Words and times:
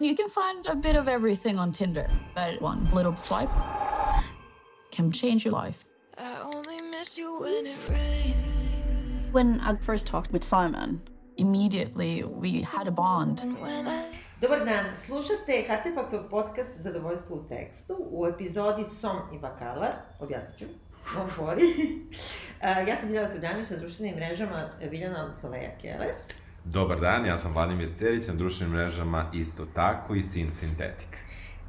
You 0.00 0.14
can 0.14 0.28
find 0.28 0.64
a 0.68 0.76
bit 0.76 0.94
of 0.94 1.08
everything 1.08 1.58
on 1.58 1.72
Tinder, 1.72 2.08
but 2.32 2.62
one 2.62 2.88
little 2.92 3.16
swipe 3.16 3.50
can 4.92 5.10
change 5.10 5.44
your 5.44 5.52
life. 5.52 5.84
I 6.16 6.36
only 6.44 6.80
miss 6.80 7.18
you 7.18 7.40
when 7.40 7.66
it 7.66 7.76
rains. 7.90 8.68
When 9.32 9.58
I 9.58 9.74
first 9.74 10.06
talked 10.06 10.30
with 10.30 10.44
Simon, 10.44 11.00
immediately 11.36 12.22
we 12.22 12.62
had 12.62 12.86
a 12.86 12.92
bond. 12.92 13.40
When 13.60 13.88
I 13.88 14.04
Dobar 14.40 14.64
dan, 14.64 14.96
slušate 14.96 15.66
Artefaktov 15.68 16.30
podcast 16.30 16.80
Zadovoljstvo 16.80 17.36
u 17.36 17.48
tekstu 17.48 17.96
u 18.10 18.26
epizodi 18.26 18.84
Som 18.84 19.16
i 19.34 19.38
Bakalar, 19.38 19.92
objasnit 20.20 20.58
ću, 20.58 20.64
on 21.22 21.28
fori. 21.28 21.62
ja 22.88 22.96
sam 22.96 23.08
Biljana 23.08 23.28
Srbljanović 23.28 23.70
na 23.70 23.76
društvenim 23.76 24.14
mrežama 24.14 24.68
Biljana 24.90 25.34
Saleja 25.34 25.78
Keller. 25.80 26.14
Dobar 26.72 27.00
dan, 27.00 27.26
ja 27.26 27.38
sam 27.38 27.52
Vladimir 27.52 27.88
Cerić, 27.94 28.26
na 28.26 28.34
društvenim 28.34 28.74
mrežama 28.74 29.24
isto 29.34 29.66
tako 29.74 30.14
i 30.14 30.22
Sin 30.22 30.52
Sintetik. 30.52 31.16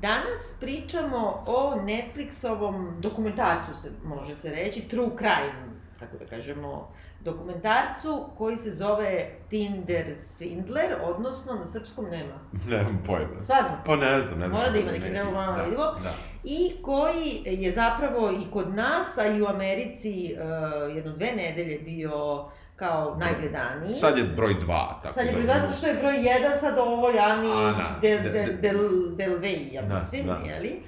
Danas 0.01 0.53
pričamo 0.59 1.43
o 1.47 1.75
Netflixovom 1.75 2.99
dokumentarcu, 2.99 3.81
se, 3.81 3.91
može 4.03 4.35
se 4.35 4.49
reći, 4.49 4.81
True 4.81 5.09
Crime, 5.17 5.69
tako 5.99 6.17
da 6.17 6.25
kažemo, 6.25 6.91
dokumentarcu 7.19 8.29
koji 8.37 8.57
se 8.57 8.71
zove 8.71 9.29
Tinder 9.49 10.05
Swindler, 10.15 10.95
odnosno 11.03 11.53
na 11.53 11.65
srpskom 11.65 12.05
nema. 12.05 12.39
Nemam 12.69 13.03
pojma. 13.05 13.39
Stvarno? 13.39 13.77
Pa 13.85 13.95
ne 13.95 14.21
znam, 14.21 14.39
ne 14.39 14.47
znam. 14.49 14.59
Mora 14.59 14.71
da 14.71 14.77
ima 14.77 14.91
neki 14.91 15.09
vremena, 15.09 15.31
moramo 15.31 15.57
da 15.57 15.63
vidimo. 15.63 15.83
Da. 15.83 16.13
I 16.43 16.81
koji 16.81 17.41
je 17.45 17.71
zapravo 17.71 18.31
i 18.31 18.51
kod 18.51 18.73
nas, 18.75 19.17
a 19.17 19.27
i 19.27 19.41
u 19.41 19.45
Americi 19.45 20.33
uh, 20.33 20.95
jedno 20.95 21.11
dve 21.11 21.31
nedelje 21.31 21.79
bio 21.79 22.45
kao 22.79 23.15
najgledaniji. 23.17 23.95
Sad 23.95 24.17
je 24.17 24.23
broj 24.25 24.53
2, 24.55 24.67
tako 25.01 25.13
Sad 25.13 25.25
je 25.25 25.31
da- 25.31 25.37
broj 25.37 25.47
2 25.47 25.61
zato 25.61 25.73
što 25.73 25.87
je 25.87 25.93
broj 25.93 26.13
1 26.13 26.25
sad 26.59 26.77
ovo 26.77 27.09
Jani 27.09 27.51
Ana, 27.53 27.99
Del, 28.01 28.17
de- 28.17 28.29
Del, 28.29 28.45
de- 28.45 28.53
Del, 28.53 28.77
Del 29.11 29.39
Vey, 29.39 29.73
ja 29.73 29.81
Da, 29.81 29.93
mislim, 29.95 30.25
da. 30.25 30.39
jeli? 30.45 30.81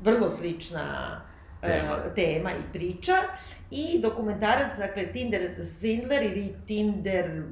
Vrlo 0.00 0.30
slična 0.30 0.80
Tema. 1.60 1.72
tema. 1.72 2.14
tema 2.14 2.50
i 2.50 2.72
priča. 2.72 3.12
I 3.70 4.00
dokumentarac, 4.00 4.76
dakle, 4.78 5.06
Tinder 5.06 5.50
Swindler 5.58 6.22
ili 6.22 6.54
Tinder 6.66 7.42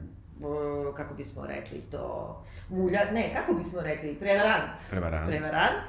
uh, 0.41 0.95
kako 0.95 1.15
bismo 1.15 1.47
rekli 1.47 1.81
to, 1.81 2.37
mulja, 2.69 3.01
ne, 3.12 3.34
kako 3.34 3.55
bismo 3.55 3.81
rekli, 3.81 4.15
prevarant. 4.15 4.71
Prevarant. 4.91 5.27
Prevarant. 5.28 5.87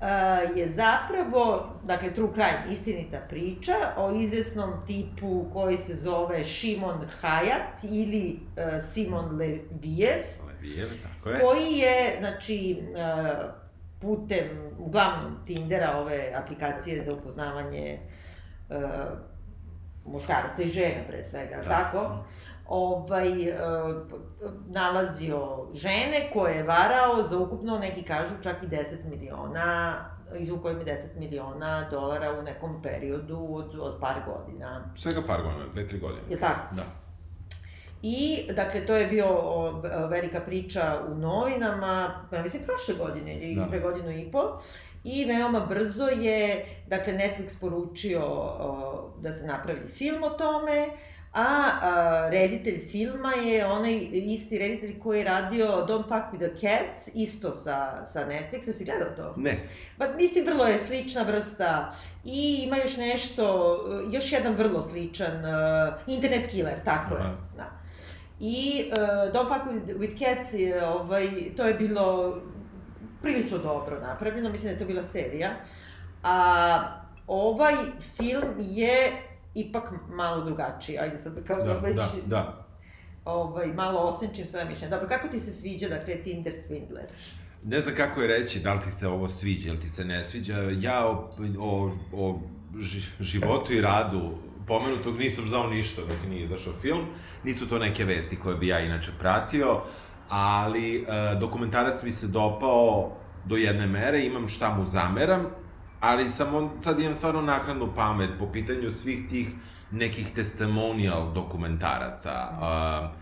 Uh, 0.00 0.56
je 0.56 0.68
zapravo, 0.68 1.72
dakle, 1.84 2.14
true 2.14 2.32
crime, 2.32 2.64
istinita 2.70 3.20
priča 3.28 3.72
o 3.96 4.12
izvesnom 4.12 4.72
tipu 4.86 5.46
koji 5.52 5.76
se 5.76 5.94
zove 5.94 6.44
Šimon 6.44 7.00
Hayat 7.22 7.90
ili 7.90 8.38
uh, 8.56 8.82
Simon 8.92 9.36
Leviev, 9.36 10.24
Levijev, 10.46 10.88
tako 11.02 11.30
je. 11.30 11.40
koji 11.40 11.72
je, 11.72 12.16
znači, 12.20 12.82
uh, 12.90 13.50
putem, 14.00 14.48
uglavnom, 14.78 15.36
Tindera, 15.46 15.96
ove 15.98 16.32
aplikacije 16.34 17.02
za 17.02 17.12
upoznavanje 17.12 17.98
uh, 18.68 18.76
muškaraca 20.04 20.62
i 20.62 20.68
žena, 20.68 21.00
pre 21.08 21.22
svega, 21.22 21.56
Da. 21.56 21.62
da. 21.62 21.68
tako? 21.68 22.24
Ovaj, 22.68 23.50
uh, 23.50 23.56
nalazio 24.66 25.66
žene 25.74 26.30
koje 26.32 26.54
je 26.54 26.62
varao 26.62 27.22
za 27.22 27.38
ukupno, 27.38 27.78
neki 27.78 28.02
kažu, 28.02 28.34
čak 28.42 28.62
i 28.62 28.66
10 28.66 29.08
miliona, 29.10 29.94
izvukao 30.38 30.70
im 30.70 30.78
je 30.78 30.84
10 30.86 31.18
miliona 31.18 31.88
dolara 31.90 32.38
u 32.38 32.42
nekom 32.42 32.82
periodu 32.82 33.46
od, 33.50 33.74
od 33.80 34.00
par 34.00 34.16
godina. 34.26 34.92
Svega 34.94 35.20
par 35.26 35.42
godina, 35.42 35.64
dve, 35.72 35.88
tri 35.88 35.98
godine. 35.98 36.22
Je 36.30 36.40
tako? 36.40 36.74
Da. 36.74 36.82
I, 38.02 38.46
dakle, 38.52 38.86
to 38.86 38.96
je 38.96 39.06
bio 39.06 39.26
o, 39.28 39.66
o, 39.66 40.06
velika 40.06 40.40
priča 40.40 41.00
u 41.08 41.14
novinama, 41.14 42.26
ja 42.32 42.42
mislim, 42.42 42.62
prošle 42.62 43.04
godine 43.04 43.38
ili 43.38 43.54
Da. 43.54 43.60
da. 43.60 43.68
pre 43.68 43.80
godinu 43.80 44.10
i 44.10 44.30
po. 44.32 44.58
I 45.04 45.24
veoma 45.24 45.60
brzo 45.60 46.08
je, 46.08 46.66
dakle, 46.86 47.12
Netflix 47.12 47.60
poručio 47.60 48.22
o, 48.24 49.10
da 49.20 49.32
se 49.32 49.46
napravi 49.46 49.86
film 49.86 50.22
o 50.22 50.30
tome, 50.30 50.86
a, 51.32 51.44
a 51.82 52.28
reditelj 52.30 52.78
filma 52.78 53.32
je 53.32 53.66
onaj 53.66 53.98
isti 54.12 54.58
reditelj 54.58 54.98
koji 54.98 55.18
je 55.18 55.24
radio 55.24 55.66
Don't 55.66 56.02
Fuck 56.02 56.32
With 56.32 56.38
The 56.38 56.60
Cats, 56.60 57.08
isto 57.14 57.52
sa, 57.52 58.04
sa 58.04 58.26
Netflixa. 58.26 58.72
Si 58.72 58.84
gledao 58.84 59.10
to? 59.16 59.34
Ne. 59.36 59.68
Pa 59.98 60.08
mislim, 60.08 60.44
vrlo 60.44 60.66
je 60.66 60.78
slična 60.78 61.22
vrsta 61.22 61.90
i 62.24 62.62
ima 62.66 62.76
još 62.76 62.96
nešto, 62.96 63.76
još 64.12 64.32
jedan 64.32 64.54
vrlo 64.54 64.82
sličan, 64.82 65.36
uh, 65.36 65.94
Internet 66.06 66.50
Killer, 66.50 66.84
tako 66.84 67.14
je. 67.14 67.20
Aha. 67.20 67.36
Da. 67.56 67.70
I 68.40 68.84
uh, 68.92 68.98
Don't 69.32 69.48
Fuck 69.48 69.66
With, 69.66 69.98
with 69.98 70.18
Cats, 70.18 70.52
je, 70.52 70.86
ovaj, 70.86 71.28
to 71.56 71.66
je 71.66 71.74
bilo 71.74 72.38
prilično 73.22 73.58
dobro 73.58 74.00
napravljeno, 74.00 74.50
mislim 74.50 74.68
da 74.68 74.74
je 74.74 74.78
to 74.78 74.84
bila 74.84 75.02
serija. 75.02 75.50
A 76.22 76.78
ovaj 77.26 77.74
film 78.16 78.54
je 78.58 79.22
ipak 79.54 79.84
malo 80.08 80.44
drugačiji, 80.44 80.98
ajde 80.98 81.18
sad 81.18 81.44
kao 81.46 81.56
Da, 81.56 81.72
već 81.74 81.96
da, 81.96 82.06
da. 82.26 82.66
ovaj, 83.24 83.66
malo 83.66 84.00
osenčim 84.00 84.46
svoje 84.46 84.64
mišljenje. 84.64 84.90
Dobro, 84.90 85.08
kako 85.08 85.28
ti 85.28 85.38
se 85.38 85.50
sviđa, 85.52 85.88
dakle, 85.88 86.22
Tinder 86.22 86.52
Swindler? 86.52 87.06
Ne 87.64 87.80
znam 87.80 87.94
kako 87.94 88.20
je 88.20 88.28
reći, 88.28 88.60
da 88.60 88.74
li 88.74 88.80
ti 88.80 88.90
se 88.90 89.08
ovo 89.08 89.28
sviđa 89.28 89.68
ili 89.68 89.80
ti 89.80 89.88
se 89.88 90.04
ne 90.04 90.24
sviđa. 90.24 90.56
Ja 90.80 91.06
o, 91.06 91.30
o, 91.60 91.90
o 92.12 92.40
ži- 92.74 93.08
životu 93.20 93.72
i 93.72 93.80
radu 93.80 94.30
pomenutog 94.66 95.18
nisam 95.18 95.48
znao 95.48 95.70
ništa 95.70 96.00
dok 96.00 96.30
nije 96.30 96.44
izašao 96.44 96.72
film. 96.80 97.00
Nisu 97.44 97.68
to 97.68 97.78
neke 97.78 98.04
vesti 98.04 98.36
koje 98.36 98.56
bi 98.56 98.68
ja 98.68 98.80
inače 98.80 99.10
pratio, 99.20 99.80
ali 100.28 100.96
e, 100.96 101.04
dokumentarac 101.40 102.02
mi 102.02 102.10
se 102.10 102.26
dopao 102.26 103.12
do 103.44 103.56
jedne 103.56 103.86
mere, 103.86 104.24
imam 104.24 104.48
šta 104.48 104.74
mu 104.74 104.84
zameram, 104.84 105.46
ali 106.00 106.30
sam 106.30 106.54
on, 106.54 106.70
sad 106.80 107.00
imam 107.00 107.14
stvarno 107.14 107.42
naknadnu 107.42 107.94
pamet 107.94 108.30
po 108.38 108.46
pitanju 108.52 108.90
svih 108.90 109.28
tih 109.28 109.48
nekih 109.90 110.32
testimonial 110.34 111.32
dokumentaraca. 111.32 112.32
A, 112.32 113.12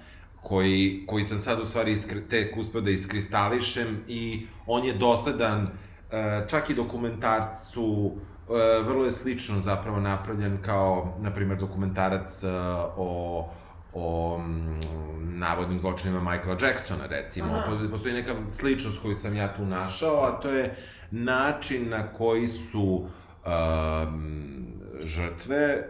koji, 0.43 1.05
koji 1.07 1.25
sam 1.25 1.39
sad 1.39 1.61
u 1.61 1.65
stvari 1.65 1.93
iskri, 1.93 2.29
tek 2.29 2.57
uspeo 2.57 2.81
da 2.81 2.91
iskristališem 2.91 4.05
i 4.09 4.47
on 4.67 4.85
je 4.85 4.93
dosledan 4.93 5.69
e, 6.11 6.47
čak 6.49 6.71
i 6.71 6.75
dokumentarcu 6.75 8.13
e, 8.13 8.83
vrlo 8.83 9.05
je 9.05 9.13
slično 9.13 9.61
zapravo 9.61 10.01
napravljen 10.01 10.59
kao, 10.63 11.17
na 11.21 11.33
primjer, 11.33 11.59
dokumentarac 11.59 12.43
e, 12.43 12.49
o 12.97 13.49
o 13.97 14.39
mm, 14.39 14.81
navodnim 15.31 15.79
zločinima 15.79 16.21
Michaela 16.23 16.57
Jacksona, 16.59 17.07
recimo. 17.07 17.49
Aha. 17.49 17.65
Po- 17.65 17.91
Postoji 17.91 18.15
neka 18.15 18.33
sličnost 18.51 18.99
koju 18.99 19.17
sam 19.17 19.37
ja 19.37 19.55
tu 19.55 19.65
našao, 19.65 20.17
a 20.19 20.31
to 20.33 20.51
je 20.51 20.75
način 21.11 21.89
na 21.89 22.07
koji 22.09 22.49
su 22.49 23.07
um, 23.47 24.67
žrtve 25.03 25.85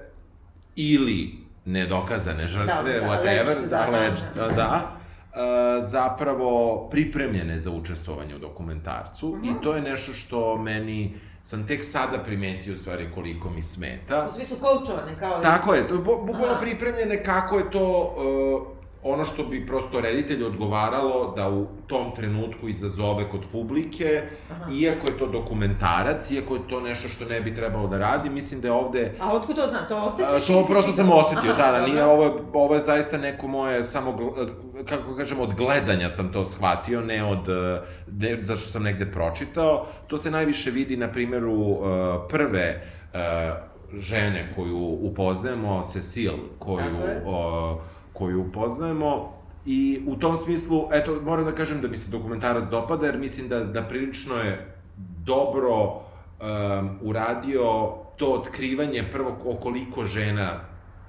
ili 0.77 1.35
nedokazane 1.65 2.47
žrtve, 2.47 2.67
Da, 2.93 3.01
da, 3.01 3.07
whatever, 3.07 3.41
alleged, 3.41 3.63
da, 3.63 3.77
da, 3.79 3.87
alleged, 3.89 4.19
da. 4.37 4.49
da, 4.49 4.91
e, 5.35 5.83
zapravo 5.83 6.53
pripremljene 6.91 7.59
za 7.59 7.71
učestvovanje 7.73 8.37
u 8.37 8.39
dokumentarcu 8.39 9.37
Mhm. 9.37 9.45
i 9.47 9.61
to 9.63 9.75
je 9.75 9.83
nešto 9.83 10.13
što 10.13 10.59
meni 10.59 11.15
sam 11.47 11.67
tek 11.67 11.85
sada 11.85 12.19
primetio 12.19 12.75
u 12.75 12.77
stvari 12.77 13.09
koliko 13.15 13.51
mi 13.51 13.63
smeta. 13.63 14.29
U 14.31 14.35
smislu 14.35 14.57
koučovane, 14.57 15.19
kao... 15.19 15.41
Tako 15.41 15.75
je, 15.75 15.89
to 15.89 15.95
je 15.95 16.01
bu- 16.01 16.27
bukvalno 16.27 16.61
pripremljene 16.61 17.25
kako 17.25 17.59
je 17.59 17.71
to 17.71 18.15
uh, 18.17 18.76
ono 19.07 19.25
što 19.25 19.45
bi 19.45 19.67
prosto 19.67 20.01
reditelju 20.01 20.47
odgovaralo 20.47 21.33
da 21.37 21.51
u 21.51 21.67
tom 21.87 22.15
trenutku 22.17 22.69
izazove 22.69 23.31
kod 23.31 23.41
publike, 23.53 24.23
Aha. 24.51 24.71
iako 24.73 25.07
je 25.07 25.19
to 25.19 25.27
dokumentarac, 25.27 26.31
iako 26.31 26.55
je 26.55 26.61
to 26.69 26.81
nešto 26.81 27.09
što 27.09 27.25
ne 27.25 27.41
bi 27.41 27.55
trebalo 27.55 27.89
da 27.89 27.99
radi, 27.99 28.31
mislim 28.31 28.61
da 28.61 28.69
je 28.69 28.73
ovde 28.73 29.13
A 29.21 29.33
otkud 29.33 29.57
to 29.57 29.67
znam? 29.67 29.85
To 29.89 29.97
osjećaš? 29.99 30.47
to 30.47 30.65
prosto 30.71 30.93
sam 30.93 31.13
osetio, 31.13 31.53
Aha, 31.53 31.73
da, 31.73 31.79
da, 31.79 31.87
nije, 31.87 32.05
ovo, 32.05 32.41
ovo 32.53 32.75
je 32.75 32.81
zaista 32.81 33.19
neko 33.19 33.49
moje, 33.49 33.85
samo, 33.85 34.13
gl- 34.13 34.49
kako 34.85 35.15
kažem, 35.17 35.41
od 35.41 35.55
gledanja 35.55 36.11
sam 36.11 36.33
to 36.33 36.45
shvatio, 36.45 37.01
ne 37.01 37.25
od, 37.25 37.49
eh, 37.49 37.81
ne, 38.09 38.39
zato 38.43 38.61
što 38.61 38.71
sam 38.71 38.83
negde 38.83 39.07
pročitao. 39.07 39.87
To 40.07 40.19
se 40.19 40.31
najviše 40.31 40.71
vidi 40.71 40.97
na 40.97 41.09
primjeru 41.09 41.53
uh, 41.53 41.79
prve 42.29 42.83
žene 43.95 44.53
koju 44.55 44.79
upoznajemo, 44.79 45.83
Cecil, 45.83 46.33
koju, 46.59 46.77
Tako 46.79 47.07
je. 47.07 47.23
uh, 47.73 47.81
koju 48.19 48.41
upoznajemo, 48.41 49.37
I 49.67 50.03
u 50.07 50.17
tom 50.17 50.37
smislu, 50.37 50.89
eto, 50.93 51.21
moram 51.23 51.45
da 51.45 51.53
kažem 51.53 51.81
da 51.81 51.89
mi 51.89 51.97
se 51.97 52.11
dokumentarac 52.11 52.69
dopada, 52.71 53.07
jer 53.07 53.19
mislim 53.19 53.49
da, 53.49 53.65
da 53.65 53.83
prilično 53.83 54.37
je 54.37 54.77
dobro 55.25 55.85
um, 55.85 56.99
uradio 57.03 57.93
to 58.17 58.27
otkrivanje 58.27 59.09
prvo 59.13 59.39
o 59.45 59.57
koliko 59.57 60.05
žena 60.05 60.61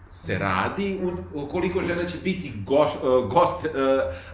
se 0.09 0.39
radi, 0.39 0.99
u, 1.33 1.47
koliko 1.47 1.81
žena 1.81 2.05
će 2.05 2.17
biti 2.23 2.53
goš, 2.65 2.91
uh, 2.95 3.29
gost, 3.31 3.65
uh, 3.65 3.71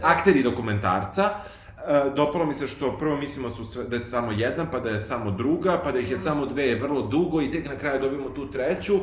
akteri 0.01 0.43
dokumentarca. 0.43 1.29
Uh, 1.29 2.15
dopalo 2.15 2.45
mi 2.45 2.53
se 2.53 2.67
što 2.67 2.97
prvo 2.97 3.17
mislimo 3.17 3.49
su 3.49 3.65
sve, 3.65 3.83
da 3.83 3.95
je 3.95 3.99
samo 3.99 4.31
jedna, 4.31 4.71
pa 4.71 4.79
da 4.79 4.89
je 4.89 4.99
samo 4.99 5.31
druga, 5.31 5.81
pa 5.83 5.91
da 5.91 5.99
ih 5.99 6.11
je 6.11 6.17
samo 6.17 6.45
dve 6.45 6.75
vrlo 6.75 7.01
dugo 7.01 7.41
i 7.41 7.51
tek 7.51 7.67
na 7.67 7.75
kraju 7.75 8.01
dobijemo 8.01 8.29
tu 8.29 8.51
treću. 8.51 8.93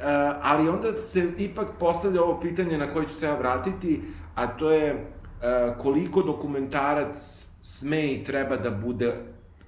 Uh, 0.00 0.06
ali 0.42 0.68
onda 0.68 0.92
se 0.92 1.32
ipak 1.38 1.66
postavlja 1.78 2.22
ovo 2.22 2.40
pitanje 2.40 2.78
na 2.78 2.92
koje 2.92 3.08
ću 3.08 3.14
se 3.14 3.26
ja 3.26 3.34
vratiti, 3.36 4.02
a 4.34 4.46
to 4.46 4.70
je 4.70 4.94
uh, 4.94 5.76
koliko 5.78 6.22
dokumentarac 6.22 7.16
sme 7.60 8.12
i 8.12 8.24
treba 8.24 8.56
da 8.56 8.70
bude 8.70 9.14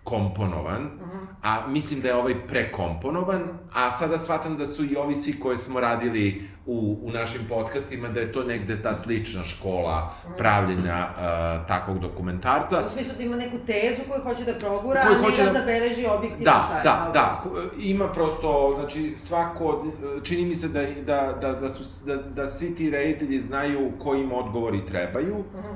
komponovan, 0.05 0.83
Mhm. 0.83 1.19
a 1.43 1.67
mislim 1.69 2.01
da 2.01 2.09
je 2.09 2.15
ovaj 2.15 2.47
prekomponovan, 2.47 3.43
a 3.75 3.91
sada 3.93 4.19
shvatam 4.19 4.57
da 4.57 4.67
su 4.67 4.85
i 4.85 4.97
ovi 4.97 5.15
svi 5.15 5.41
koje 5.41 5.59
smo 5.59 5.81
radili 5.81 6.43
u, 6.67 6.99
u 7.03 7.11
našim 7.11 7.41
podcastima, 7.49 8.09
da 8.09 8.21
je 8.21 8.33
to 8.33 8.45
negde 8.45 8.83
ta 8.83 8.97
slična 8.97 9.45
škola 9.45 10.13
Mhm. 10.25 10.33
pravljenja 10.35 11.09
uh, 11.09 11.23
takvog 11.69 11.99
dokumentarca. 11.99 12.85
U 12.87 12.91
smislu 12.91 13.15
da 13.17 13.23
ima 13.23 13.37
neku 13.37 13.57
tezu 13.59 14.01
koju 14.09 14.23
hoće 14.23 14.45
da 14.45 14.55
progura, 14.55 15.03
Koju 15.03 15.15
a 15.15 15.21
hoće 15.21 15.45
da 15.45 15.53
zabeleži 15.53 16.07
objektivno 16.09 16.45
Da, 16.45 16.65
šta 16.65 16.77
je. 16.77 16.83
da, 16.85 17.11
da, 17.15 17.43
ima 17.79 18.09
prosto, 18.09 18.51
znači, 18.77 19.17
svako, 19.17 19.85
čini 20.23 20.45
mi 20.45 20.55
se 20.55 20.69
da, 20.69 20.83
da, 20.97 21.39
da, 21.41 21.53
da, 21.53 21.71
su, 21.71 22.07
da, 22.07 22.17
da 22.17 22.49
svi 22.49 22.75
ti 22.75 22.91
reditelji 22.91 23.41
znaju 23.41 23.93
koji 23.99 24.21
im 24.21 24.33
odgovori 24.35 24.87
trebaju, 24.87 25.35
Mhm. 25.55 25.69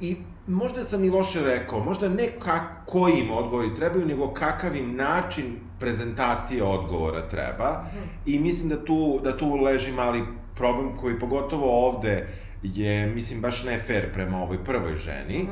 I 0.00 0.16
možda 0.46 0.84
sam 0.84 1.04
i 1.04 1.10
loše 1.10 1.40
rekao, 1.40 1.80
možda 1.80 2.08
ne 2.08 2.26
ka, 2.38 2.60
koji 2.86 3.12
im 3.12 3.30
odgovori 3.30 3.74
trebaju, 3.74 4.06
nego 4.06 4.28
kakav 4.34 4.76
im 4.76 4.96
način 4.96 5.44
prezentacije 5.80 6.62
odgovora 6.62 7.28
treba. 7.28 7.84
I 8.26 8.38
mislim 8.38 8.68
da 8.68 8.84
tu, 8.84 9.20
da 9.24 9.36
tu 9.36 9.54
leži 9.54 9.92
mali 9.92 10.22
problem 10.56 10.96
koji 10.96 11.18
pogotovo 11.18 11.86
ovde 11.88 12.28
je, 12.62 13.06
mislim, 13.06 13.40
baš 13.40 13.64
ne 13.64 13.78
fair 13.78 14.12
prema 14.12 14.42
ovoj 14.42 14.64
prvoj 14.64 14.96
ženi. 14.96 15.48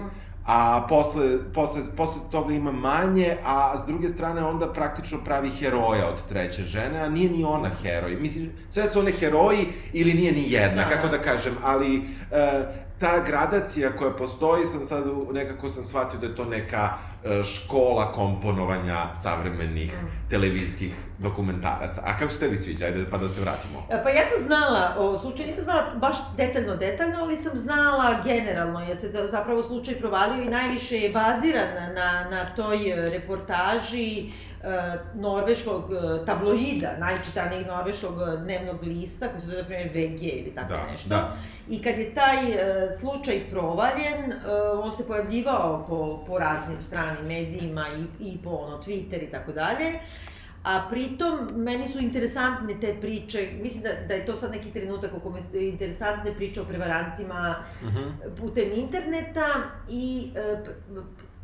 A 0.47 0.87
posle, 0.89 1.53
posle, 1.55 1.83
posle 1.97 2.23
toga 2.31 2.55
ima 2.55 2.73
manje, 2.73 3.37
a 3.45 3.79
s 3.79 3.87
druge 3.87 4.09
strane 4.09 4.45
onda 4.45 4.73
praktično 4.73 5.19
pravi 5.25 5.51
heroja 5.51 6.09
od 6.09 6.27
treće 6.29 6.63
žene, 6.63 7.01
a 7.01 7.09
nije 7.09 7.31
ni 7.31 7.45
ona 7.45 7.71
heroj. 7.83 8.17
Mislim, 8.21 8.51
sve 8.71 8.89
su 8.89 8.99
one 9.01 9.13
heroji 9.13 9.67
ili 9.93 10.15
nije 10.15 10.33
ni 10.33 10.53
jedna, 10.53 10.83
Da, 10.83 10.89
kako 10.89 11.09
da. 11.09 11.17
da 11.17 11.23
kažem, 11.23 11.55
ali 11.63 11.97
e, 12.31 12.63
ta 13.03 13.21
gradacija 13.27 13.97
koja 13.97 14.11
postoji, 14.11 14.67
sam 14.67 14.85
sad 14.85 15.05
nekako 15.33 15.71
sam 15.71 15.83
shvatio 15.83 16.21
da 16.21 16.27
je 16.27 16.37
to 16.37 16.45
neka 16.45 16.91
e, 17.25 17.43
škola 17.45 18.13
komponovanja 18.13 19.15
savremenih 19.15 19.93
televizijskih 20.31 20.95
dokumentaraca. 21.23 22.03
A 22.03 22.19
kako 22.19 22.33
se 22.33 22.39
tebi 22.39 22.57
sviđa? 22.57 22.85
Ajde 22.85 23.05
pa 23.11 23.19
da 23.19 23.29
se 23.29 23.41
vratimo. 23.41 23.87
E, 23.91 24.03
Pa 24.03 24.11
ja 24.11 24.23
sam 24.27 24.45
znala 24.45 24.95
o 24.99 25.19
slučaju, 25.19 25.47
nisam 25.47 25.65
znala 25.65 25.83
baš 25.97 26.17
detaljno, 26.37 26.77
detaljno, 26.77 27.17
ali 27.19 27.37
sam 27.37 27.53
znala 27.57 28.23
generalno, 28.25 28.81
jer 28.81 28.97
se 28.97 29.09
da- 29.09 29.29
zapravo 29.29 29.63
slučaj 29.63 29.95
provalio 29.95 30.43
i 30.43 30.49
najviše 30.51 30.97
je 30.97 31.11
baziran 31.11 31.69
na, 31.95 32.27
na 32.31 32.55
toj 32.57 32.91
e, 32.91 33.11
reportaži 33.11 34.21
e, 34.21 34.29
norveškog 35.17 35.85
tabloida, 36.27 36.89
najčitanijeg 36.99 37.67
norveškog 37.67 38.15
dnevnog 38.39 38.83
lista, 38.83 39.29
koji 39.29 39.41
se 39.41 39.47
zove, 39.47 39.59
na 39.59 39.67
primjer, 39.67 39.89
VG 39.89 40.23
ili 40.23 40.53
tako 40.55 40.69
Da, 40.69 40.87
nešto. 40.87 41.09
da. 41.09 41.33
I 41.69 41.83
kad 41.83 41.99
je 41.99 42.15
taj 42.15 42.37
slučaj 42.93 43.41
provaljen, 43.51 44.33
on 44.77 44.93
se 44.93 45.07
pojavljivao 45.07 45.85
po, 45.89 45.99
po 46.27 46.39
raznim 46.39 46.83
stranim 46.83 47.27
medijima 47.27 47.87
i, 47.91 48.25
i 48.25 48.39
po 48.39 48.51
ono, 48.51 48.79
Twitter 48.79 49.23
i 49.23 49.31
tako 49.31 49.53
dalje. 49.53 49.93
A 50.65 50.87
pritom, 50.91 51.49
meni 51.57 51.89
su 51.89 51.99
interesantne 51.99 52.81
te 52.81 52.97
priče, 53.01 53.51
mislim 53.63 53.83
da, 53.83 54.07
da 54.09 54.15
je 54.15 54.27
to 54.27 54.37
sad 54.37 54.51
neki 54.51 54.71
trenutak 54.71 55.11
u 55.17 55.21
kome 55.21 55.41
interesantne 55.55 56.35
priče 56.35 56.61
o 56.61 56.65
prevarantima 56.65 57.63
Mhm. 57.85 58.03
putem 58.41 58.73
interneta 58.75 59.47
i 59.89 60.31
e, 60.37 60.57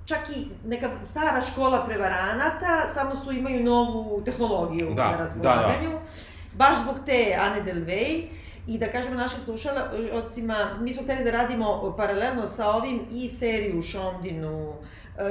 čak 0.05 0.19
i 0.37 0.47
neka 0.67 0.91
stara 1.03 1.43
škola 1.43 1.87
prevaranata, 1.87 2.87
samo 2.95 3.17
su 3.17 3.33
imaju 3.33 3.65
novu 3.65 4.23
tehnologiju 4.25 4.95
Da, 4.95 5.11
na 5.11 5.17
raspolaganju. 5.17 5.91
Baš 6.55 6.83
zbog 6.83 6.97
te 7.07 7.37
Ane 7.41 7.63
Delvey, 7.63 8.25
i 8.67 8.79
da 8.79 8.87
kažemo 8.87 9.17
našim 9.17 9.41
slušalcima, 9.41 10.77
mi 10.81 10.93
smo 10.93 11.03
hteli 11.03 11.25
da 11.25 11.31
radimo 11.31 11.95
paralelno 11.97 12.47
sa 12.47 12.71
ovim 12.71 13.01
i 13.13 13.29
seriju 13.29 13.83
Šondinu, 13.83 14.69
uh, 14.69 14.75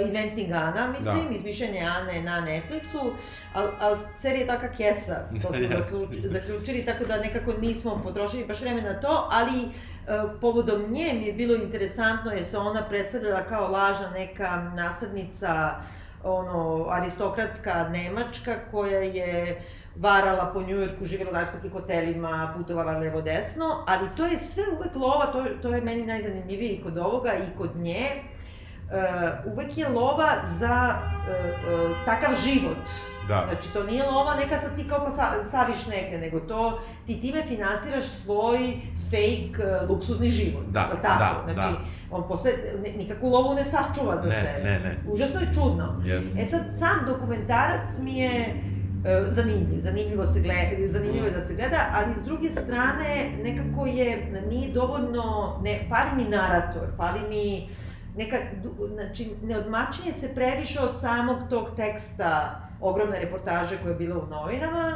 Inventing 0.06 0.51
Ana, 0.51 0.88
mislim, 0.88 1.28
Da. 1.30 1.36
izmišljanje 1.36 1.80
Ane 1.80 2.22
na 2.22 2.42
Netflixu, 2.42 3.12
ali 3.54 3.69
al 3.80 3.98
serija 4.13 4.42
je 4.42 4.48
taka 4.48 4.69
kesa, 4.69 5.16
to 5.42 5.48
smo 5.48 5.66
zasluč- 5.78 6.28
zaključili, 6.28 6.86
tako 6.86 7.06
da 7.06 7.18
nekako 7.18 7.54
nismo 7.54 8.01
potrošili 8.04 8.45
baš 8.45 8.62
vreme 8.62 8.81
na 8.81 9.00
to, 9.00 9.30
ali 9.31 9.60
e, 9.62 9.69
povodom 10.42 10.81
nje 10.81 11.13
mi 11.13 11.25
je 11.25 11.34
bilo 11.34 11.56
interesantno 11.56 12.31
jer 12.31 12.44
se 12.44 12.57
ona 12.57 12.81
predstavljala 12.81 13.44
kao 13.44 13.68
lažna 13.68 14.10
neka 14.10 14.72
naslednica 14.75 15.75
ono, 16.24 16.88
aristokratska 16.89 17.89
Nemačka 17.89 18.56
koja 18.72 19.00
je 19.00 19.62
varala 19.95 20.51
po 20.54 20.62
Njujorku, 20.62 21.06
živjela 21.06 21.31
u 21.31 21.34
najskupljim 21.34 21.72
hotelima, 21.74 22.54
putovala 22.57 22.92
levo-desno, 22.92 23.84
ali 23.88 24.07
to 24.18 24.25
je 24.25 24.38
sve 24.38 24.63
uvek 24.78 24.95
lova, 24.95 25.25
to, 25.25 25.45
to 25.62 25.69
je 25.69 25.81
meni 25.81 26.06
najzanimljivije 26.06 26.72
i 26.72 26.81
kod 26.84 26.98
ovoga 26.98 27.34
i 27.34 27.57
kod 27.57 27.75
nje. 27.75 28.06
Uh, 28.13 28.37
uvek 29.45 29.78
je 29.78 29.89
lova 29.89 30.30
za 30.45 30.95
uh, 30.95 31.36
uh, 31.74 32.06
takav 32.06 32.30
život. 32.44 32.78
Da. 33.28 33.45
Znači, 33.51 33.74
to 33.74 33.84
nije 33.84 34.04
lova 34.04 34.36
neka 34.36 34.57
sad 34.57 34.75
ti 34.75 34.88
kao 34.88 35.06
pa 35.06 35.12
sa, 35.12 35.24
saviš 35.45 35.86
negde, 35.86 36.18
nego 36.18 36.39
to 36.39 36.80
ti 37.06 37.22
time 37.22 37.44
finansiraš 37.44 38.04
svoj 38.06 38.57
fake 39.04 39.63
uh, 39.84 39.89
luksuzni 39.89 40.30
život. 40.30 40.63
Da, 40.68 40.89
tako? 41.01 41.19
da, 41.19 41.54
znači, 41.54 41.74
da. 41.74 41.80
on 42.12 42.28
posle 42.28 42.51
ni- 42.84 43.04
nikakvu 43.04 43.30
lovu 43.30 43.54
ne 43.56 43.63
sačuva 43.63 44.18
za 44.18 44.30
Ne, 44.30 44.36
sebe. 44.36 44.63
ne, 44.63 44.80
ne. 44.80 44.98
Užasno 45.07 45.39
je 45.39 45.54
čudno. 45.54 46.01
Jeste. 46.06 46.42
E 46.42 46.45
sad, 46.45 46.62
sam 46.80 47.06
dokumentarac 47.06 47.89
mi 48.00 48.18
je 48.18 48.31
e, 49.06 49.22
zanimljiv, 49.30 49.80
zanimljivo, 49.80 50.25
se 50.25 50.39
gleda, 50.39 50.88
zanimljivo 50.88 51.25
je 51.25 51.31
da 51.31 51.42
se 51.42 51.56
gleda, 51.56 51.78
ali 51.94 52.16
s 52.16 52.24
druge 52.24 52.50
strane 52.50 53.06
nekako 53.44 53.86
je, 53.86 54.31
nije 54.50 54.74
dovoljno, 54.74 55.60
ne, 55.63 55.80
fali 55.89 56.10
mi 56.16 56.30
narator, 56.30 56.84
fali 56.98 57.19
mi 57.30 57.69
neka, 58.17 58.37
znači, 58.93 59.31
neodmačenje 59.43 60.11
se 60.11 60.35
previše 60.35 60.79
od 60.79 60.99
samog 60.99 61.37
tog 61.49 61.69
teksta 61.75 62.61
ogromne 62.81 63.19
reportaže 63.19 63.77
koja 63.77 63.89
je 63.91 63.97
bila 63.97 64.17
u 64.23 64.27
novinama 64.27 64.95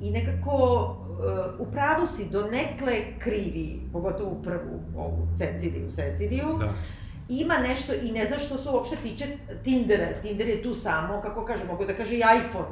i 0.00 0.10
nekako 0.10 0.54
uh, 1.60 1.68
u 1.68 1.72
pravu 1.72 2.06
si 2.06 2.28
do 2.30 2.42
nekle 2.42 2.92
krivi, 3.18 3.80
pogotovo 3.92 4.30
u 4.30 4.42
prvu 4.42 4.80
ovu 4.96 5.28
Ceciliju, 5.38 5.90
Ceciliju, 5.90 6.56
Da. 6.58 6.68
ima 7.28 7.54
nešto 7.58 7.92
i 8.02 8.12
ne 8.12 8.26
znam 8.26 8.38
što 8.38 8.58
se 8.58 8.68
uopšte 8.70 8.96
tiče 8.96 9.26
Tindera. 9.64 10.06
Tinder 10.22 10.48
je 10.48 10.62
tu 10.62 10.74
samo, 10.74 11.20
kako 11.20 11.44
kaže, 11.44 11.64
mogu 11.64 11.84
da 11.84 11.94
kaže 11.94 12.14
i 12.14 12.18
iPhone 12.18 12.68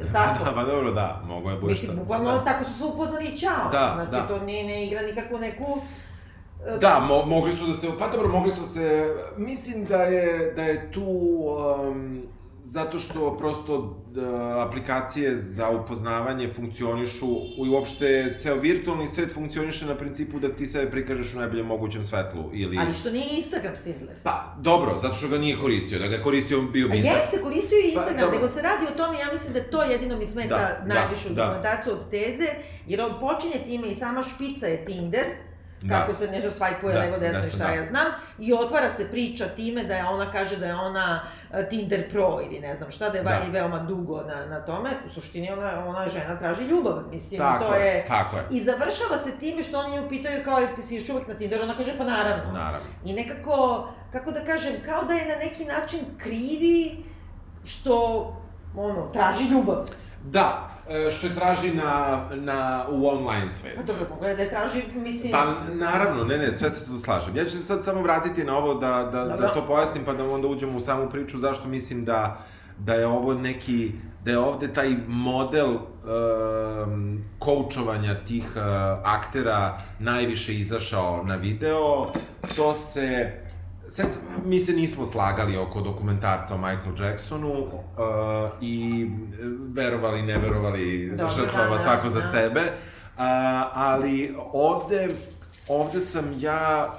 li 0.00 0.08
tako? 0.12 0.44
Da, 0.44 0.52
pa 0.54 0.64
dobro, 0.64 0.92
da, 0.92 1.22
mogo 1.26 1.50
je 1.50 1.56
bude 1.56 1.72
Mislim, 1.72 1.96
bukvalno 1.96 2.32
Da. 2.32 2.44
tako 2.44 2.64
su 2.64 2.72
se 2.78 2.84
upoznali 2.84 3.24
i 3.24 3.36
čao. 3.36 3.70
Da, 3.72 3.92
znači, 3.94 4.10
da. 4.10 4.28
to 4.28 4.38
ne, 4.38 4.62
ne 4.62 4.86
igra 4.86 5.02
nikakvu 5.02 5.38
neku... 5.38 5.78
Da, 6.80 7.00
mo, 7.00 7.24
mogli 7.26 7.52
su 7.52 7.66
da 7.66 7.72
se, 7.74 7.88
pa 7.98 8.08
dobro, 8.08 8.28
mogli 8.28 8.50
su 8.50 8.66
se, 8.66 9.08
mislim 9.36 9.84
da 9.84 9.96
je, 9.96 10.52
da 10.52 10.62
je 10.62 10.92
tu, 10.92 11.04
um, 11.80 12.22
zato 12.62 12.98
što 12.98 13.36
prosto 13.36 13.96
da, 14.10 14.30
aplikacije 14.60 15.36
za 15.36 15.70
upoznavanje 15.70 16.52
funkcionišu 16.52 17.26
i 17.58 17.70
uopšte 17.70 18.34
ceo 18.38 18.56
virtualni 18.56 19.06
svet 19.06 19.34
funkcioniše 19.34 19.86
na 19.86 19.94
principu 19.94 20.38
da 20.38 20.48
ti 20.48 20.66
sebe 20.66 20.90
prikažeš 20.90 21.34
u 21.34 21.38
najboljem 21.38 21.66
mogućem 21.66 22.04
svetlu 22.04 22.50
ili... 22.52 22.78
Ali 22.78 22.92
što 22.92 23.10
nije 23.10 23.36
Instagram 23.36 23.74
Swindler? 23.74 24.14
Pa, 24.22 24.54
dobro, 24.58 24.98
zato 24.98 25.14
što 25.14 25.28
ga 25.28 25.38
nije 25.38 25.56
koristio, 25.56 25.98
da 25.98 26.06
ga 26.06 26.14
je 26.14 26.22
koristio 26.22 26.62
bio 26.62 26.86
A 26.86 26.88
bi 26.88 27.02
za- 27.02 27.08
jeste, 27.08 27.42
koristio 27.42 27.76
je 27.76 27.82
Pa, 27.84 27.88
Instagram, 27.90 28.20
dobro. 28.20 28.34
nego 28.34 28.48
se 28.48 28.62
radi 28.62 28.86
o 28.86 28.96
tome, 28.96 29.18
ja 29.18 29.32
mislim 29.32 29.52
da 29.52 29.62
to 29.62 29.82
jedino 29.82 30.16
mi 30.16 30.26
smeta 30.26 30.48
Da, 30.48 30.94
najviše 30.94 31.24
da, 31.24 31.32
u 31.32 31.34
da. 31.34 31.44
dokumentarcu 31.44 31.90
od 31.90 32.10
teze, 32.10 32.46
jer 32.86 33.00
on 33.00 33.20
počinje 33.20 33.64
time 33.64 33.88
i 33.88 33.94
sama 33.94 34.22
špica 34.24 34.66
je 34.66 34.84
Tinder, 34.84 35.24
Da. 35.82 36.00
kako 36.00 36.14
se 36.14 36.26
nešto 36.30 36.50
svajpuje 36.50 36.94
Da, 36.94 37.00
levo 37.00 37.18
desno 37.18 37.40
da, 37.40 37.48
šta 37.48 37.58
da. 37.58 37.74
ja 37.74 37.84
znam, 37.84 38.06
i 38.38 38.52
otvara 38.52 38.90
se 38.96 39.10
priča 39.10 39.48
time 39.48 39.84
da 39.84 39.94
je 39.94 40.04
ona 40.04 40.30
kaže 40.30 40.56
da 40.56 40.66
je 40.66 40.74
ona 40.74 41.22
e, 41.52 41.68
Tinder 41.68 42.10
pro 42.10 42.40
ili 42.46 42.60
ne 42.60 42.76
znam 42.76 42.90
šta, 42.90 43.08
da 43.08 43.18
je 43.18 43.24
Da. 43.24 43.30
da. 43.30 43.52
veoma 43.52 43.78
dugo 43.78 44.22
na, 44.22 44.46
na 44.46 44.60
tome, 44.60 44.90
u 45.06 45.10
suštini 45.10 45.50
ona, 45.52 45.70
ona 45.86 46.08
žena 46.08 46.38
traži 46.38 46.62
ljubav, 46.62 47.02
mislim, 47.10 47.38
Tako 47.38 47.64
to 47.64 47.74
je, 47.74 47.86
je... 47.86 48.04
tako 48.08 48.36
je. 48.36 48.42
I 48.50 48.60
završava 48.64 49.18
se 49.24 49.38
time 49.40 49.62
što 49.62 49.78
oni 49.78 49.96
nju 49.96 50.08
pitaju 50.08 50.44
kao 50.44 50.60
ti 50.74 50.82
si 50.82 50.96
još 50.96 51.08
uvek 51.08 51.28
na 51.28 51.34
Tinderu, 51.34 51.62
ona 51.62 51.76
kaže 51.76 51.98
pa 51.98 52.04
naravno. 52.04 52.52
Naravno. 52.52 52.86
I 53.04 53.12
nekako, 53.12 53.88
kako 54.12 54.30
da 54.30 54.44
kažem, 54.44 54.72
kao 54.84 55.02
da 55.04 55.14
je 55.14 55.26
na 55.26 55.36
neki 55.44 55.64
način 55.64 56.00
krivi 56.18 57.04
što, 57.64 57.96
ono, 58.76 59.08
traži 59.12 59.44
ljubav. 59.44 59.86
Da, 60.24 60.70
e, 60.88 61.10
što 61.10 61.26
je 61.26 61.34
traži 61.34 61.74
na, 61.74 62.24
na, 62.34 62.84
u 62.90 63.08
online 63.08 63.52
svetu. 63.52 63.76
Pa 63.76 63.82
dobro, 63.82 64.04
pogledaj 64.04 64.36
da 64.36 64.42
je 64.42 64.50
traži, 64.50 64.82
mislim... 64.94 65.32
Pa, 65.32 65.54
naravno, 65.74 66.24
ne, 66.24 66.38
ne, 66.38 66.52
sve 66.52 66.70
se 66.70 67.00
slažem. 67.00 67.36
Ja 67.36 67.44
ću 67.44 67.50
se 67.50 67.62
sad 67.62 67.84
samo 67.84 68.02
vratiti 68.02 68.44
na 68.44 68.56
ovo 68.56 68.74
da, 68.74 69.08
da, 69.12 69.24
da 69.24 69.36
Dobro. 69.36 69.48
to 69.54 69.66
pojasnim, 69.66 70.04
pa 70.04 70.12
da 70.12 70.30
onda 70.30 70.48
uđemo 70.48 70.78
u 70.78 70.80
samu 70.80 71.10
priču 71.10 71.38
zašto 71.38 71.68
mislim 71.68 72.04
da, 72.04 72.38
da 72.78 72.94
je 72.94 73.06
ovo 73.06 73.34
neki, 73.34 73.92
da 74.24 74.30
je 74.30 74.38
ovde 74.38 74.72
taj 74.72 74.96
model 75.08 75.74
um, 75.74 77.24
koučovanja 77.38 78.14
tih 78.14 78.52
uh, 78.56 78.62
aktera 79.04 79.78
najviše 79.98 80.54
izašao 80.54 81.22
na 81.24 81.36
video. 81.36 82.06
To 82.56 82.74
se, 82.74 83.32
sad, 83.88 84.06
mi 84.44 84.60
se 84.60 84.72
nismo 84.72 85.06
slagali 85.06 85.56
oko 85.56 85.80
dokumentarca 85.80 86.54
o 86.54 86.58
Michael 86.58 86.92
Jacksonu 87.02 87.52
uh, 87.52 87.70
i 88.60 89.06
e, 89.32 89.44
verovali, 89.68 90.22
ne 90.22 90.38
verovali, 90.38 91.12
žrtvova 91.36 91.68
da, 91.68 91.74
da, 91.74 91.78
svako 91.78 92.10
za 92.10 92.20
da. 92.20 92.28
sebe. 92.28 92.62
A, 93.16 93.70
ali 93.74 94.34
ovde 94.52 95.08
ovde 95.68 96.00
sam 96.00 96.34
ja 96.38 96.92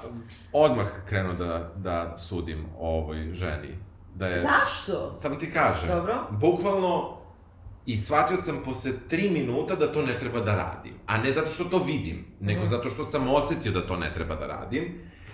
odmah 0.52 0.86
krenuo 1.08 1.32
da, 1.34 1.70
da 1.76 2.16
sudim 2.18 2.64
o 2.78 2.98
ovoj 2.98 3.34
ženi. 3.34 3.78
Da 4.14 4.26
je, 4.26 4.40
Zašto? 4.40 5.14
Samo 5.18 5.36
ti 5.36 5.52
kažem. 5.52 5.88
Dobro. 5.88 6.26
Bukvalno, 6.30 7.16
i 7.86 7.98
shvatio 7.98 8.36
sam 8.36 8.62
posle 8.64 8.92
tri 9.08 9.30
minuta 9.30 9.74
da 9.74 9.92
to 9.92 10.02
ne 10.02 10.18
treba 10.18 10.40
da 10.40 10.54
radim. 10.54 10.94
A 11.06 11.18
ne 11.18 11.32
zato 11.32 11.50
što 11.50 11.64
to 11.64 11.78
vidim, 11.78 12.24
nego 12.40 12.60
Mhm. 12.60 12.70
zato 12.70 12.90
što 12.90 13.04
sam 13.04 13.34
osetio 13.34 13.72
da 13.72 13.86
to 13.86 13.96
ne 13.96 14.14
treba 14.14 14.34
da 14.34 14.46
radim. 14.46 14.84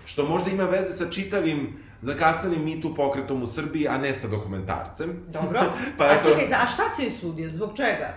Što 0.07 0.25
možda 0.25 0.51
ima 0.51 0.65
veze 0.65 0.93
sa 0.95 1.11
čitavim 1.11 1.73
zakasanim 2.03 2.65
mitu 2.65 2.95
pokretom 2.95 3.43
u 3.43 3.47
Srbiji, 3.47 3.89
a 3.89 3.99
ne 3.99 4.15
sa 4.15 4.29
dokumentarcem. 4.29 5.23
Dobro. 5.29 5.61
Pa 5.99 6.05
a 6.05 6.09
eto- 6.11 6.29
čekaj, 6.29 6.49
za- 6.49 6.57
a 6.57 6.67
šta 6.67 6.83
si 6.91 7.03
joj 7.03 7.11
sudio? 7.11 7.51
Zbog 7.51 7.71
čega? 7.77 8.15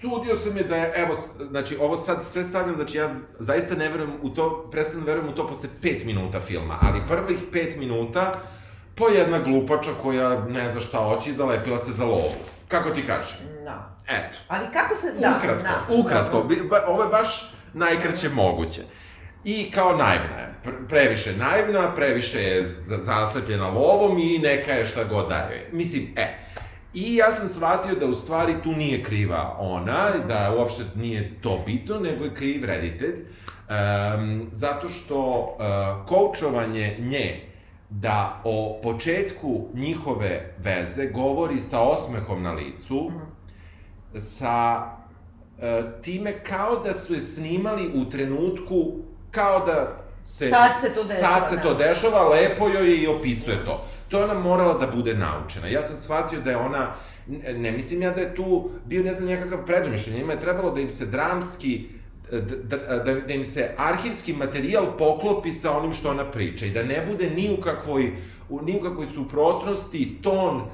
Sudio 0.00 0.36
sam 0.36 0.56
je 0.56 0.64
da 0.64 0.76
je, 0.76 0.92
evo, 0.96 1.14
znači, 1.50 1.76
ovo 1.76 1.96
sad 1.96 2.24
sve 2.24 2.42
stavljam, 2.42 2.76
znači 2.76 2.98
ja 2.98 3.08
zaista 3.38 3.74
ne 3.74 3.88
verujem 3.88 4.12
u 4.22 4.28
to, 4.30 4.68
prestano 4.70 5.04
verujem 5.04 5.28
u 5.28 5.34
to 5.34 5.46
posle 5.46 5.68
pet 5.82 6.04
minuta 6.04 6.40
filma, 6.40 6.78
ali 6.82 7.00
prvih 7.08 7.38
pet 7.52 7.76
minuta, 7.76 8.32
po 8.94 9.08
jedna 9.08 9.38
glupača 9.38 9.90
koja 10.02 10.40
ne 10.40 10.70
zna 10.72 10.80
šta 10.80 10.98
hoće 10.98 11.30
i 11.30 11.34
zalepila 11.34 11.78
se 11.78 11.92
za 11.92 12.04
lovu. 12.04 12.32
Kako 12.68 12.90
ti 12.90 13.06
kažeš? 13.06 13.38
Da. 13.64 13.96
Eto. 14.08 14.38
Ali 14.48 14.66
kako 14.72 14.96
se... 14.96 15.06
Da, 15.12 15.34
ukratko, 15.38 15.62
da, 15.62 15.94
ukratko, 15.96 16.36
ba- 16.70 16.84
ovo 16.86 17.02
je 17.02 17.08
baš 17.08 17.50
najkraće 17.74 18.28
moguće. 18.28 18.82
I 19.44 19.70
kao 19.70 19.96
naivna 19.96 20.36
je, 20.38 20.54
Pre- 20.64 20.88
previše 20.88 21.36
naivna, 21.36 21.94
previše 21.94 22.42
je 22.42 22.68
za- 22.68 22.98
zaslepljena 23.02 23.68
lovom 23.68 24.18
i 24.18 24.38
neka 24.38 24.72
je 24.72 24.86
šta 24.86 25.04
god 25.04 25.28
daje. 25.28 25.68
Mislim, 25.72 26.08
e, 26.16 26.38
I 26.94 27.16
ja 27.16 27.32
sam 27.32 27.48
shvatio 27.48 27.94
da 27.94 28.06
u 28.06 28.14
stvari 28.14 28.54
tu 28.62 28.72
nije 28.72 29.02
kriva 29.02 29.56
ona, 29.58 30.10
da 30.28 30.54
uopšte 30.58 30.82
nije 30.94 31.40
to 31.42 31.62
bitno, 31.66 32.00
nego 32.00 32.24
je 32.24 32.34
kriv 32.34 32.64
reditelj, 32.64 33.14
um, 33.14 34.48
zato 34.52 34.88
što 34.88 35.18
uh, 35.38 36.06
koučovanje 36.06 36.96
nje 36.98 37.40
da 37.90 38.40
o 38.44 38.80
početku 38.82 39.68
njihove 39.74 40.54
veze 40.58 41.06
govori 41.06 41.60
sa 41.60 41.80
osmehom 41.80 42.42
na 42.42 42.52
licu, 42.52 43.10
sa 44.18 44.82
e, 45.62 45.82
time 46.02 46.32
kao 46.38 46.76
da 46.84 46.98
su 46.98 47.14
je 47.14 47.20
snimali 47.20 47.90
u 47.94 48.10
trenutku, 48.10 48.92
kao 49.30 49.66
da 49.66 49.96
se... 50.26 50.50
Sad 50.50 50.70
se 50.80 51.00
to 51.00 51.08
dešava, 51.08 51.36
Sad 51.40 51.48
se 51.48 51.56
da. 51.56 51.62
to 51.62 51.74
dešava, 51.74 52.28
lepo 52.28 52.68
joj 52.68 52.90
je 52.90 52.96
i 52.96 53.06
opisuje 53.06 53.64
to. 53.64 53.86
To 54.08 54.18
je 54.18 54.24
ona 54.24 54.34
morala 54.34 54.74
da 54.74 54.86
bude 54.86 55.14
naučena. 55.14 55.66
Ja 55.66 55.82
sam 55.82 55.96
shvatio 55.96 56.40
da 56.40 56.50
je 56.50 56.56
ona, 56.56 56.94
ne, 57.56 57.72
mislim 57.72 58.02
ja 58.02 58.10
da 58.10 58.20
je 58.20 58.34
tu 58.34 58.70
bio, 58.84 59.02
ne 59.02 59.14
znam, 59.14 59.28
nekakav 59.28 59.66
predumišljen. 59.66 60.16
Njima 60.16 60.32
je 60.32 60.40
trebalo 60.40 60.70
da 60.70 60.80
im 60.80 60.90
se 60.90 61.06
dramski, 61.06 61.88
da, 62.32 62.76
da, 62.76 62.98
da, 62.98 63.14
da 63.14 63.34
im 63.34 63.44
se 63.44 63.70
arhivski 63.76 64.32
materijal 64.32 64.86
poklopi 64.98 65.52
sa 65.52 65.76
onim 65.76 65.92
što 65.92 66.10
ona 66.10 66.30
priča 66.30 66.66
i 66.66 66.70
da 66.70 66.82
ne 66.82 67.06
bude 67.10 67.30
ni 67.30 67.56
u 67.58 67.60
kakvoj 67.60 68.12
u 68.48 68.62
ni 68.62 68.76
u 68.76 68.82
kakvoj 68.82 69.06
suprotnosti 69.06 70.18
ton 70.22 70.56
uh, 70.56 70.66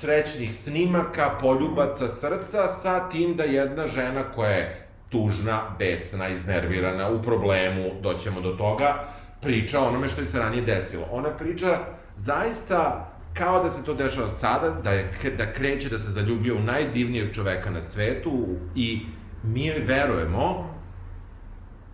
srećnih 0.00 0.54
snimaka, 0.54 1.38
poljubaca 1.40 2.08
srca 2.08 2.68
sa 2.68 3.08
tim 3.08 3.36
da 3.36 3.44
jedna 3.44 3.86
žena 3.86 4.22
koja 4.22 4.50
je 4.50 4.85
tužna, 5.08 5.62
besna, 5.78 6.28
iznervirana, 6.28 7.10
u 7.10 7.22
problemu, 7.22 7.90
doćemo 8.02 8.40
do 8.40 8.52
toga, 8.52 9.04
priča 9.40 9.80
o 9.80 9.88
onome 9.88 10.08
što 10.08 10.20
je 10.20 10.26
se 10.26 10.38
ranije 10.38 10.62
desilo. 10.62 11.06
Ona 11.12 11.30
priča 11.30 11.78
zaista 12.16 13.12
kao 13.34 13.62
da 13.62 13.70
se 13.70 13.84
to 13.84 13.94
dešava 13.94 14.28
sada, 14.28 14.70
da, 14.70 14.90
je, 14.90 15.10
da 15.38 15.52
kreće 15.52 15.88
da 15.88 15.98
se 15.98 16.10
zaljubio 16.10 16.56
u 16.56 16.62
najdivnijeg 16.62 17.34
čoveka 17.34 17.70
na 17.70 17.82
svetu 17.82 18.46
i 18.74 19.00
mi 19.42 19.66
joj 19.66 19.78
verujemo, 19.78 20.76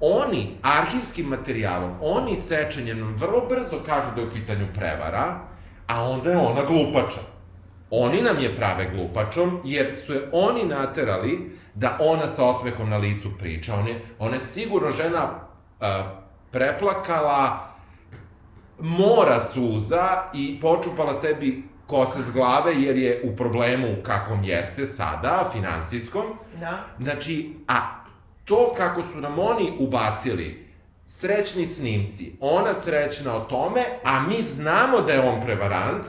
oni 0.00 0.56
arhivskim 0.62 1.26
materijalom, 1.26 1.92
oni 2.00 2.36
sečenjem 2.36 3.14
vrlo 3.16 3.46
brzo 3.48 3.82
kažu 3.86 4.08
da 4.14 4.20
je 4.20 4.26
u 4.26 4.30
pitanju 4.30 4.66
prevara, 4.74 5.40
a 5.86 6.02
onda 6.10 6.30
je 6.30 6.36
ona 6.36 6.64
glupača. 6.64 7.31
Oni 7.94 8.22
nam 8.22 8.38
je 8.38 8.56
prave 8.56 8.90
glupačom, 8.94 9.60
jer 9.64 9.98
su 10.06 10.12
je 10.12 10.28
oni 10.32 10.64
naterali 10.64 11.50
da 11.74 11.98
ona 12.00 12.28
sa 12.28 12.44
osmehom 12.44 12.90
na 12.90 12.96
licu 12.96 13.28
priča. 13.38 13.74
Ona 13.74 13.88
je, 13.88 14.00
ona 14.18 14.34
je 14.34 14.40
sigurno 14.40 14.90
žena 14.90 15.24
uh, 15.24 15.86
preplakala 16.50 17.68
mora 18.78 19.40
suza 19.40 20.22
i 20.34 20.60
počupala 20.60 21.14
sebi 21.14 21.62
kose 21.86 22.22
s 22.22 22.32
glave 22.32 22.74
jer 22.82 22.96
je 22.96 23.20
u 23.24 23.36
problemu 23.36 23.88
kakvom 24.02 24.44
jeste 24.44 24.86
sada, 24.86 25.48
finansijskom. 25.52 26.24
Da. 26.60 26.84
Znači, 27.00 27.54
a 27.68 28.04
to 28.44 28.74
kako 28.76 29.02
su 29.02 29.20
nam 29.20 29.38
oni 29.38 29.72
ubacili 29.78 30.68
srećni 31.06 31.66
snimci, 31.66 32.32
ona 32.40 32.74
srećna 32.74 33.36
o 33.36 33.40
tome, 33.40 33.80
a 34.04 34.20
mi 34.20 34.42
znamo 34.42 35.00
da 35.00 35.12
je 35.12 35.28
on 35.30 35.40
prevarant, 35.44 36.06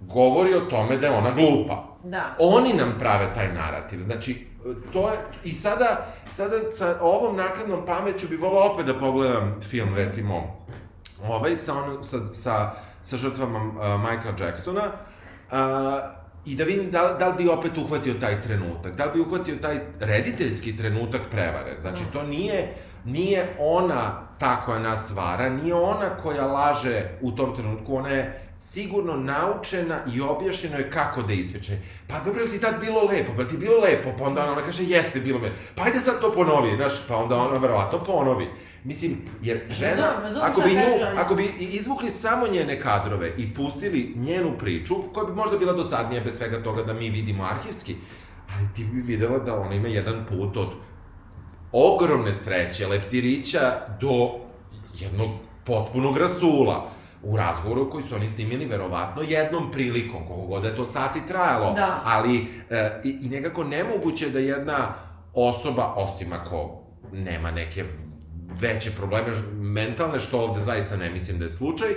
govori 0.00 0.54
o 0.54 0.60
tome 0.60 0.96
da 0.96 1.06
je 1.06 1.12
ona 1.12 1.30
glupa. 1.30 1.84
Da. 2.04 2.34
Oni 2.38 2.72
nam 2.72 2.94
prave 2.98 3.34
taj 3.34 3.52
narativ. 3.52 4.02
Znači, 4.02 4.46
to 4.92 5.08
je, 5.08 5.18
i 5.44 5.54
sada, 5.54 6.06
sada 6.32 6.56
sa 6.72 6.98
ovom 7.00 7.36
nakladnom 7.36 7.86
pameću 7.86 8.28
bi 8.28 8.36
volao 8.36 8.72
opet 8.72 8.86
da 8.86 8.98
pogledam 8.98 9.60
film, 9.62 9.94
recimo, 9.94 10.66
ovaj 11.28 11.56
sa, 11.56 11.74
onom, 11.74 12.04
sa, 12.04 12.18
sa, 12.32 12.70
sa 13.02 13.16
žrtvama 13.16 13.58
uh, 13.58 14.00
Michaela 14.00 14.36
Jacksona, 14.40 14.82
uh, 14.84 15.56
i 16.44 16.54
da 16.54 16.64
vidim 16.64 16.90
da, 16.90 17.16
da 17.18 17.28
li 17.28 17.44
bi 17.44 17.48
opet 17.48 17.78
uhvatio 17.78 18.14
taj 18.14 18.42
trenutak, 18.42 18.96
da 18.96 19.04
li 19.04 19.10
bi 19.14 19.20
uhvatio 19.20 19.56
taj 19.56 19.80
rediteljski 20.00 20.76
trenutak 20.76 21.20
prevare. 21.30 21.76
Znači, 21.80 22.02
to 22.12 22.22
nije, 22.22 22.74
nije 23.04 23.46
ona 23.58 24.26
ta 24.38 24.62
koja 24.66 24.78
nas 24.78 25.12
vara, 25.14 25.48
nije 25.48 25.74
ona 25.74 26.16
koja 26.16 26.46
laže 26.46 27.18
u 27.20 27.32
tom 27.32 27.54
trenutku, 27.54 27.96
ona 27.96 28.08
je 28.08 28.45
sigurno 28.58 29.16
naučena 29.16 30.00
i 30.14 30.20
objašnjeno 30.20 30.78
je 30.78 30.90
kako 30.90 31.22
da 31.22 31.32
ispriča. 31.32 31.72
Pa 32.08 32.20
dobro, 32.20 32.40
je 32.40 32.44
li 32.44 32.52
ti 32.52 32.60
tad 32.60 32.80
bilo 32.80 33.02
lepo? 33.02 33.32
Pa 33.36 33.48
ti 33.48 33.56
bilo 33.56 33.78
lepo? 33.80 34.18
Pa 34.18 34.24
onda 34.24 34.52
ona 34.52 34.62
kaže, 34.62 34.84
jeste, 34.84 35.20
bilo 35.20 35.38
me. 35.38 35.52
Pa 35.74 35.82
ajde 35.82 35.98
sad 35.98 36.20
to 36.20 36.32
ponovi, 36.32 36.76
znaš, 36.76 36.92
pa 37.08 37.16
onda 37.16 37.36
ona 37.36 37.58
verovatno 37.58 38.04
ponovi. 38.04 38.48
Mislim, 38.84 39.16
jer 39.42 39.60
žena, 39.68 39.90
Razumem, 39.96 40.22
razumem 40.22 40.50
ako 40.50 40.60
bi, 40.60 40.74
nju, 40.74 41.06
ako 41.16 41.34
bi 41.34 41.44
izvukli 41.58 42.10
samo 42.10 42.46
njene 42.46 42.80
kadrove 42.80 43.32
i 43.38 43.54
pustili 43.54 44.12
njenu 44.16 44.58
priču, 44.58 44.94
koja 45.14 45.26
bi 45.26 45.32
možda 45.32 45.58
bila 45.58 45.72
dosadnija 45.72 46.20
bez 46.24 46.36
svega 46.36 46.62
toga 46.62 46.82
da 46.82 46.94
mi 46.94 47.10
vidimo 47.10 47.44
arhivski, 47.44 47.96
ali 48.56 48.68
ti 48.74 48.84
bi 48.84 49.00
videla 49.00 49.38
da 49.38 49.60
ona 49.60 49.74
ima 49.74 49.88
jedan 49.88 50.26
put 50.28 50.56
od 50.56 50.68
ogromne 51.72 52.34
sreće, 52.44 52.86
leptirića, 52.86 53.80
do 54.00 54.30
jednog 54.94 55.30
potpunog 55.64 56.18
rasula 56.18 56.90
u 57.26 57.36
razgovoru 57.36 57.90
koji 57.90 58.04
su 58.04 58.14
oni 58.14 58.28
snimili 58.28 58.66
verovatno 58.66 59.22
jednom 59.22 59.70
prilikom, 59.72 60.26
koliko 60.28 60.46
god 60.46 60.62
da 60.62 60.68
je 60.68 60.76
to 60.76 60.86
sati 60.86 61.26
trajalo, 61.28 61.72
Da. 61.74 62.00
ali 62.04 62.46
e, 62.70 63.00
i, 63.04 63.18
i 63.22 63.28
nekako 63.28 63.64
nemoguće 63.64 64.30
da 64.30 64.38
jedna 64.38 64.94
osoba, 65.34 65.92
osim 65.96 66.32
ako 66.32 66.80
nema 67.12 67.50
neke 67.50 67.84
veće 68.60 68.90
probleme 68.90 69.28
mentalne, 69.52 70.20
što 70.20 70.40
ovde 70.40 70.60
zaista 70.60 70.96
ne 70.96 71.10
mislim 71.10 71.38
da 71.38 71.44
je 71.44 71.50
slučaj, 71.50 71.90
e, 71.90 71.96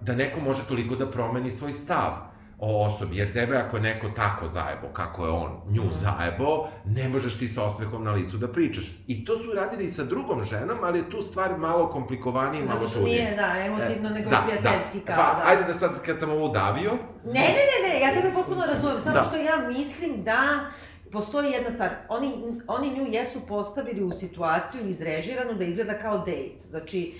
da 0.00 0.14
neko 0.14 0.40
može 0.40 0.62
toliko 0.68 0.96
da 0.96 1.10
promeni 1.10 1.50
svoj 1.50 1.72
stav 1.72 2.33
o 2.64 2.86
osobi, 2.86 3.16
jer 3.16 3.32
tebe 3.32 3.56
ako 3.56 3.76
je 3.76 3.82
neko 3.82 4.08
tako 4.08 4.48
zajebo, 4.48 4.88
kako 4.92 5.24
je 5.24 5.30
on 5.30 5.60
nju 5.68 5.82
zajebo, 5.90 6.68
ne 6.84 7.08
možeš 7.08 7.38
ti 7.38 7.48
sa 7.48 7.64
osmehom 7.64 8.04
na 8.04 8.12
licu 8.12 8.36
da 8.36 8.48
pričaš. 8.48 8.84
I 9.06 9.24
to 9.24 9.38
su 9.38 9.52
radili 9.52 9.84
i 9.84 9.88
sa 9.88 10.04
drugom 10.04 10.44
ženom, 10.44 10.78
ali 10.82 10.98
je 10.98 11.10
tu 11.10 11.22
stvar 11.22 11.58
malo 11.58 11.88
komplikovanija 11.90 12.62
i 12.62 12.66
malo 12.66 12.80
Zato 12.80 12.90
što 12.90 13.04
nije, 13.04 13.36
da, 13.36 13.64
emotivno, 13.66 14.08
E, 14.08 14.12
nego 14.12 14.30
da, 14.30 14.42
prijateljski 14.46 14.98
da. 14.98 15.04
kao, 15.04 15.16
Pa, 15.16 15.38
da. 15.38 15.50
ajde 15.50 15.72
da 15.72 15.78
sad, 15.78 16.02
kad 16.06 16.18
sam 16.18 16.30
ovo 16.30 16.44
udavio, 16.50 16.90
Ne, 17.24 17.32
ne, 17.40 17.64
ne, 17.70 17.88
ne, 17.88 18.00
ja 18.00 18.14
tebe 18.14 18.34
potpuno 18.34 18.62
razumem, 18.66 19.00
samo 19.02 19.14
Da. 19.14 19.22
što 19.22 19.36
ja 19.36 19.68
mislim 19.68 20.22
da 20.24 20.66
postoji 21.12 21.50
jedna 21.50 21.70
stvar, 21.70 21.90
oni, 22.08 22.32
oni 22.66 22.88
nju 22.88 23.06
jesu 23.12 23.40
postavili 23.48 24.02
u 24.02 24.12
situaciju 24.12 24.88
izrežiranu 24.88 25.54
da 25.54 25.64
izgleda 25.64 25.98
kao 25.98 26.18
dejt, 26.18 26.62
znači 26.62 27.14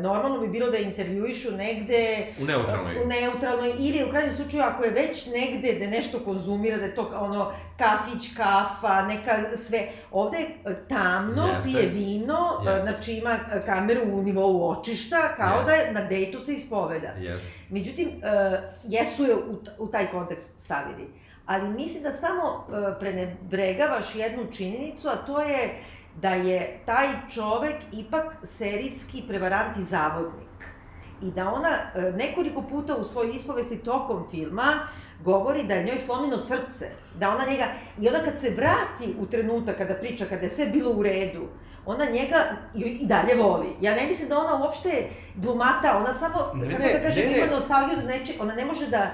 normalno 0.00 0.40
bi 0.40 0.48
bilo 0.48 0.70
da 0.70 0.78
intervjuišu 0.78 1.50
negde 1.50 2.26
u 2.42 2.44
neutralnoj. 2.44 3.02
u 3.04 3.06
neutralnoj 3.06 3.72
ili 3.78 4.04
u 4.04 4.10
krajnjem 4.10 4.36
slučaju 4.36 4.62
ako 4.62 4.84
je 4.84 4.90
već 4.90 5.26
negde 5.26 5.78
da 5.78 5.86
nešto 5.86 6.18
konzumira, 6.24 6.76
da 6.76 6.84
je 6.84 6.94
to 6.94 7.10
ono 7.14 7.52
kafić, 7.76 8.34
kafa, 8.36 9.02
neka 9.02 9.56
sve. 9.56 9.88
Ovde 10.10 10.38
je 10.38 10.44
e, 10.44 10.74
tamno, 10.88 11.46
Jeste. 11.46 11.62
pije 11.62 11.86
vino, 11.86 12.62
e, 12.66 12.70
Jeste. 12.70 12.82
znači 12.82 13.12
ima 13.12 13.30
e, 13.30 13.62
kameru 13.66 14.00
u 14.12 14.22
nivou 14.22 14.70
očišta, 14.70 15.34
kao 15.36 15.56
Jeste. 15.56 15.66
da 15.66 15.72
je 15.72 15.92
na 15.92 16.00
dejtu 16.00 16.40
se 16.40 16.52
ispoveda. 16.52 17.14
Yes. 17.18 17.38
Međutim, 17.68 18.10
jesu 18.84 19.24
je 19.24 19.34
u, 19.78 19.86
taj 19.86 20.06
kontekst 20.06 20.48
stavili. 20.56 21.08
Ali 21.46 21.68
mislim 21.68 22.02
da 22.02 22.12
samo 22.12 22.66
prenebregavaš 23.00 24.14
jednu 24.14 24.52
činjenicu, 24.52 25.08
a 25.08 25.16
to 25.16 25.40
je 25.40 25.74
da 26.22 26.30
je 26.30 26.80
taj 26.86 27.06
čovek 27.34 27.76
ipak 27.92 28.36
serijski 28.42 29.22
prevarant 29.28 29.76
i 29.76 29.82
zavodnik. 29.84 30.50
i 31.22 31.30
da 31.30 31.52
ona 31.52 31.68
e, 31.68 32.12
nekoliko 32.12 32.62
puta 32.62 32.96
u 32.96 33.04
svojoj 33.04 33.34
ispovesti 33.34 33.78
tokom 33.78 34.26
filma 34.30 34.72
govori 35.24 35.62
da 35.62 35.74
je 35.74 35.84
njoj 35.84 35.98
slomino 36.06 36.38
srce, 36.38 36.88
da 37.18 37.30
ona 37.30 37.44
njega, 37.50 37.64
i 37.98 38.08
onda 38.08 38.18
kad 38.18 38.40
se 38.40 38.50
vrati 38.50 39.14
u 39.20 39.26
trenutak 39.26 39.76
kada 39.76 39.94
priča, 39.94 40.24
kada 40.26 40.42
je 40.42 40.50
sve 40.50 40.66
bilo 40.66 40.90
u 40.90 41.02
redu, 41.02 41.48
ona 41.86 42.04
njega 42.04 42.36
i, 42.74 42.80
i 42.80 43.06
dalje 43.06 43.34
voli. 43.34 43.66
Ja 43.80 43.94
ne 43.94 44.06
mislim 44.06 44.28
da 44.28 44.38
ona 44.38 44.64
uopšte 44.64 45.08
glumata, 45.34 45.96
ona 45.96 46.14
samo, 46.14 46.36
Ne, 46.54 46.70
kako 46.70 46.82
ne, 46.82 46.92
da 46.92 47.00
kažem, 47.00 47.24
ne, 47.24 47.30
ne. 47.30 47.38
ima 47.38 47.54
nostalgiju 47.54 47.96
za 47.96 48.08
neče, 48.08 48.32
ona 48.40 48.54
ne 48.54 48.64
može 48.64 48.86
da, 48.86 49.10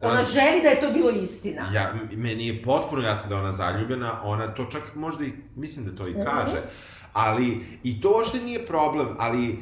ona 0.00 0.24
želi 0.24 0.62
da 0.62 0.68
je 0.68 0.80
to 0.80 0.90
bilo 0.90 1.10
istina. 1.10 1.70
Ja, 1.74 1.94
meni 2.12 2.46
je 2.46 2.62
potpuno 2.62 3.02
jasno 3.02 3.28
da 3.28 3.36
ona 3.36 3.52
zaljubljena, 3.52 4.20
ona 4.24 4.54
to 4.54 4.64
čak 4.64 4.82
možda 4.94 5.24
i, 5.24 5.32
mislim 5.56 5.84
da 5.86 5.96
to 5.96 6.08
i 6.08 6.14
kaže, 6.24 6.56
ali 7.12 7.78
i 7.82 8.00
to 8.00 8.10
uopšte 8.10 8.38
nije 8.38 8.66
problem, 8.66 9.08
ali 9.18 9.50
e, 9.52 9.56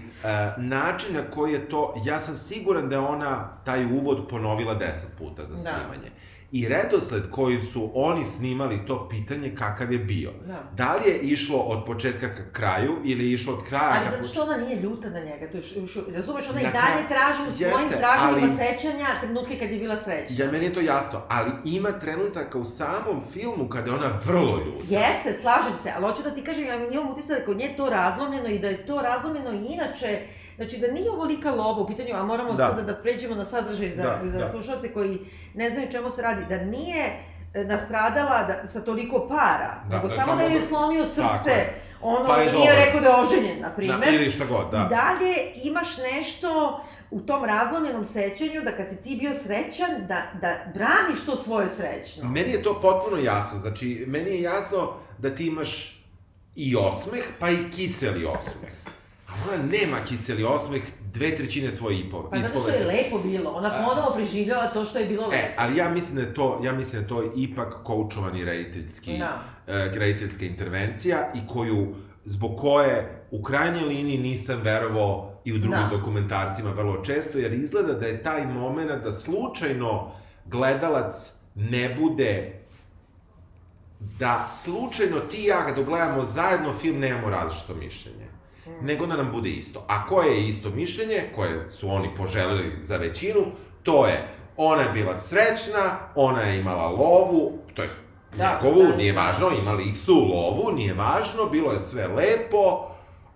način 0.58 1.14
na 1.14 1.30
koji 1.30 1.52
je 1.52 1.68
to, 1.68 1.94
ja 2.04 2.18
sam 2.18 2.34
siguran 2.34 2.88
da 2.88 2.94
je 2.94 3.00
ona 3.00 3.48
taj 3.64 3.84
uvod 3.84 4.28
ponovila 4.30 4.74
deset 4.74 5.08
puta 5.18 5.44
za 5.44 5.56
Da. 5.56 6.10
I 6.52 6.68
redosled 6.68 7.30
kojim 7.30 7.62
su 7.62 7.90
oni 7.94 8.24
snimali 8.26 8.86
to 8.86 9.08
pitanje 9.08 9.54
kakav 9.54 9.92
je 9.92 9.98
bio. 9.98 10.32
Da. 10.46 10.62
Da 10.74 10.94
li 10.94 11.10
je 11.10 11.18
išlo 11.18 11.58
od 11.58 11.84
početka 11.86 12.28
ka 12.28 12.52
kraju 12.52 12.96
ili 13.04 13.24
je 13.24 13.32
išlo 13.32 13.54
od 13.54 13.64
kraja 13.64 13.92
Ali 13.96 14.04
ka 14.06 14.10
zato 14.12 14.26
što 14.26 14.42
ona 14.42 14.56
nije 14.56 14.76
ljuta 14.76 15.10
na 15.10 15.20
njega, 15.20 15.50
to 15.50 15.56
je, 15.56 15.62
š- 15.62 15.86
š- 15.86 16.02
razumeš, 16.08 16.44
ona 16.50 16.60
i 16.60 16.64
Na 16.64 16.70
dalje 16.72 16.82
kraju- 16.98 17.08
traži 17.10 17.42
u 17.42 17.52
svojim 17.52 17.74
Jeste, 17.78 17.98
traženjima 17.98 18.48
ali- 18.48 18.56
sećanja 18.58 19.06
trenutke 19.20 19.58
kad 19.58 19.70
je 19.70 19.78
bila 19.78 19.96
srećna. 19.96 20.36
Ja, 20.38 20.52
meni 20.52 20.64
je 20.64 20.74
to 20.74 20.80
jasno, 20.82 21.22
ali 21.28 21.50
ima 21.66 21.92
trenutaka 21.92 22.58
u 22.58 22.64
samom 22.66 23.20
filmu 23.32 23.68
kada 23.68 23.90
je 23.90 23.96
ona 23.96 24.18
vrlo 24.24 24.56
ljuta. 24.58 24.84
Jeste, 24.90 25.32
slažem 25.34 25.72
se, 25.82 25.92
ali 25.96 26.04
hoću 26.04 26.22
da 26.22 26.30
ti 26.30 26.42
kažem, 26.42 26.64
ja 26.66 26.74
imam 26.86 27.08
utisak 27.08 27.38
da 27.38 27.44
kod 27.44 27.56
nje 27.56 27.74
to 27.76 27.90
razlomljeno 27.90 28.48
i 28.48 28.58
da 28.58 28.68
je 28.68 28.86
to 28.86 29.00
razlomljeno 29.00 29.50
i 29.52 29.66
inače, 29.66 30.20
znači 30.58 30.78
da 30.78 30.86
nije 30.88 31.10
ovolika 31.10 31.50
lova 31.52 31.78
u 31.78 31.86
pitanju, 31.86 32.14
a 32.14 32.22
moramo 32.22 32.52
Da. 32.52 32.68
sada 32.68 32.82
da 32.82 32.94
pređemo 32.94 33.34
na 33.34 33.44
sadržaj 33.44 33.90
za, 33.90 34.02
Da, 34.02 34.20
za 34.24 34.38
da. 34.38 34.48
slušalce 34.48 34.92
koji 34.92 35.18
ne 35.54 35.70
znaju 35.70 35.90
čemu 35.90 36.10
se 36.10 36.22
radi, 36.22 36.44
da 36.48 36.56
nije 36.58 37.04
e, 37.54 37.64
nastradala 37.64 38.42
da, 38.42 38.66
sa 38.66 38.80
toliko 38.80 39.26
para, 39.28 39.82
Da, 39.84 39.96
nego 39.96 40.08
da, 40.08 40.14
samo 40.14 40.26
samo 40.26 40.38
da 40.38 40.44
je 40.44 40.60
da- 40.60 40.66
slomio 40.66 41.04
srce, 41.06 41.54
ono, 42.02 42.26
Pa 42.26 42.36
je 42.36 42.52
nije 42.52 42.72
rekao 42.76 43.00
da 43.00 43.08
je 43.08 43.16
oženjen, 43.16 43.60
na 43.60 43.70
primer. 43.70 43.98
Da, 44.00 44.10
ili 44.10 44.30
šta 44.30 44.44
god, 44.46 44.70
da. 44.72 44.78
Dalje 44.78 45.34
imaš 45.64 45.88
nešto 45.98 46.80
u 47.10 47.20
tom 47.20 47.44
razlomljenom 47.44 48.04
sećanju 48.04 48.62
da 48.64 48.72
kad 48.72 48.88
si 48.88 48.96
ti 48.96 49.16
bio 49.16 49.30
srećan, 49.36 50.06
da, 50.08 50.22
da 50.40 50.54
braniš 50.74 51.24
to 51.26 51.36
svoje 51.36 51.68
srećno. 51.68 52.24
Meni 52.24 52.50
je 52.50 52.62
to 52.62 52.80
potpuno 52.82 53.16
jasno, 53.18 53.58
znači, 53.58 54.04
meni 54.06 54.30
je 54.30 54.40
jasno 54.42 54.78
da 55.18 55.30
ti 55.30 55.46
imaš 55.46 56.02
i 56.56 56.76
osmeh, 56.76 57.22
pa 57.40 57.50
i 57.50 57.70
kiseli 57.70 58.24
osmeh. 58.26 58.70
A 59.28 59.32
ona 59.48 59.62
nema 59.62 59.96
kiseli 60.08 60.44
osmeh 60.44 60.82
dve 61.12 61.36
trećine 61.36 61.70
svoje 61.70 61.98
ipo, 61.98 62.28
Pa 62.30 62.38
zato 62.38 62.58
što 62.58 62.68
je 62.68 62.84
lepo 62.86 63.18
bilo, 63.18 63.50
ona 63.50 63.70
ponovo 63.70 64.14
preživljava 64.14 64.66
to 64.70 64.84
što 64.84 64.98
je 64.98 65.06
bilo 65.06 65.22
lepo. 65.22 65.34
E, 65.36 65.54
ali 65.56 65.76
ja 65.76 65.88
mislim 65.90 66.16
da 66.16 66.22
je 66.22 66.34
to, 66.34 66.60
ja 66.64 66.72
mislim 66.72 66.92
da 66.92 67.04
je 67.04 67.08
to 67.08 67.32
ipak 67.36 67.74
koučovani 67.84 68.44
rediteljski, 68.44 69.18
Da. 69.18 69.42
e, 69.66 69.90
rediteljska 69.94 70.44
intervencija 70.44 71.32
i 71.34 71.38
koju, 71.48 71.94
zbog 72.24 72.56
koje 72.60 73.24
u 73.30 73.42
krajnjoj 73.42 73.84
liniji 73.84 74.18
nisam 74.18 74.60
verovao 74.62 75.40
i 75.44 75.52
u 75.52 75.58
drugim 75.58 75.88
Da. 75.90 75.96
dokumentarcima 75.96 76.70
vrlo 76.70 77.04
često, 77.04 77.38
jer 77.38 77.52
izgleda 77.52 77.92
da 77.92 78.06
je 78.06 78.22
taj 78.22 78.46
moment 78.46 78.90
da 79.04 79.12
slučajno 79.12 80.12
gledalac 80.44 81.32
ne 81.54 81.96
bude 82.00 82.52
da 84.18 84.46
slučajno 84.48 85.20
ti 85.20 85.36
i 85.36 85.44
ja 85.46 85.66
kada 85.66 85.82
gledamo 85.82 86.24
zajedno 86.24 86.72
film 86.72 86.98
nemamo 86.98 87.30
različito 87.30 87.74
mišljenje. 87.74 88.26
Nego 88.82 89.06
da 89.06 89.16
nam 89.16 89.30
bude 89.32 89.50
isto. 89.50 89.84
A 89.88 90.06
koje 90.06 90.36
je 90.36 90.48
isto 90.48 90.70
mišljenje, 90.70 91.22
koje 91.34 91.70
su 91.70 91.88
oni 91.90 92.08
poželili 92.16 92.72
za 92.82 92.96
većinu, 92.96 93.40
to 93.82 94.06
je 94.06 94.28
ona 94.56 94.82
je 94.82 94.92
bila 94.92 95.16
srećna, 95.16 95.98
ona 96.14 96.40
je 96.40 96.60
imala 96.60 96.88
lovu, 96.88 97.58
to 97.74 97.82
je 97.82 97.88
Da, 98.36 98.60
njegovu, 98.62 98.86
da, 98.90 98.96
nije 98.96 99.12
da. 99.12 99.20
važno, 99.22 99.50
imali 99.58 99.90
su 99.92 100.14
lovu, 100.14 100.72
nije 100.76 100.94
važno, 100.94 101.46
bilo 101.50 101.72
je 101.72 101.80
sve 101.80 102.06
lepo, 102.08 102.88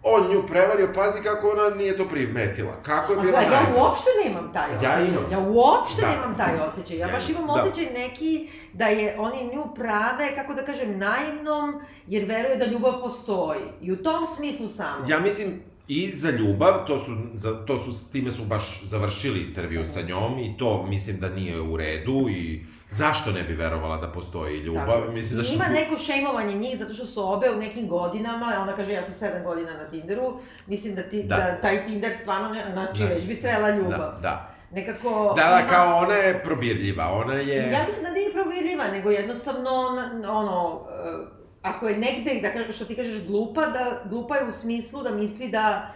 on 0.02 0.32
nju 0.32 0.42
prevario, 0.46 0.92
pazi 0.94 1.22
kako 1.22 1.48
ona 1.48 1.76
nije 1.76 1.96
to 1.96 2.08
primetila. 2.08 2.72
Kako 2.82 3.12
je 3.12 3.20
bila 3.20 3.32
gledaj, 3.32 3.52
ja 3.58 3.66
uopšte 3.76 4.10
nemam 4.24 4.52
taj 4.52 4.70
osjećaj. 4.70 5.00
Ja 5.02 5.06
imam. 5.08 5.24
Ja 5.32 5.38
uopšte 5.38 6.02
Da. 6.02 6.10
nemam 6.10 6.36
taj 6.36 6.54
osjećaj. 6.68 6.96
Ja 6.96 7.06
Ja 7.06 7.12
baš 7.12 7.28
imam, 7.28 7.42
imam 7.42 7.56
da. 7.56 7.62
osjećaj 7.62 7.92
neki 7.92 8.48
da 8.72 8.86
je 8.86 9.16
oni 9.18 9.44
nju 9.54 9.64
prave, 9.74 10.34
kako 10.34 10.54
da 10.54 10.64
kažem, 10.64 10.98
naivnom, 10.98 11.80
jer 12.06 12.24
veruje 12.24 12.56
da 12.56 12.66
ljubav 12.66 13.00
postoji. 13.00 13.60
I 13.82 13.92
u 13.92 14.02
tom 14.02 14.26
smislu 14.26 14.68
samo. 14.68 15.04
Ja 15.08 15.20
mislim, 15.20 15.62
i 15.88 16.08
za 16.08 16.30
ljubav, 16.30 16.86
to 16.86 16.98
su, 16.98 17.10
za, 17.34 17.66
to 17.66 17.78
su, 17.78 17.92
s 17.92 18.10
time 18.10 18.30
su 18.30 18.44
baš 18.44 18.80
završili 18.84 19.40
intervju 19.40 19.84
sa 19.84 20.00
njom 20.02 20.38
i 20.38 20.56
to 20.58 20.86
mislim 20.88 21.20
da 21.20 21.28
nije 21.28 21.60
u 21.60 21.76
redu 21.76 22.28
i 22.30 22.64
zašto 22.92 23.32
ne 23.32 23.42
bi 23.42 23.54
verovala 23.54 23.96
da 23.96 24.08
postoji 24.08 24.58
ljubav? 24.58 24.86
Tako. 24.88 25.12
Mislim, 25.12 25.38
zašto... 25.38 25.54
ima 25.54 25.64
neko 25.70 25.96
šejmovanje 25.98 26.54
njih 26.54 26.78
zato 26.78 26.94
što 26.94 27.06
su 27.06 27.24
obe 27.24 27.50
u 27.50 27.56
nekim 27.56 27.88
godinama, 27.88 28.52
ona 28.58 28.72
kaže 28.72 28.92
ja 28.92 29.02
sam 29.02 29.28
7 29.30 29.44
godina 29.44 29.72
na 29.72 29.84
Tinderu, 29.86 30.32
mislim 30.66 30.94
da, 30.94 31.02
ti, 31.02 31.22
da. 31.22 31.36
Da. 31.36 31.58
taj 31.58 31.86
Tinder 31.86 32.12
stvarno, 32.20 32.48
ne, 32.48 32.62
znači 32.72 32.98
Da. 32.98 33.06
već 33.06 33.26
bi 33.26 33.34
strela 33.34 33.70
ljubav. 33.70 33.90
Da, 33.90 34.18
da. 34.22 34.48
Nekako... 34.72 35.34
Da, 35.36 35.42
da, 35.44 35.60
ima- 35.60 35.68
kao 35.68 35.98
ona 35.98 36.14
je 36.14 36.42
probirljiva, 36.42 37.10
ona 37.14 37.34
je... 37.34 37.56
Ja 37.68 37.84
mislim 37.86 38.04
da 38.04 38.10
nije 38.10 38.32
probirljiva, 38.32 38.84
nego 38.86 39.10
jednostavno, 39.10 39.70
on- 39.70 39.98
ono, 40.26 40.80
e, 40.88 41.26
ako 41.62 41.88
je 41.88 41.96
negde, 41.96 42.40
da 42.42 42.52
kažeš, 42.52 42.76
što 42.76 42.84
ti 42.84 42.96
kažeš, 42.96 43.26
glupa, 43.26 43.66
da, 43.66 43.80
glupa 44.04 44.36
je 44.36 44.48
u 44.48 44.52
smislu 44.52 45.02
da 45.02 45.10
misli 45.10 45.48
da, 45.48 45.92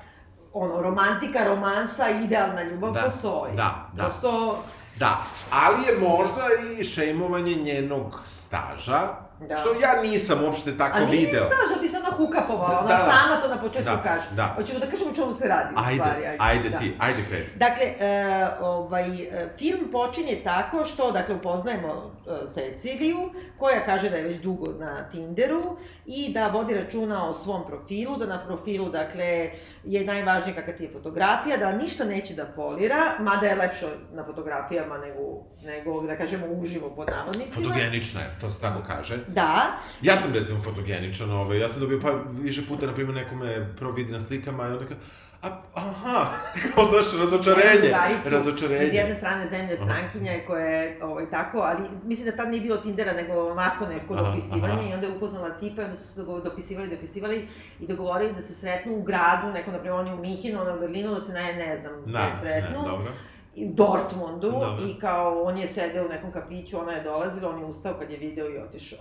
ono, 0.53 0.83
romantika, 0.83 1.45
romansa, 1.45 2.05
idealna 2.11 2.63
ljubav 2.63 2.93
Da, 2.93 3.01
postoji. 3.03 3.53
da, 3.57 3.91
da. 3.93 4.03
Prosto, 4.03 4.63
Da, 4.99 5.23
ali 5.51 5.83
je 5.87 5.99
možda 5.99 6.49
i 6.79 6.85
šejmovanje 6.85 7.55
njenog 7.55 8.21
staža, 8.25 9.26
Da. 9.41 9.57
što 9.57 9.69
ja 9.81 10.03
nisam 10.03 10.45
uopšte 10.45 10.79
tako 10.79 10.99
a 10.99 11.05
nije 11.07 11.27
video. 11.27 11.45
da 11.75 11.81
bi 11.81 11.89
se 11.89 11.97
ona 11.97 12.17
hukapovala, 12.17 12.79
ona 12.79 12.89
Da, 12.89 12.97
sama 12.97 13.41
to 13.43 13.49
na 13.49 13.61
početku 13.61 13.85
Da, 13.85 14.03
kaže. 14.03 14.27
da. 14.37 14.55
Hoćemo 14.57 14.79
da 14.79 14.87
kažemo 14.91 15.11
o 15.11 15.15
čemu 15.15 15.35
se 15.35 15.49
radi, 15.49 15.75
u 15.75 15.79
Ajde, 15.87 16.01
stvari. 16.01 16.37
ajde 16.39 16.69
da. 16.69 16.79
ti, 16.79 16.95
ajde 16.99 17.23
kreni. 17.29 17.45
Dakle, 17.57 17.85
e, 17.87 18.47
ovaj, 18.61 19.09
e, 19.23 19.49
film 19.59 19.91
počinje 19.93 20.41
tako 20.45 20.85
što, 20.85 21.13
dakle, 21.13 21.35
upoznajemo 21.35 22.13
e, 22.27 22.47
Ceciliju, 22.55 23.31
koja 23.59 23.85
kaže 23.85 24.11
da 24.11 24.17
je 24.17 24.25
već 24.25 24.37
dugo 24.39 24.73
na 24.73 25.09
Tinderu 25.11 25.77
i 26.07 26.33
da 26.33 26.49
vodi 26.49 26.75
računa 26.75 27.29
o 27.29 27.35
svom 27.35 27.67
profilu, 27.67 28.17
da 28.17 28.27
na 28.27 28.39
profilu, 28.39 28.89
dakle, 28.89 29.51
je 29.85 30.05
najvažnije 30.05 30.55
kakva 30.55 30.73
ti 30.73 30.85
je 30.85 30.91
fotografija, 30.93 31.57
da 31.57 31.73
ništa 31.73 32.05
neće 32.05 32.35
da 32.35 32.45
polira, 32.45 33.15
mada 33.21 33.47
je 33.47 33.55
lepše 33.55 33.87
na 34.13 34.25
fotografijama 34.25 34.99
nego, 34.99 35.21
nego 35.63 36.01
da 36.03 36.17
kažemo, 36.17 36.47
uživo 36.47 36.91
pod 36.91 37.09
navodnicima. 37.11 37.55
Fotogenična 37.69 38.21
je, 38.21 38.31
to 38.41 38.51
se 38.51 38.61
tako 38.61 38.83
kaže. 38.87 39.26
Da, 39.29 39.77
Ja 40.03 40.17
sam 40.17 40.35
recimo 40.35 40.61
fotogeničan, 40.61 41.31
ovaj, 41.31 41.59
ja 41.59 41.69
sam 41.69 41.81
dobio 41.81 42.01
pa 42.03 42.11
više 42.43 42.67
puta, 42.69 42.87
na 42.87 42.95
primjer, 42.95 43.15
neko 43.15 43.35
me 43.37 43.75
prvo 43.77 43.93
vidi 43.93 44.13
na 44.13 44.21
slikama 44.21 44.69
i 44.69 44.73
onda 44.73 44.87
kao, 44.87 44.97
a, 45.43 45.49
aha, 45.75 46.27
kao 46.75 46.85
daš 46.85 47.07
razočarenje, 47.19 47.95
razočarenje. 48.25 48.85
Iz 48.87 48.95
jedne 48.95 49.15
strane 49.15 49.49
zemlje 49.49 49.77
strankinja 49.77 50.33
je 50.33 50.45
koja 50.47 50.67
je 50.67 50.99
ovaj, 51.03 51.31
tako, 51.31 51.59
ali 51.59 51.83
mislim 52.05 52.31
da 52.31 52.37
tad 52.37 52.49
nije 52.51 52.61
bilo 52.61 52.77
Tindera, 52.77 53.13
nego 53.13 53.33
ovako 53.33 53.87
neko 53.87 54.15
Aha, 54.15 54.23
dopisivanje 54.23 54.73
aha. 54.75 54.89
i 54.91 54.95
onda 54.95 55.07
je 55.07 55.17
upoznala 55.17 55.51
tipa 55.51 55.83
i 55.83 55.85
onda 55.85 55.97
su 55.97 56.15
se 56.15 56.23
dopisivali, 56.23 56.91
dopisivali 56.91 57.49
i 57.81 57.87
dogovorili 57.87 58.33
da 58.33 58.43
se 58.43 58.55
sretnu 58.55 58.97
u 58.97 59.03
gradu, 59.03 59.53
neko, 59.53 59.71
na 59.71 59.79
primjer, 59.79 60.01
on 60.01 60.07
je 60.07 60.15
u 60.15 60.21
Mihinu, 60.21 60.61
ona 60.61 60.75
u 60.75 60.81
Berlinu, 60.81 61.15
da 61.15 61.21
se 61.21 61.33
ne, 61.33 61.53
ne 61.53 61.77
znam, 61.81 61.93
Da, 62.07 62.27
ne 62.27 62.33
sretnu. 62.41 62.83
ne, 62.83 62.89
dobro. 62.89 63.13
I 63.55 63.65
u 63.65 63.73
Dortmundu 63.73 64.51
Dobro. 64.51 64.87
i 64.87 65.01
kao 65.01 65.43
on 65.43 65.59
je 65.59 65.69
sedeo 65.69 66.07
u 66.07 66.09
nekom 66.09 66.33
kafiću, 66.33 66.81
ona 66.81 66.93
je 66.93 67.03
dolazila, 67.03 67.51
on 67.51 67.59
je 67.59 67.65
ustao 67.65 67.95
kad 67.99 68.11
je 68.11 68.17
video 68.17 68.49
i 68.51 68.59
otišao. 68.59 68.99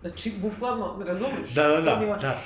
Znači, 0.00 0.32
bukvalno, 0.42 1.02
razumiješ? 1.06 1.50
Da, 1.54 1.68
da, 1.68 1.80
da, 1.80 2.16
da. 2.20 2.40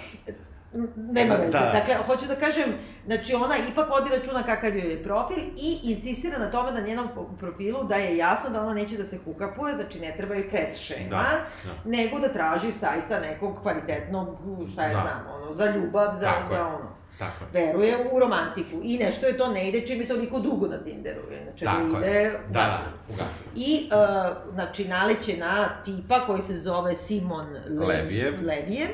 Nema 0.97 1.35
veze. 1.35 1.51
Da. 1.51 1.71
Dakle, 1.73 1.95
hoću 1.97 2.27
da 2.27 2.35
kažem, 2.37 2.65
znači 3.07 3.35
ona 3.35 3.55
ipak 3.65 3.91
vodi 3.91 4.11
računa 4.11 4.43
kakav 4.43 4.71
joj 4.71 4.91
je 4.91 5.03
profil 5.03 5.39
i 5.39 5.81
insistira 5.85 6.39
na 6.39 6.51
tome 6.51 6.73
na 6.73 6.81
njenom 6.81 7.09
profilu 7.39 7.85
da 7.85 7.95
je 7.95 8.17
jasno 8.17 8.51
da 8.51 8.61
ona 8.61 8.75
neće 8.75 8.97
da 8.97 9.05
se 9.05 9.19
hukapuje, 9.19 9.75
znači 9.75 10.01
ne 10.01 10.15
treba 10.17 10.35
joj 10.35 10.49
kres 10.51 10.79
šema, 10.79 11.11
Da, 11.11 11.23
da. 11.65 11.91
nego 11.91 12.19
da 12.19 12.29
traži 12.29 12.73
saista 12.73 13.21
nekog 13.21 13.59
kvalitetnog, 13.59 14.39
šta 14.69 14.83
ja 14.83 14.89
Da. 14.89 15.01
znam, 15.01 15.35
ono, 15.35 15.55
za 15.55 15.67
ljubav, 15.67 16.15
za, 16.15 16.27
Tako 16.27 16.53
je. 16.53 16.59
za 16.59 16.67
ono. 16.67 16.95
Tako 17.19 17.45
je. 17.49 17.67
Veruje 17.67 17.95
u 18.13 18.19
romantiku 18.19 18.77
i 18.83 18.99
nešto 18.99 19.27
je 19.27 19.37
to 19.37 19.49
ne 19.49 19.69
ide 19.69 19.81
čim 19.81 20.01
je 20.01 20.09
toliko 20.09 20.39
dugo 20.39 20.67
na 20.67 20.79
Tinderu, 20.79 21.21
Tako 21.61 21.87
da 21.91 22.07
je. 22.07 22.21
ide 22.21 22.31
Da, 22.31 22.39
ugasno. 22.51 22.85
da, 23.09 23.15
ugasno. 23.15 23.47
I, 23.57 23.89
uh, 23.89 24.55
znači, 24.55 24.85
naleće 24.85 25.37
na 25.37 25.83
tipa 25.85 26.21
koji 26.21 26.43
se 26.43 26.57
zove 26.57 26.95
Simon 26.95 27.47
Le- 27.71 27.87
Levijev. 27.87 28.35
Levijev 28.43 28.89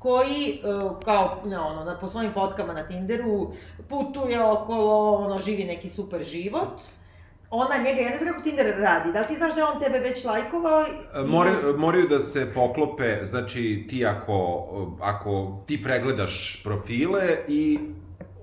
koji, 0.00 0.60
uh, 0.64 0.98
kao, 0.98 1.42
ne, 1.44 1.58
ono, 1.58 1.84
na, 1.84 1.98
po 1.98 2.08
svojim 2.08 2.32
fotkama 2.32 2.72
na 2.72 2.82
Tinderu, 2.82 3.52
putuje 3.88 4.44
okolo, 4.44 4.94
ono, 5.14 5.38
živi 5.38 5.64
neki 5.64 5.88
super 5.88 6.22
život. 6.24 6.80
Ona 7.50 7.76
njega, 7.78 8.00
ja 8.00 8.10
ne 8.10 8.16
znam 8.16 8.28
kako 8.28 8.42
Tinder 8.42 8.74
radi, 8.78 9.12
da 9.12 9.20
li 9.20 9.26
ti 9.26 9.34
znaš 9.34 9.54
da 9.54 9.60
je 9.60 9.66
on 9.66 9.80
tebe 9.80 9.98
već 9.98 10.24
lajkovao? 10.24 10.82
i- 10.82 11.26
More, 11.26 11.50
moraju 11.76 12.08
da 12.08 12.20
se 12.20 12.54
poklope, 12.54 13.18
znači 13.22 13.86
ti 13.88 14.06
ako, 14.06 14.66
ako 15.00 15.30
ti 15.66 15.82
pregledaš 15.82 16.60
profile 16.64 17.22
i 17.48 17.78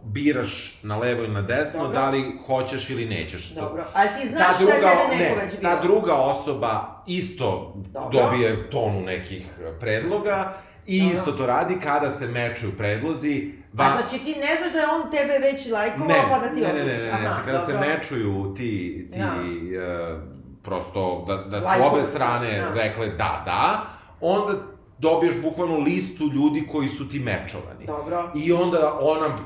biraš 0.04 0.80
na 0.84 0.98
levo 0.98 1.24
ili 1.24 1.34
na 1.34 1.42
desno, 1.42 1.84
Dobro. 1.84 1.96
da 1.96 2.10
li 2.10 2.24
hoćeš 2.48 2.90
ili 2.90 3.06
nećeš 3.06 3.50
to. 3.50 3.62
Dobro, 3.62 3.84
ali 3.94 4.10
ti 4.12 4.28
znaš 4.28 4.40
ta 4.48 4.52
je 4.54 4.58
druga, 4.60 4.74
tebe 4.90 5.24
neko 5.24 5.36
ne, 5.36 5.44
već 5.44 5.60
bilo. 5.60 5.64
ta 5.66 5.82
druga 5.82 6.14
osoba 6.16 7.04
isto 7.08 7.74
Dobro. 7.78 8.10
dobije 8.20 8.70
tonu 8.70 9.02
nekih 9.02 9.48
e, 9.62 9.80
predloga 9.80 10.54
i 10.88 11.00
Dobro. 11.00 11.14
isto 11.14 11.32
to 11.32 11.46
radi 11.46 11.76
kada 11.80 12.10
se 12.12 12.28
mečuju 12.28 12.72
predlozi. 12.78 13.52
A 13.78 13.98
znači 14.00 14.26
ti 14.26 14.32
ne 14.32 14.56
znaš 14.58 14.74
da 14.74 14.80
je 14.80 14.88
on 14.88 15.12
tebe 15.12 15.40
već 15.42 15.70
lajkovao 15.70 16.08
ne, 16.08 16.24
pa 16.32 16.40
da 16.40 16.48
ti 16.48 16.62
ne, 16.62 16.74
ne, 16.74 16.86
ne, 16.86 16.98
ne, 16.98 17.04
ne, 17.04 17.10
Aha, 17.12 17.42
kada 17.46 17.60
se 17.60 17.72
dobro. 17.74 17.88
mečuju 17.88 18.54
ti, 18.58 18.72
ti 19.14 19.20
Ja. 19.20 19.34
e, 19.82 20.20
prosto, 20.64 21.26
da, 21.28 21.36
da 21.38 21.62
su 21.62 21.66
Lajkovi. 21.68 21.90
obe 21.90 22.04
strane 22.04 22.50
Ja. 22.50 22.74
rekle 22.74 23.08
da, 23.08 23.44
da, 23.46 23.86
onda 24.22 24.54
dobiješ 25.00 25.36
bukvalno 25.38 25.78
listu 25.78 26.24
ljudi 26.26 26.68
koji 26.72 26.90
su 26.90 27.10
ti 27.10 27.20
mečovani. 27.20 27.86
Dobro. 27.88 28.32
I 28.36 28.54
onda 28.54 28.98
ona 29.02 29.38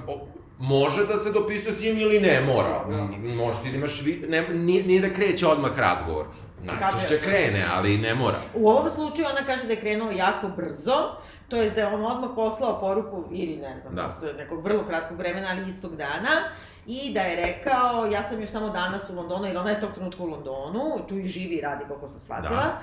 može 0.59 1.05
da 1.05 1.17
se 1.17 1.31
dopisuje 1.31 1.73
s 1.73 1.81
njim 1.81 1.97
ili 1.97 2.19
ne 2.19 2.41
mora. 2.43 2.79
Dobro. 2.79 3.03
M, 3.15 3.35
Može 3.35 3.57
ti 3.63 3.69
da 3.71 3.77
imaš, 3.77 4.01
vi, 4.01 4.25
ne, 4.27 4.47
nije, 4.49 4.83
nije 4.83 5.01
da 5.01 5.09
kreće 5.09 5.47
odmah 5.47 5.79
razgovor. 5.79 6.25
Najčešće 6.63 7.21
krene, 7.21 7.65
ali 7.73 7.97
ne 7.97 8.15
mora. 8.15 8.39
U 8.53 8.69
ovom 8.69 8.89
slučaju 8.89 9.27
ona 9.31 9.45
kaže 9.45 9.63
da 9.63 9.73
je 9.73 9.79
krenuo 9.79 10.11
jako 10.11 10.47
brzo, 10.47 11.15
to 11.49 11.55
je 11.55 11.69
da 11.69 11.81
je 11.81 11.87
on 11.87 12.05
odmah 12.05 12.29
poslao 12.35 12.79
poruku, 12.79 13.23
ili 13.31 13.57
ne 13.57 13.79
znam, 13.79 13.95
Da. 13.95 14.03
posle 14.03 14.33
nekog 14.33 14.63
vrlo 14.63 14.83
kratkog 14.87 15.17
vremena, 15.17 15.47
ali 15.51 15.69
istog 15.69 15.95
dana, 15.95 16.29
i 16.87 17.13
da 17.13 17.21
je 17.21 17.45
rekao, 17.45 18.05
ja 18.13 18.23
sam 18.23 18.41
još 18.41 18.49
samo 18.49 18.69
danas 18.69 19.09
u 19.09 19.15
Londonu, 19.15 19.45
jer 19.45 19.57
ona 19.57 19.69
je 19.69 19.81
tog 19.81 19.93
trenutka 19.93 20.23
u 20.23 20.25
Londonu, 20.25 20.99
tu 21.09 21.17
i 21.17 21.27
živi 21.27 21.55
i 21.55 21.61
radi, 21.61 21.85
koliko 21.87 22.07
sam 22.07 22.19
shvatila. 22.19 22.55
Da. 22.55 22.79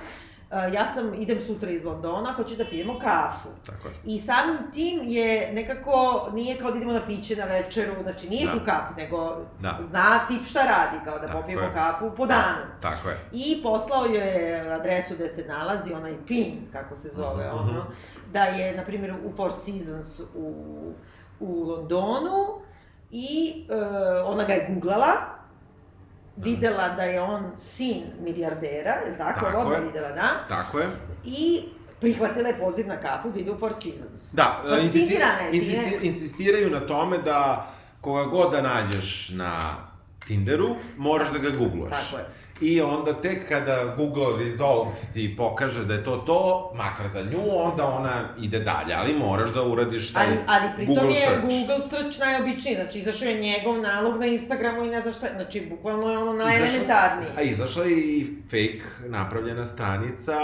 Uh, 0.50 0.74
ja 0.74 0.86
sam, 0.86 1.14
idem 1.14 1.38
sutra 1.42 1.70
iz 1.70 1.84
Londona, 1.84 2.32
hoću 2.32 2.56
da 2.56 2.64
pijemo 2.64 2.98
kafu. 2.98 3.48
Tako 3.66 3.88
je. 3.88 3.94
I 4.06 4.18
samim 4.18 4.58
tim 4.72 5.00
je 5.04 5.52
nekako, 5.52 5.92
nije 6.32 6.56
kao 6.56 6.70
da 6.70 6.76
idemo 6.76 6.92
na 6.92 7.00
piće 7.00 7.36
na 7.36 7.44
večeru, 7.44 7.92
znači 8.02 8.28
nije 8.28 8.46
Da. 8.46 8.52
hook 8.52 8.62
up, 8.62 8.96
nego 8.96 9.36
Da. 9.60 9.78
zna 9.82 10.18
tip 10.28 10.44
šta 10.44 10.60
radi, 10.60 11.04
kao 11.04 11.18
da 11.18 11.26
Tako 11.26 11.40
popijemo 11.40 11.62
je. 11.62 11.72
kafu 11.74 12.10
po 12.10 12.26
danu. 12.26 12.64
Tako 12.80 13.08
je. 13.08 13.18
I 13.32 13.60
poslao 13.62 14.04
je 14.04 14.60
adresu 14.70 15.14
gde 15.14 15.28
se 15.28 15.44
nalazi, 15.44 15.92
onaj 15.92 16.14
PIN, 16.26 16.68
kako 16.72 16.96
se 16.96 17.08
zove, 17.08 17.46
Mhm, 17.46 17.56
ono, 17.58 17.84
da 18.32 18.44
je, 18.44 18.76
na 18.76 18.84
primjer, 18.84 19.14
u 19.24 19.32
Four 19.32 19.52
Seasons 19.54 20.20
u, 20.34 20.54
u 21.40 21.62
Londonu 21.62 22.46
i 23.10 23.54
e, 23.70 23.74
ona 24.20 24.44
ga 24.44 24.52
je 24.52 24.66
googlala, 24.70 25.06
videla 26.42 26.88
da 26.88 27.02
je 27.02 27.20
on 27.20 27.52
sin 27.58 28.02
milijardera, 28.20 28.90
je 28.90 29.10
li 29.10 29.18
tako? 29.18 29.44
Tako 29.44 29.72
je. 29.72 29.80
videla, 29.80 30.08
da. 30.08 30.44
Tako 30.48 30.78
je. 30.78 30.86
I 31.24 31.62
prihvatila 32.00 32.48
je 32.48 32.58
poziv 32.58 32.86
na 32.86 33.00
kafu 33.00 33.30
da 33.30 33.40
ide 33.40 33.50
u 33.50 33.58
Four 33.58 33.72
Seasons. 33.72 34.32
Da, 34.32 34.62
e, 34.78 34.84
insisti, 34.84 35.18
insisti, 35.52 35.98
insistiraju 36.02 36.70
na 36.70 36.80
tome 36.80 37.18
da 37.18 37.66
koga 38.00 38.24
god 38.24 38.52
da 38.52 38.62
nađeš 38.62 39.30
na 39.34 39.76
Tinderu, 40.26 40.74
moraš 40.96 41.30
da 41.32 41.38
ga 41.38 41.50
googluješ. 41.50 41.96
Tako 41.96 42.16
je. 42.16 42.24
I 42.60 42.80
onda 42.80 43.12
tek 43.22 43.48
kada 43.48 43.94
Google 43.96 44.44
Result 44.44 44.88
ti 45.14 45.34
pokaže 45.36 45.84
da 45.84 45.94
je 45.94 46.04
to 46.04 46.16
to, 46.16 46.72
makar 46.76 47.06
za 47.14 47.30
nju, 47.30 47.40
onda 47.54 47.86
ona 47.86 48.20
ide 48.40 48.58
dalje, 48.58 48.94
ali 48.94 49.14
moraš 49.14 49.50
da 49.50 49.62
uradiš 49.62 50.12
taj 50.12 50.26
Ali, 50.26 50.36
ali 50.46 50.68
pritom 50.76 50.94
Google 50.94 51.14
je 51.14 51.26
search. 51.26 51.42
Google 51.42 51.88
search 51.88 52.18
najobičniji, 52.20 52.74
znači 52.74 52.98
izašao 52.98 53.28
je 53.28 53.40
njegov 53.40 53.80
nalog 53.80 54.20
na 54.20 54.26
Instagramu 54.26 54.84
i 54.84 54.88
ne 54.88 55.00
znam 55.00 55.14
šta, 55.14 55.26
znači 55.36 55.66
bukvalno 55.70 56.10
je 56.10 56.18
ono 56.18 56.32
najelementarniji. 56.32 57.28
A 57.36 57.42
izašla 57.42 57.84
je 57.84 57.98
i 57.98 58.26
fake 58.50 58.82
napravljena 59.06 59.66
stranica 59.66 60.34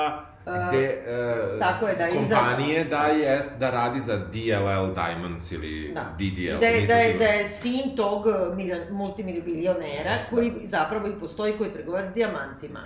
gde 0.44 0.85
e, 0.87 1.59
tako 1.59 1.87
je, 1.88 1.96
da 1.96 2.04
je 2.04 2.11
kompanije 2.11 2.85
da 2.85 3.02
jest 3.02 3.59
da 3.59 3.70
radi 3.70 4.00
za 4.00 4.16
DLL 4.16 4.94
Diamonds 4.94 5.52
ili 5.52 5.92
Da. 5.94 6.04
DDL. 6.18 6.59
Da 6.61 6.66
je, 6.66 6.87
da, 6.87 6.94
je, 6.94 7.14
da 7.18 7.24
je 7.24 7.48
sin 7.48 7.96
tog 7.96 8.26
uh, 8.26 8.57
milion, 8.57 8.80
multimilionera 8.90 10.11
koji 10.30 10.52
zapravo 10.64 11.09
i 11.09 11.20
postoji, 11.20 11.52
koji 11.52 11.68
je 11.68 11.74
trgovac 11.74 12.04
dijamantima. 12.14 12.80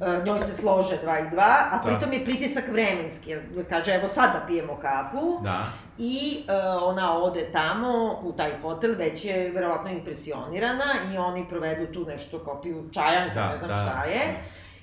Uh, 0.00 0.24
njoj 0.24 0.40
se 0.40 0.52
slože 0.54 0.96
dva 1.02 1.18
i 1.18 1.30
dva, 1.30 1.68
a 1.70 1.76
Da. 1.76 1.82
pritom 1.88 2.12
je 2.12 2.24
pritisak 2.24 2.64
vremenski, 2.68 3.34
kaže 3.68 3.92
evo 3.94 4.08
sad 4.08 4.32
da 4.32 4.46
pijemo 4.46 4.76
kafu 4.76 5.40
Da. 5.44 5.58
i 5.98 6.44
uh, 6.76 6.82
ona 6.82 7.18
ode 7.18 7.48
tamo 7.52 8.20
u 8.22 8.32
taj 8.32 8.50
hotel, 8.62 8.94
već 8.98 9.24
je 9.24 9.50
verovatno 9.50 9.90
impresionirana 9.90 10.84
i 11.14 11.18
oni 11.18 11.48
provedu 11.48 11.92
tu 11.92 12.04
nešto 12.04 12.38
kopiju 12.38 12.88
čajanka, 12.92 13.34
Da, 13.34 13.52
ne 13.52 13.58
znam 13.58 13.70
da. 13.70 13.76
šta 13.76 14.04
je. 14.04 14.20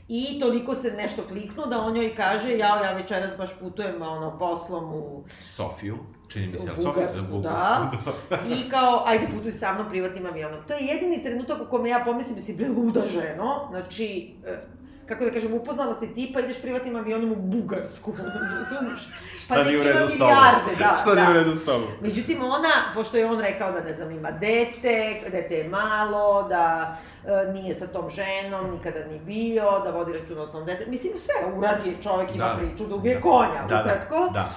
I 0.08 0.40
toliko 0.40 0.76
se 0.76 0.92
nešto 0.92 1.24
kliknu 1.28 1.66
da 1.66 1.82
on 1.82 1.94
njoj 1.94 2.16
kaže, 2.16 2.58
ja, 2.58 2.84
ja 2.84 2.94
večeras 2.94 3.38
baš 3.38 3.50
putujem 3.60 4.02
ono, 4.02 4.40
poslom 4.40 4.94
u 4.94 5.24
Sofiju, 5.28 5.98
čini 6.28 6.48
mi 6.48 6.58
se, 6.58 6.70
ali 6.70 6.84
Sofija? 6.84 7.08
Bugarsku, 7.30 7.40
da. 7.40 7.92
I 8.30 8.70
kao, 8.70 9.04
ajde 9.06 9.28
putuj 9.36 9.52
sa 9.52 9.74
mnom 9.74 9.90
privatnim 9.90 10.26
avionom. 10.26 10.60
To 10.68 10.74
je 10.74 10.86
jedini 10.86 11.24
trenutak 11.24 11.62
u 11.62 11.70
kome 11.70 11.90
ja 11.90 12.02
pomislim 12.06 12.36
da 12.36 12.42
si 12.42 12.56
bre 12.56 12.68
luda 12.70 13.02
ženo. 13.08 13.68
Znači, 13.72 14.34
e, 14.46 14.60
kako 15.06 15.26
da 15.26 15.32
kažem, 15.32 15.54
upoznala 15.54 15.94
si 15.94 16.14
tipa, 16.14 16.40
ideš 16.40 16.62
privatnim 16.62 16.96
avionom 16.96 17.32
u 17.32 17.38
Bugarsku. 17.38 18.14
Razumeš? 18.54 19.08
Šta 19.38 19.64
nije 19.64 19.78
u 19.78 19.84
nek 19.84 19.86
ima 19.86 19.94
redu 19.94 20.08
s 20.08 20.12
tobom? 20.12 20.28
milijarde, 20.28 20.72
Da, 20.80 20.98
Šta 20.98 21.10
da. 21.10 21.16
nije 21.18 21.30
u 21.32 21.34
redu 21.36 21.52
s 21.52 21.66
tobom? 21.66 21.88
Međutim, 22.02 22.42
ona, 22.42 22.70
pošto 22.94 23.18
je 23.18 23.26
on 23.26 23.40
rekao 23.40 23.72
da 23.72 23.82
ne 23.82 23.94
znam, 23.94 24.12
ima 24.12 24.32
dete, 24.32 24.98
dete 25.28 25.56
je 25.56 25.70
malo, 25.70 26.44
da 26.44 26.96
e, 27.26 27.52
nije 27.52 27.76
sa 27.76 27.88
tom 27.88 28.10
ženom, 28.10 28.72
nikada 28.72 29.00
ni 29.02 29.20
bio, 29.20 29.80
da 29.80 29.92
vodi 29.92 30.14
računa 30.14 30.42
o 30.42 30.48
svom 30.48 30.66
dete. 30.66 30.86
Mislim, 30.88 31.14
sve 31.16 31.54
uradi 31.54 31.90
je 31.90 32.02
čovjek, 32.02 32.36
ima 32.36 32.46
Da. 32.46 32.56
priču, 32.56 32.86
da 32.86 32.96
ubije 32.96 33.22
konja, 33.22 33.66
Da, 33.70 33.82
ukratko. 33.82 34.30
da. 34.34 34.50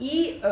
I, 0.00 0.30
e, 0.42 0.48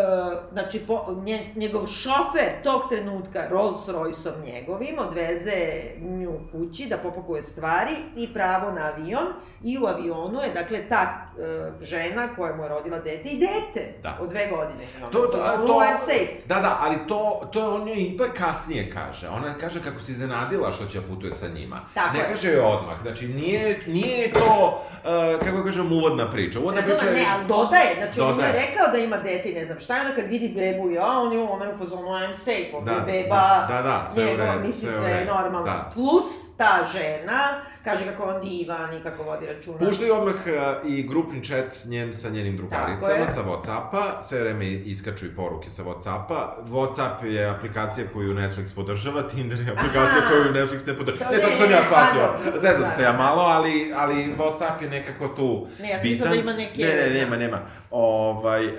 znači, 0.52 0.78
po, 0.78 1.06
nje, 1.24 1.52
njegov 1.56 1.86
šofer 1.86 2.48
tog 2.64 2.82
trenutka 2.90 3.48
Rolls 3.50 3.86
Royceom 3.86 4.44
njegovim 4.44 4.96
odveze 4.98 5.56
nju 6.00 6.32
kući 6.52 6.86
da 6.86 6.96
popakuje 6.96 7.42
stvari 7.42 7.92
i 8.16 8.28
pravo 8.34 8.70
na 8.72 8.82
avion. 8.86 9.26
I 9.64 9.78
u 9.78 9.86
avionu 9.86 10.40
je, 10.40 10.48
dakle, 10.54 10.88
ta 10.88 11.02
e, 11.38 11.70
žena 11.80 12.28
koja 12.36 12.56
mu 12.56 12.62
je 12.62 12.68
rodila 12.68 12.98
dete 12.98 13.28
i 13.28 13.38
dete 13.38 13.94
Da. 14.02 14.18
od 14.20 14.28
dve 14.28 14.46
godine. 14.46 14.84
Ona 14.96 15.10
To, 15.10 15.18
to, 15.18 15.38
je 15.38 15.56
to, 15.56 15.66
to, 15.66 15.72
I'm 15.74 15.98
safe. 16.00 16.32
Da, 16.46 16.54
da, 16.54 16.78
ali 16.80 16.96
to, 17.08 17.48
to 17.52 17.74
on 17.74 17.88
joj 17.88 17.96
ipak 18.02 18.28
kasnije 18.36 18.90
kaže. 18.90 19.28
Ona 19.28 19.54
kaže 19.60 19.82
kako 19.84 20.00
se 20.00 20.12
iznenadila 20.12 20.72
što 20.72 20.86
će 20.86 21.00
putuje 21.02 21.32
sa 21.32 21.48
njima. 21.48 21.80
Tako 21.94 22.16
ne 22.16 22.18
je. 22.22 22.28
kaže 22.28 22.48
joj 22.48 22.60
odmah. 22.60 23.02
Znači, 23.02 23.28
nije, 23.28 23.80
nije 23.86 24.32
to, 24.32 24.82
uh, 25.04 25.46
kako 25.46 25.64
kažem, 25.64 25.92
uvodna 25.92 26.30
priča. 26.30 26.58
Uvodna 26.60 26.80
Razumem, 26.80 26.98
priča 26.98 27.12
ne, 27.12 27.26
ali 27.34 27.46
dodaje, 27.46 27.94
znači 27.98 28.20
on 28.20 28.34
mu 28.34 28.40
je 28.42 28.46
Dodaje. 28.46 28.66
rekao 28.66 28.92
da 28.92 28.98
ima 28.98 29.16
dete 29.16 29.37
i 29.44 29.52
ne 29.54 29.64
znam 29.66 29.78
šta, 29.78 29.94
onda 29.94 30.14
kad 30.14 30.30
vidi 30.30 30.48
bebu 30.48 30.90
i 30.90 30.98
on, 30.98 31.32
je, 31.32 31.42
ona 31.42 31.64
je 31.64 31.74
u 31.74 31.76
fazonu 31.76 32.02
I'm 32.08 32.34
safe, 32.34 32.76
ovdje 32.76 32.94
Da, 32.94 33.00
beba, 33.00 33.66
da, 33.68 33.82
da, 33.82 34.10
da, 34.14 34.22
njegova, 34.22 34.54
misli 34.66 34.88
sve 34.88 34.92
sve 34.92 35.24
normalno. 35.24 35.66
da. 35.66 35.90
Plus 35.94 36.56
ta 36.56 36.86
žena, 36.92 37.38
kaže 37.84 38.04
kako 38.06 38.22
on 38.24 38.40
divan 38.40 38.94
i 38.94 39.02
kako 39.02 39.22
vodi 39.22 39.46
računa. 39.46 39.78
Puštaju 39.78 40.14
odmah 40.14 40.34
uh, 40.34 40.90
i 40.90 41.02
grupni 41.02 41.44
chat 41.44 41.84
njen 41.86 42.14
sa 42.14 42.28
njenim 42.28 42.56
drugaricama 42.56 43.24
sa 43.26 43.42
Whatsappa, 43.42 44.02
sve 44.22 44.40
vreme 44.40 44.66
iskaču 44.66 45.26
i 45.26 45.34
poruke 45.36 45.70
sa 45.70 45.82
Whatsappa. 45.82 46.38
Whatsapp 46.66 47.24
je 47.24 47.46
aplikacija 47.46 48.06
koju 48.12 48.34
Netflix 48.34 48.74
podržava, 48.74 49.22
Tinder 49.22 49.60
je 49.60 49.72
aplikacija 49.72 50.18
Aha. 50.18 50.30
koju 50.30 50.52
Netflix 50.54 50.86
ne 50.86 50.96
podržava. 50.96 51.30
Ne, 51.30 51.38
tako 51.38 51.56
sam 51.56 51.70
ja 51.70 51.78
shvatio. 51.86 52.22
Zezam 52.60 52.82
da, 52.82 52.88
se 52.88 53.02
da. 53.02 53.08
ja 53.08 53.12
malo, 53.12 53.42
ali, 53.42 53.92
ali 53.96 54.34
Whatsapp 54.38 54.82
je 54.82 54.90
nekako 54.90 55.28
tu 55.28 55.66
Ne, 55.80 55.88
ja 55.88 55.98
sam 55.98 56.08
mislila 56.08 56.30
da 56.30 56.36
ima 56.36 56.52
neke- 56.52 56.84
Ne, 56.84 56.96
ne, 56.96 57.10
nema, 57.10 57.36
nema. 57.36 57.58
Ovaj, 57.90 58.64
e, 58.66 58.72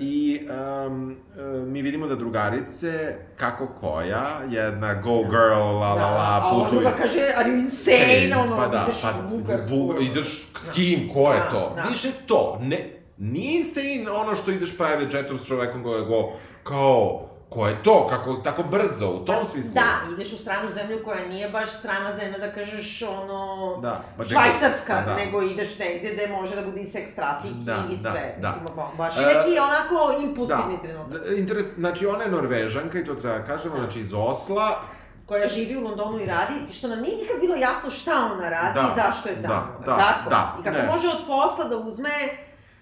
I 0.00 0.40
um, 0.86 1.16
e, 1.38 1.42
mi 1.66 1.82
vidimo 1.82 2.06
da 2.06 2.14
drugarice, 2.14 2.92
kako 3.36 3.66
koja, 3.66 4.24
jedna 4.50 4.94
go 4.94 5.22
girl, 5.24 5.40
la 5.78 5.94
la 5.94 6.10
la, 6.10 6.40
a 6.42 6.46
ova 6.46 6.64
putuje. 6.64 6.80
druga 6.80 6.96
kaže, 6.96 7.20
are 7.36 7.50
you 7.50 7.58
insane, 7.60 8.41
ono, 8.44 8.56
pa 8.56 8.66
da, 8.68 8.82
ideš 8.82 9.02
pa, 9.02 9.10
u 9.26 9.30
Bugarsku. 9.30 9.70
Buga- 9.70 10.00
ideš 10.00 10.28
s 10.58 10.70
kim, 10.70 11.10
ko 11.14 11.32
je 11.32 11.38
Da, 11.38 11.50
to? 11.50 11.72
da. 11.76 11.82
Više 11.82 12.08
to, 12.26 12.58
ne, 12.60 12.90
nije 13.18 13.60
insane 13.60 13.82
ono 14.12 14.36
što 14.36 14.50
ideš 14.50 14.76
private 14.76 15.16
jetom 15.16 15.38
s 15.38 15.46
čovekom 15.46 15.82
koji 15.82 16.04
go, 16.04 16.28
kao, 16.62 17.20
ko 17.48 17.66
je 17.66 17.82
to, 17.82 18.06
kako, 18.08 18.32
tako 18.34 18.62
brzo, 18.64 19.08
u 19.08 19.18
tom 19.18 19.44
smislu. 19.44 19.70
Da, 19.72 19.82
ideš 20.14 20.32
u 20.32 20.38
stranu 20.38 20.70
zemlju 20.70 20.98
koja 21.04 21.26
nije 21.26 21.48
baš 21.50 21.70
strana 21.70 22.12
zemlja 22.14 22.38
da 22.38 22.52
kažeš 22.52 23.02
ono... 23.02 23.78
Da, 23.78 24.02
čekaj, 24.20 24.28
Švajcarska, 24.50 24.94
da, 24.94 25.02
da. 25.02 25.14
nego 25.16 25.42
ideš 25.42 25.78
negde 25.78 26.10
gde 26.10 26.28
može 26.28 26.56
da 26.56 26.62
bude 26.62 26.80
i 26.80 26.86
seks 26.86 27.14
trafficking 27.14 27.64
Da, 27.64 27.84
i 27.90 27.96
da, 27.96 28.10
sve. 28.10 28.36
da. 28.40 28.48
Mislim, 28.48 28.64
ba- 28.66 28.96
baš 28.96 29.16
E, 29.16 29.20
je 29.20 29.26
neki 29.26 29.58
onako 29.60 29.96
impulsivni 30.22 30.76
Da, 30.76 30.82
trenutak. 30.82 31.22
interes, 31.36 31.64
znači 31.68 32.06
ona 32.06 32.24
je 32.24 32.30
Norvežanka 32.30 32.98
i 32.98 33.04
to 33.04 33.14
treba 33.14 33.38
da 33.38 33.44
kažemo, 33.46 33.76
znači 33.76 34.00
iz 34.00 34.12
Osla, 34.14 34.80
koja 35.26 35.48
živi 35.48 35.76
u 35.76 35.80
Londonu 35.80 36.20
i 36.20 36.26
radi, 36.26 36.54
što 36.72 36.88
nam 36.88 37.00
nije 37.00 37.16
nikad 37.16 37.40
bilo 37.40 37.56
jasno 37.56 37.90
šta 37.90 38.30
ona 38.32 38.48
radi 38.48 38.74
Da, 38.74 38.80
i 38.82 38.96
zašto 38.96 39.28
je 39.28 39.36
da, 39.36 39.48
tamo. 39.48 39.78
da, 39.86 39.96
tako? 39.96 40.30
da, 40.30 40.56
I 40.60 40.64
kako 40.64 40.76
ne. 40.76 40.86
može 40.86 41.08
od 41.08 41.26
posla 41.26 41.64
da 41.64 41.76
uzme, 41.78 42.10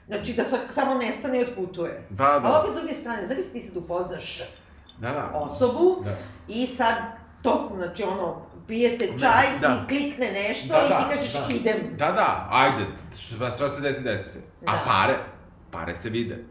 znači 0.07 0.33
da 0.33 0.45
sa, 0.45 0.57
samo 0.71 0.95
nestane 0.95 1.41
i 1.41 1.45
otputuje. 1.45 2.07
Da, 2.11 2.25
da. 2.25 2.41
Ali 2.45 2.57
opet 2.59 2.71
s 2.71 2.77
druge 2.77 2.95
strane, 2.95 3.27
zamisli 3.27 3.53
ti 3.53 3.61
sad 3.61 3.77
upoznaš 3.77 4.39
da, 4.99 5.11
da, 5.11 5.31
osobu 5.35 5.97
Da. 6.05 6.11
i 6.49 6.67
sad 6.67 6.95
to, 7.43 7.73
znači 7.77 8.03
ono, 8.03 8.37
pijete 8.67 9.09
čaj 9.21 9.47
da. 9.61 9.69
i 9.77 9.89
klikne 9.89 10.33
nešto 10.33 10.69
Da, 10.69 10.79
i 10.79 10.89
da, 10.89 10.99
ti 11.01 11.17
kažeš 11.17 11.33
da. 11.33 11.45
idem. 11.51 11.77
Da, 11.99 12.13
da, 12.13 12.49
ajde, 12.51 12.85
šta, 13.19 13.51
šta 13.51 13.71
se 13.71 13.81
desi, 13.81 14.03
desi 14.03 14.31
se. 14.31 14.39
A 14.67 14.73
Da. 14.73 14.83
pare? 14.87 15.19
Pare 15.71 15.95
se 15.95 16.09
vide. 16.09 16.45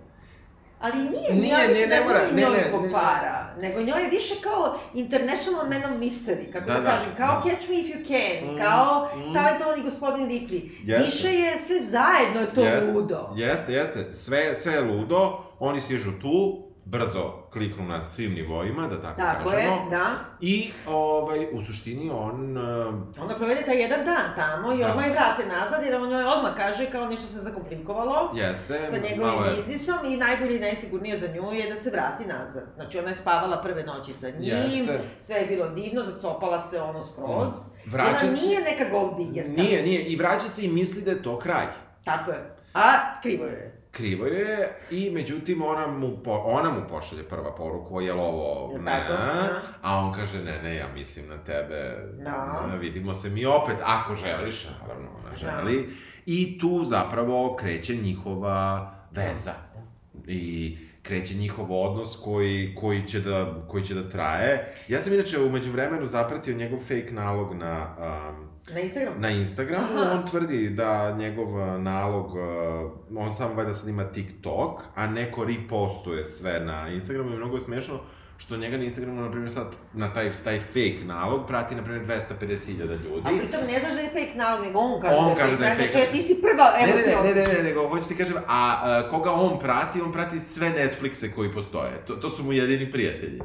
Ali 0.79 0.97
nije, 0.99 1.33
Nije, 1.33 1.47
ja 1.49 1.67
nije, 1.67 1.87
ne 1.87 1.95
da 1.95 2.03
mora, 2.05 2.19
ne, 2.35 2.57
ne, 2.57 2.63
zbog 2.69 2.81
ne, 2.81 2.87
ne. 2.87 2.93
para, 2.93 3.55
nego 3.61 3.81
njoj 3.81 4.01
je 4.03 4.09
više 4.09 4.35
kao 4.43 4.79
international 4.93 5.63
man 5.69 5.83
of 5.83 5.99
mystery, 6.01 6.51
kako 6.51 6.67
da, 6.67 6.73
Da, 6.73 6.79
da, 6.79 6.89
kažem, 6.89 7.09
kao 7.17 7.41
da. 7.43 7.49
Catch 7.49 7.69
Me 7.69 7.75
If 7.75 7.87
You 7.87 8.07
Can, 8.07 8.55
Mm, 8.55 8.57
kao 8.57 9.07
mm. 9.15 9.33
talentovani 9.33 9.83
gospodin 9.83 10.27
Ripley. 10.27 10.69
Jeste. 10.83 11.05
Više 11.05 11.33
je 11.39 11.57
sve 11.65 11.75
zajedno 11.79 12.41
je 12.41 12.53
to 12.53 12.61
Jeste, 12.61 12.91
ludo. 12.91 13.29
Jeste, 13.35 13.73
jeste. 13.73 14.13
Sve, 14.13 14.55
sve 14.55 14.73
je 14.73 14.81
ludo, 14.81 15.37
oni 15.59 15.81
stižu 15.81 16.11
tu, 16.21 16.63
brzo 16.89 17.23
kliknu 17.49 17.83
na 17.85 18.03
svim 18.03 18.33
nivoima, 18.33 18.87
da 18.87 19.01
tako, 19.01 19.17
Tako 19.17 19.49
je, 19.49 19.55
kažemo. 19.57 19.89
da. 19.89 20.15
I, 20.41 20.71
ovaj, 20.87 21.47
u 21.51 21.61
suštini, 21.61 22.09
on... 22.11 22.57
uh, 22.57 22.93
Onda 23.19 23.35
provede 23.35 23.61
taj 23.61 23.81
jedan 23.81 24.05
dan 24.05 24.25
tamo 24.35 24.73
i 24.73 24.77
Da. 24.77 24.89
odmah 24.89 25.05
je 25.05 25.11
vrate 25.11 25.45
nazad, 25.47 25.83
jer 25.83 25.95
on 25.95 26.11
joj 26.11 26.23
odmah 26.25 26.55
kaže 26.55 26.91
kao 26.91 27.05
nešto 27.05 27.27
se 27.27 27.39
zakomplikovalo. 27.39 28.31
Jeste, 28.35 28.79
sa 28.85 28.97
njegovim 28.99 29.27
malo 29.27 29.45
je... 29.45 29.55
biznisom 29.57 29.95
i 30.05 30.17
najbolje 30.17 30.55
i 30.55 30.59
najsigurnije 30.59 31.19
za 31.19 31.27
nju 31.27 31.51
je 31.53 31.69
da 31.69 31.75
se 31.75 31.89
vrati 31.89 32.25
nazad. 32.25 32.63
Znači 32.75 32.97
ona 32.97 33.09
je 33.09 33.15
spavala 33.15 33.57
prve 33.57 33.83
noći 33.83 34.13
sa 34.13 34.29
njim, 34.29 34.39
Jeste. 34.41 34.99
sve 35.19 35.35
je 35.35 35.45
bilo 35.47 35.69
divno, 35.69 36.01
zacopala 36.03 36.59
se 36.59 36.81
ono 36.81 37.03
skroz. 37.03 37.49
Vraća 37.85 38.09
Ona 38.21 38.31
se- 38.31 38.41
nije 38.41 38.61
neka 38.61 38.89
gold 38.91 39.17
diggerka. 39.17 39.51
Nije, 39.53 39.83
nije, 39.83 40.01
i 40.01 40.15
vraća 40.15 40.49
se 40.49 40.65
i 40.65 40.69
misli 40.69 41.01
da 41.01 41.11
je 41.11 41.23
to 41.23 41.39
kraj. 41.39 41.65
Tako 42.03 42.31
je. 42.31 42.55
A 42.73 42.83
krivo 43.21 43.45
je. 43.45 43.78
Krivo 43.91 44.25
je 44.25 44.75
i 44.91 45.11
međutim 45.13 45.61
ona 45.61 45.87
mu, 45.87 46.17
po, 46.23 46.31
ona 46.31 46.69
mu 46.69 46.81
pošalje 46.89 47.23
prva 47.23 47.55
poruku, 47.55 48.01
jel 48.01 48.19
ovo 48.19 48.71
Jel 48.73 48.83
ne, 48.83 48.91
tako? 48.91 49.13
Aha. 49.13 49.49
a 49.81 49.97
on 49.97 50.13
kaže 50.13 50.43
ne, 50.43 50.61
ne, 50.61 50.75
ja 50.75 50.87
mislim 50.93 51.27
na 51.27 51.37
tebe, 51.37 51.97
Da. 52.25 52.67
ne, 52.71 52.77
vidimo 52.77 53.13
se 53.13 53.29
mi 53.29 53.45
opet, 53.45 53.75
ako 53.83 54.15
želiš, 54.15 54.67
naravno 54.81 55.09
ona 55.19 55.29
Da. 55.29 55.35
želi, 55.37 55.89
i 56.25 56.59
tu 56.59 56.83
zapravo 56.85 57.55
kreće 57.55 57.95
njihova 57.95 58.91
veza 59.11 59.53
i 60.27 60.77
kreće 61.03 61.33
njihov 61.35 61.71
odnos 61.71 62.17
koji, 62.23 62.75
koji, 62.75 63.07
će 63.07 63.19
da, 63.19 63.63
koji 63.67 63.85
će 63.85 63.93
da 63.93 64.09
traje. 64.09 64.73
Ja 64.87 65.01
sam 65.01 65.13
inače 65.13 65.39
umeđu 65.39 65.71
vremenu 65.71 66.07
zapratio 66.07 66.55
njegov 66.55 66.79
fake 66.79 67.09
nalog 67.11 67.53
na 67.55 67.95
um, 67.99 68.48
Na 68.73 68.79
Instagramu? 68.79 69.19
na 69.19 69.29
Instagramu, 69.29 70.01
Aha. 70.01 70.11
on 70.11 70.27
tvrdi 70.29 70.69
da 70.69 71.15
njegov 71.17 71.61
a, 71.61 71.77
nalog, 71.77 72.37
a, 72.37 72.89
on 73.15 73.33
samo 73.33 73.53
valjda 73.53 73.73
sad 73.73 73.87
ima 73.87 74.03
TikTok, 74.03 74.81
a 74.95 75.07
neko 75.07 75.45
repostuje 75.45 76.25
sve 76.25 76.59
na 76.59 76.89
Instagramu 76.89 77.33
i 77.33 77.37
mnogo 77.37 77.55
je 77.55 77.61
smešno 77.61 77.99
što 78.37 78.57
njega 78.57 78.77
na 78.77 78.83
Instagramu, 78.83 79.21
na 79.21 79.31
primjer, 79.31 79.51
sad 79.51 79.67
na 79.93 80.13
taj, 80.13 80.31
taj 80.43 80.59
fake 80.59 80.99
nalog 81.05 81.47
prati, 81.47 81.75
na 81.75 81.83
primjer, 81.83 82.05
250.000 82.05 82.79
ljudi. 82.79 83.21
A 83.25 83.29
pritom 83.29 83.59
ne 83.67 83.79
znaš 83.79 83.93
da 83.93 83.99
je 83.99 84.09
fake 84.09 84.37
nalog, 84.37 84.65
nego 84.65 84.79
on 84.79 85.01
kaže 85.01 85.15
On 85.15 85.29
da 85.29 85.35
kaže 85.35 85.57
da 85.57 85.65
je 85.65 85.75
fake. 85.75 85.91
Znači, 85.91 86.11
ti 86.11 86.21
si 86.21 86.41
prva, 86.41 86.73
evo 86.79 86.97
Ne, 86.97 87.01
ne, 87.01 87.33
ne, 87.33 87.41
ne, 87.41 87.47
ne, 87.47 87.53
ne, 87.53 87.63
nego 87.63 87.87
hoću 87.87 88.07
ti 88.07 88.17
kažem, 88.17 88.37
a, 88.37 88.41
a 88.47 89.09
koga 89.09 89.31
on 89.31 89.59
prati, 89.59 90.01
on 90.01 90.11
prati 90.11 90.39
sve 90.39 90.69
Netflixe 90.69 91.31
koji 91.35 91.51
postoje. 91.53 92.05
To, 92.07 92.15
to 92.15 92.29
su 92.29 92.43
mu 92.43 92.53
jedini 92.53 92.91
prijatelji. 92.91 93.41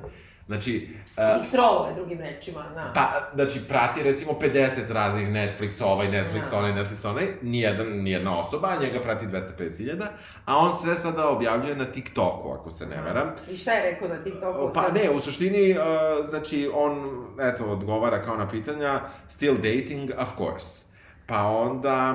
Znači, 0.46 0.88
a, 1.16 1.36
Ih 1.44 1.50
troluje, 1.50 1.94
drugim 1.94 2.20
rečima, 2.20 2.64
da. 2.74 2.92
Pa, 2.94 3.30
znači, 3.34 3.60
prati 3.68 4.02
recimo 4.02 4.32
50 4.32 4.92
raznih 4.92 5.28
Netflix, 5.28 5.84
ovaj 5.84 6.08
Netflix, 6.08 6.50
Da. 6.50 6.58
onaj 6.58 6.72
Netflix, 6.72 7.08
onaj, 7.08 7.26
nijedan, 7.42 7.86
nijedna 7.86 8.38
osoba, 8.38 8.68
a 8.68 8.82
njega 8.82 9.00
prati 9.00 9.26
250.000, 9.26 10.06
a 10.44 10.56
on 10.56 10.72
sve 10.80 10.94
sada 10.94 11.28
objavljuje 11.28 11.76
na 11.76 11.84
TikToku, 11.84 12.52
ako 12.52 12.70
se 12.70 12.86
ne 12.86 13.02
varam. 13.02 13.30
I 13.50 13.56
šta 13.56 13.72
je 13.72 13.90
rekao 13.90 14.08
na 14.08 14.24
TikToku? 14.24 14.70
Pa 14.74 14.82
sad? 14.82 14.94
ne, 14.94 15.10
u 15.10 15.20
suštini, 15.20 15.72
uh, 15.72 16.26
znači, 16.26 16.70
on, 16.74 17.24
eto, 17.40 17.64
odgovara 17.64 18.22
kao 18.22 18.36
na 18.36 18.48
pitanja, 18.48 19.00
still 19.28 19.54
dating, 19.54 20.10
of 20.18 20.28
course. 20.38 20.84
Pa 21.26 21.46
onda, 21.46 22.12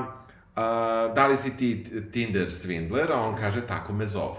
uh, 0.56 1.16
da 1.16 1.28
li 1.28 1.38
si 1.38 1.58
ti 1.58 1.86
Tinder 2.12 2.48
swindler, 2.48 3.12
a 3.14 3.22
on 3.22 3.36
kaže, 3.36 3.68
tako 3.68 3.94
me 3.94 4.06
zovu. 4.06 4.36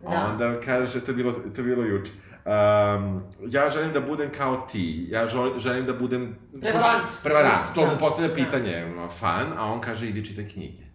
Da. 0.00 0.28
Onda 0.30 0.60
kaže, 0.60 1.00
to 1.04 1.10
je 1.10 1.16
bilo, 1.16 1.32
to 1.32 1.60
je 1.60 1.62
bilo 1.62 1.84
juče, 1.84 2.12
um, 2.46 3.22
ja 3.48 3.70
želim 3.70 3.92
da 3.92 4.00
budem 4.00 4.28
kao 4.38 4.68
ti, 4.72 5.06
ja 5.10 5.26
želim 5.58 5.86
da 5.86 5.92
budem... 5.92 6.36
Prevarant. 6.60 7.12
Prevarant, 7.22 7.66
to 7.74 7.80
Da. 7.80 7.92
mu 7.92 7.98
postavlja 7.98 8.28
Da. 8.28 8.34
pitanje, 8.34 8.84
fan, 9.10 9.46
a 9.56 9.64
on 9.64 9.80
kaže, 9.80 10.08
idi 10.08 10.24
čitaj 10.24 10.48
knjige. 10.48 10.86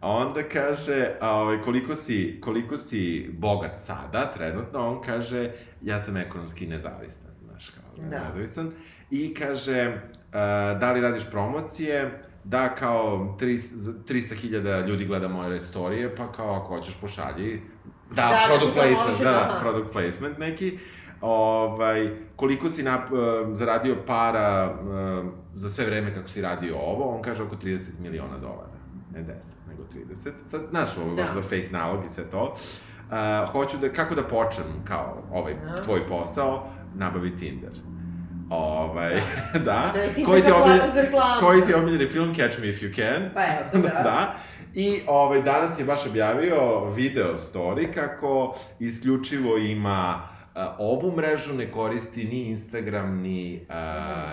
A 0.00 0.10
onda 0.10 0.42
kaže, 0.42 1.08
ovaj, 1.20 1.62
koliko, 1.62 1.94
si, 1.94 2.38
koliko 2.40 2.76
si 2.76 3.30
bogat 3.32 3.78
sada, 3.78 4.32
trenutno, 4.32 4.88
on 4.88 5.02
kaže, 5.02 5.50
ja 5.82 6.00
sam 6.00 6.16
ekonomski 6.16 6.66
nezavistan, 6.66 7.30
znaš, 7.42 7.70
kao 7.70 8.04
Da. 8.08 8.24
nezavistan. 8.24 8.70
I 9.10 9.34
kaže, 9.34 10.00
a, 10.32 10.74
da 10.74 10.92
li 10.92 11.00
radiš 11.00 11.30
promocije, 11.30 12.10
da 12.44 12.68
kao 12.68 13.36
300.000 13.40 14.06
ljudi 14.86 15.04
gleda 15.04 15.28
moje 15.28 15.60
storije, 15.60 16.16
pa 16.16 16.32
kao 16.32 16.54
ako 16.54 16.66
hoćeš 16.68 16.94
pošalji, 17.00 17.62
da, 18.10 18.22
Da, 18.22 18.28
da 18.28 18.46
product 18.46 18.66
ti 18.66 18.74
placement, 18.74 18.98
promoviš, 18.98 19.18
da, 19.18 19.30
da. 19.30 19.52
da, 19.52 19.58
product 19.60 19.92
placement 19.92 20.38
neki. 20.38 20.78
Ovaj, 21.22 22.00
koliko 22.36 22.68
si 22.68 22.82
nap, 22.82 23.00
zaradio 23.52 23.96
para 24.06 24.74
za 25.54 25.70
sve 25.70 25.86
vreme 25.86 26.14
kako 26.14 26.28
si 26.28 26.42
radio 26.42 26.76
ovo, 26.76 27.16
on 27.16 27.22
kaže 27.22 27.42
oko 27.42 27.56
30 27.56 27.78
miliona 28.00 28.38
dolara. 28.38 28.70
Ne 29.12 29.20
10, 29.20 29.26
nego 29.68 29.82
30. 29.84 30.30
Sad, 30.46 30.60
znaš, 30.70 30.96
ovo 30.96 31.10
je 31.10 31.16
Da. 31.16 31.22
možda 31.22 31.42
fake 31.42 31.68
nalog 31.70 32.04
i 32.04 32.08
sve 32.08 32.24
to. 32.24 32.54
Uh, 33.02 33.16
hoću 33.48 33.76
da, 33.78 33.88
kako 33.88 34.14
da 34.14 34.22
počnem, 34.22 34.66
kao, 34.84 35.22
ovaj, 35.32 35.54
Da. 35.56 35.82
tvoj 35.82 36.08
posao, 36.08 36.66
nabavi 36.94 37.36
Tinder. 37.36 37.70
Ovaj, 38.50 39.20
da. 39.54 39.60
Da 39.94 40.02
Tinder 40.04 40.24
koji 40.26 40.42
ti 40.42 40.48
je 40.48 40.52
kao 40.52 40.62
omiljen- 40.62 40.78
plata 40.78 40.92
za 40.94 41.00
reklamu. 41.00 41.40
koji 41.40 41.62
ti 41.62 41.70
je 41.70 41.76
omiljeni 41.76 42.06
film 42.06 42.34
Catch 42.34 42.60
Me 42.60 42.68
If 42.68 42.76
You 42.76 42.94
Can. 42.96 43.30
Pa 43.34 43.40
eto, 43.42 43.78
da. 43.88 44.02
da. 44.02 44.34
I 44.74 45.00
ovaj, 45.06 45.42
danas 45.42 45.78
je 45.78 45.84
baš 45.84 46.06
objavio 46.06 46.84
video 46.86 47.38
story 47.38 47.94
kako 47.94 48.56
isključivo 48.80 49.56
ima 49.56 50.28
a, 50.54 50.76
ovu 50.78 51.16
mrežu 51.16 51.54
ne 51.54 51.72
koristi 51.72 52.24
ni 52.24 52.42
Instagram, 52.42 53.20
ni, 53.20 53.66
a, 53.68 53.84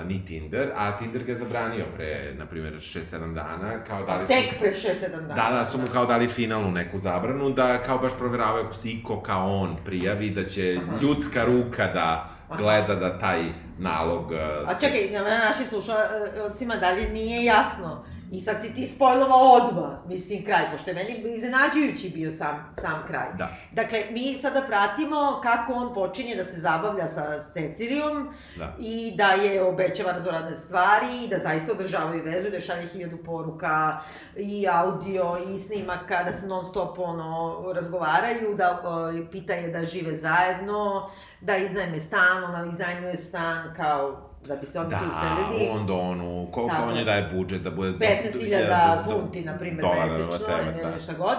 ni 0.06 0.26
Tinder, 0.26 0.71
a 0.76 0.97
Tinder 0.97 1.23
ga 1.23 1.32
je 1.32 1.38
zabranio 1.38 1.86
pre, 1.95 2.34
na 2.34 2.45
primjer, 2.45 2.73
6-7 2.73 3.34
dana, 3.34 3.84
kao 3.88 4.04
da 4.04 4.15
li 4.15 4.28
su... 4.28 4.34
Tek 4.34 4.60
pre 4.60 4.73
6-7 4.73 5.12
dana. 5.12 5.34
Da, 5.36 5.50
da, 5.52 5.65
su 5.65 5.78
mu 5.78 5.88
kao 5.93 6.06
dali 6.06 6.28
finalnu 6.28 6.71
neku 6.71 7.00
zabranu, 7.00 7.50
da 7.50 7.78
kao 7.78 7.97
baš 7.97 8.17
proveravaju 8.17 8.65
ako 8.65 8.73
se 8.76 8.89
iko 8.89 9.21
kao 9.21 9.52
on 9.52 9.76
prijavi, 9.86 10.30
da 10.30 10.43
će 10.43 10.80
Aha. 10.84 10.97
ljudska 11.02 11.45
ruka 11.45 11.88
da 11.88 12.30
gleda 12.58 12.95
da 12.95 13.19
taj 13.19 13.43
nalog... 13.78 14.34
a, 14.34 14.63
A 14.67 14.76
se- 14.76 14.86
čekaj, 14.88 15.12
na 15.12 15.38
našim 15.47 15.65
slušalcima 15.65 16.76
dalje 16.76 17.10
nije 17.10 17.43
jasno. 17.45 18.06
I 18.32 18.42
sad 18.42 18.62
si 18.62 18.74
ti 18.74 18.88
spojlovao 18.88 19.52
odmah, 19.52 19.92
mislim, 20.08 20.46
kraj, 20.46 20.72
pošto 20.72 20.90
je 20.90 20.94
meni 20.94 21.36
iznenađujući 21.36 22.10
bio 22.10 22.32
sam, 22.32 22.74
sam 22.80 23.04
kraj. 23.08 23.28
Da. 23.38 23.50
Dakle, 23.72 24.04
mi 24.12 24.34
sada 24.34 24.62
pratimo 24.68 25.40
kako 25.44 25.74
on 25.74 25.94
počinje 25.94 26.36
da 26.36 26.44
se 26.44 26.60
zabavlja 26.60 27.08
sa 27.08 27.44
Cecilijom 27.54 28.30
Da. 28.58 28.76
i 28.80 29.13
da 29.16 29.28
je 29.28 29.63
obećava 29.63 30.12
raznorazne 30.12 30.56
stvari 30.56 31.26
i 31.26 31.28
da 31.28 31.38
zaista 31.38 31.72
održavaju 31.72 32.24
vezu, 32.24 32.50
da 32.50 32.60
šalje 32.60 32.88
hiljadu 32.88 33.18
poruka 33.18 34.00
i 34.36 34.68
audio 34.72 35.38
i 35.54 35.60
snimaka, 35.60 36.24
da 36.24 36.34
se 36.34 36.48
non 36.48 36.66
stop 36.66 37.00
ono, 37.00 37.63
razgovaraju, 37.76 38.56
da 38.56 38.72
uh, 38.72 39.30
pita 39.32 39.54
je 39.54 39.70
da 39.70 39.86
žive 39.86 40.16
zajedno, 40.16 41.10
da 41.42 41.58
iznajme 41.58 42.00
stan, 42.00 42.44
ona 42.44 42.66
iznajmljuje 42.70 43.18
stan 43.18 43.74
kao 43.76 44.27
da 44.45 44.56
bi 44.56 44.65
se 44.65 44.80
oni 44.80 44.89
Da, 44.89 44.97
tu 44.97 45.04
uselili. 45.08 45.69
u 45.69 45.73
Londonu, 45.73 46.47
koliko 46.52 46.73
Tako 46.73 46.88
on 46.88 46.93
je 46.93 47.02
je. 47.02 47.06
daje 47.06 47.32
budžet 47.34 47.62
da 47.62 47.71
bude... 47.71 47.91
15.000 47.91 49.04
funti, 49.04 49.41
na 49.41 49.58
primjer, 49.58 49.86
mesečno, 50.04 50.47
ili 50.73 50.82
da. 50.84 51.00
šta 51.00 51.13
god. 51.13 51.38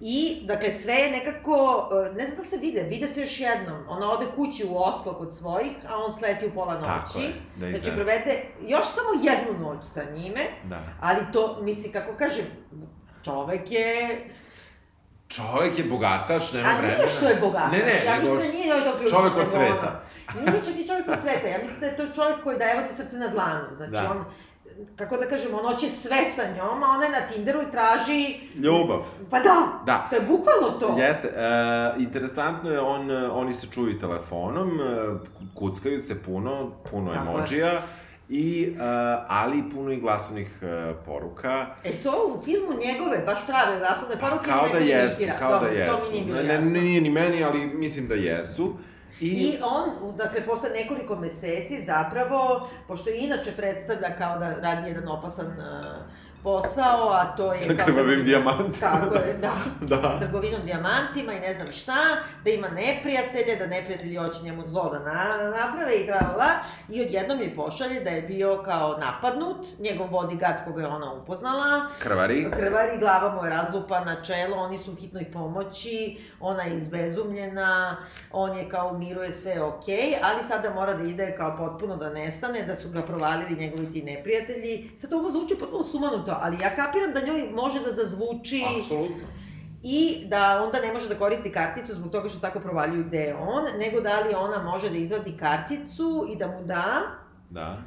I, 0.00 0.42
dakle, 0.42 0.70
sve 0.70 0.94
je 0.94 1.10
nekako, 1.10 1.54
e, 2.06 2.14
ne 2.14 2.26
znam 2.26 2.36
da 2.38 2.44
se 2.44 2.56
vide, 2.56 2.82
vide 2.82 3.08
se 3.08 3.20
još 3.20 3.40
jednom. 3.40 3.84
Ona 3.88 4.10
ode 4.10 4.26
kući 4.36 4.66
u 4.66 4.76
Oslo 4.76 5.12
kod 5.12 5.34
svojih, 5.34 5.70
a 5.88 5.96
on 5.98 6.12
sleti 6.12 6.46
u 6.46 6.50
pola 6.50 6.74
noći. 6.74 6.86
Tako 6.86 7.18
je, 7.18 7.28
da 7.56 7.58
Znači, 7.58 7.72
izvede. 7.74 7.94
provede 7.94 8.30
još 8.62 8.84
samo 8.86 9.08
jednu 9.22 9.66
noć 9.66 9.84
sa 9.84 10.02
njime, 10.14 10.40
Da. 10.64 10.80
ali 11.00 11.20
to, 11.32 11.58
misli, 11.62 11.92
kako 11.92 12.16
kažem, 12.16 12.44
čovek 13.24 13.72
je... 13.72 14.24
Čovek 15.34 15.78
je 15.78 15.84
bogataš, 15.84 16.52
nema 16.52 16.68
A 16.68 16.76
vremena. 16.76 16.98
nije 16.98 17.08
što 17.08 17.28
je 17.28 17.36
bogat. 17.36 17.72
Ne, 17.72 17.78
ne, 17.78 18.04
ja 18.06 18.18
nego 18.18 18.34
mislim 18.34 18.52
da 18.52 18.58
nije 18.58 18.68
još 18.68 18.82
čovek 19.10 19.36
od 19.36 19.50
sveta. 19.52 20.00
Nije 20.36 20.60
čak 20.66 20.74
i 20.76 20.86
čovek 20.86 21.08
od 21.08 21.18
sveta, 21.22 21.48
ja 21.48 21.58
mislim 21.58 21.80
da 21.80 21.86
je 21.86 21.96
to 21.96 22.06
čovek 22.14 22.36
koji 22.44 22.58
daje 22.58 22.88
ti 22.88 22.94
srce 22.94 23.16
na 23.16 23.28
dlanu. 23.28 23.64
Znači, 23.76 23.92
Da. 23.92 24.10
on, 24.10 24.24
kako 24.96 25.16
da 25.16 25.26
kažem, 25.26 25.54
on 25.54 25.72
hoće 25.72 25.88
sve 25.88 26.16
sa 26.36 26.42
njom, 26.56 26.82
a 26.82 26.86
ona 26.88 27.04
je 27.04 27.10
na 27.10 27.20
Tinderu 27.32 27.62
i 27.62 27.70
traži... 27.70 28.36
Ljubav. 28.54 29.02
Pa 29.30 29.40
da, 29.40 29.54
Da. 29.86 30.06
to 30.10 30.16
je 30.16 30.22
bukvalno 30.22 30.68
to. 30.80 30.96
Jeste, 30.98 31.28
e, 31.28 31.42
interesantno 31.98 32.70
je, 32.70 32.80
on, 32.80 33.10
oni 33.32 33.54
se 33.54 33.66
čuju 33.66 33.98
telefonom, 34.00 34.80
e, 34.80 34.84
kuckaju 35.54 36.00
se 36.00 36.22
puno, 36.22 36.70
puno 36.90 37.12
Tako 37.14 37.54
je. 37.54 37.82
I, 38.28 38.74
e, 38.76 38.82
ali 39.28 39.70
puno 39.70 39.92
i 39.92 40.00
glasovnih 40.00 40.58
e, 40.62 40.94
poruka. 41.04 41.66
E, 41.84 41.90
co 42.02 42.10
u 42.10 42.42
filmu 42.44 42.72
njegove, 42.86 43.18
baš 43.26 43.46
prave 43.46 43.78
glasovne 43.78 44.18
Pa 44.20 44.26
poruke 44.26 44.50
kao 44.50 44.68
da 44.72 44.78
jesu, 44.78 45.22
imitira. 45.22 45.38
kao 45.38 45.52
da 45.52 45.58
Dobro, 45.58 45.74
jesu. 45.74 45.96
To 45.96 46.12
mi 46.12 46.20
nije 46.20 46.42
Ne, 46.44 46.60
ne, 46.60 46.80
nije 46.80 47.00
ni 47.00 47.10
meni, 47.10 47.44
ali 47.44 47.66
mislim 47.66 48.08
da 48.08 48.14
jesu. 48.14 48.76
I, 49.20 49.26
I 49.26 49.52
on, 49.62 50.16
dakle, 50.16 50.46
posle 50.46 50.70
nekoliko 50.70 51.16
meseci 51.16 51.82
zapravo, 51.82 52.68
pošto 52.88 53.10
inače 53.10 53.52
predstavlja 53.56 54.16
kao 54.16 54.38
da 54.38 54.54
radi 54.60 54.88
jedan 54.90 55.08
opasan 55.08 55.46
uh, 55.46 55.54
posao, 56.44 57.10
a 57.10 57.36
to 57.36 57.52
je... 57.52 57.58
Sa 57.58 57.84
krvavim 57.84 58.24
dijamantima. 58.24 58.90
Tako 58.90 59.14
je, 59.14 59.38
da. 59.40 59.52
Da. 59.94 60.18
Trgovinom 60.20 60.60
dijamantima 60.64 61.32
i 61.32 61.40
ne 61.40 61.54
znam 61.54 61.72
šta, 61.72 61.94
da 62.44 62.50
ima 62.50 62.68
neprijatelje, 62.68 63.56
da 63.58 63.66
neprijatelji 63.66 64.16
hoće 64.16 64.42
njemu 64.42 64.62
zlo 64.66 64.90
da 64.92 64.98
na, 64.98 65.24
naprave 65.50 65.94
i 66.02 66.06
tralala. 66.06 66.50
I 66.88 67.02
odjednom 67.02 67.38
mi 67.38 67.54
pošalje 67.54 68.00
da 68.00 68.10
je 68.10 68.22
bio 68.22 68.62
kao 68.64 68.96
napadnut, 68.98 69.66
njegov 69.78 70.08
bodyguard 70.08 70.64
koga 70.64 70.82
je 70.82 70.88
ona 70.88 71.12
upoznala, 71.12 71.88
Krvari. 71.98 72.50
krvari, 72.50 72.98
glava 72.98 73.34
mu 73.34 73.44
je 73.44 73.50
razlupana, 73.50 74.22
čelo, 74.22 74.56
oni 74.56 74.78
su 74.78 74.92
u 74.92 74.96
hitnoj 74.96 75.32
pomoći, 75.32 76.18
ona 76.40 76.62
je 76.62 76.76
izbezumljena, 76.76 77.96
on 78.32 78.56
je 78.56 78.68
kao 78.68 78.88
umiruje, 78.88 79.32
sve 79.32 79.52
je 79.52 79.62
okej, 79.62 80.14
ali 80.22 80.44
sada 80.48 80.70
mora 80.74 80.94
da 80.94 81.04
ide 81.04 81.34
kao 81.36 81.56
potpuno 81.56 81.96
da 81.96 82.10
nestane, 82.10 82.62
da 82.62 82.76
su 82.76 82.88
ga 82.88 83.02
provalili 83.02 83.56
njegovi 83.56 83.92
ti 83.92 84.02
neprijatelji. 84.02 84.90
Sad 84.96 85.12
ovo 85.12 85.30
zvuči 85.30 85.56
potpuno 85.60 85.82
sumanuto, 85.82 86.33
ali 86.42 86.58
ja 86.62 86.76
kapiram 86.76 87.12
da 87.12 87.20
njoj 87.26 87.48
može 87.52 87.80
da 87.80 87.92
zazvuči 87.92 88.64
Apsolutno. 88.80 89.26
i 89.82 90.24
da 90.26 90.62
onda 90.62 90.80
ne 90.80 90.92
može 90.92 91.08
da 91.08 91.18
koristi 91.18 91.52
karticu 91.52 91.94
zbog 91.94 92.12
toga 92.12 92.28
što 92.28 92.38
tako 92.38 92.60
provaljuju 92.60 93.04
gde 93.04 93.18
je 93.18 93.34
on, 93.34 93.64
nego 93.78 94.00
da 94.00 94.20
li 94.20 94.34
ona 94.34 94.62
može 94.62 94.90
da 94.90 94.96
izvadi 94.96 95.36
karticu 95.36 96.26
i 96.34 96.36
da 96.36 96.46
mu 96.46 96.62
da, 96.64 96.84
Da. 97.50 97.78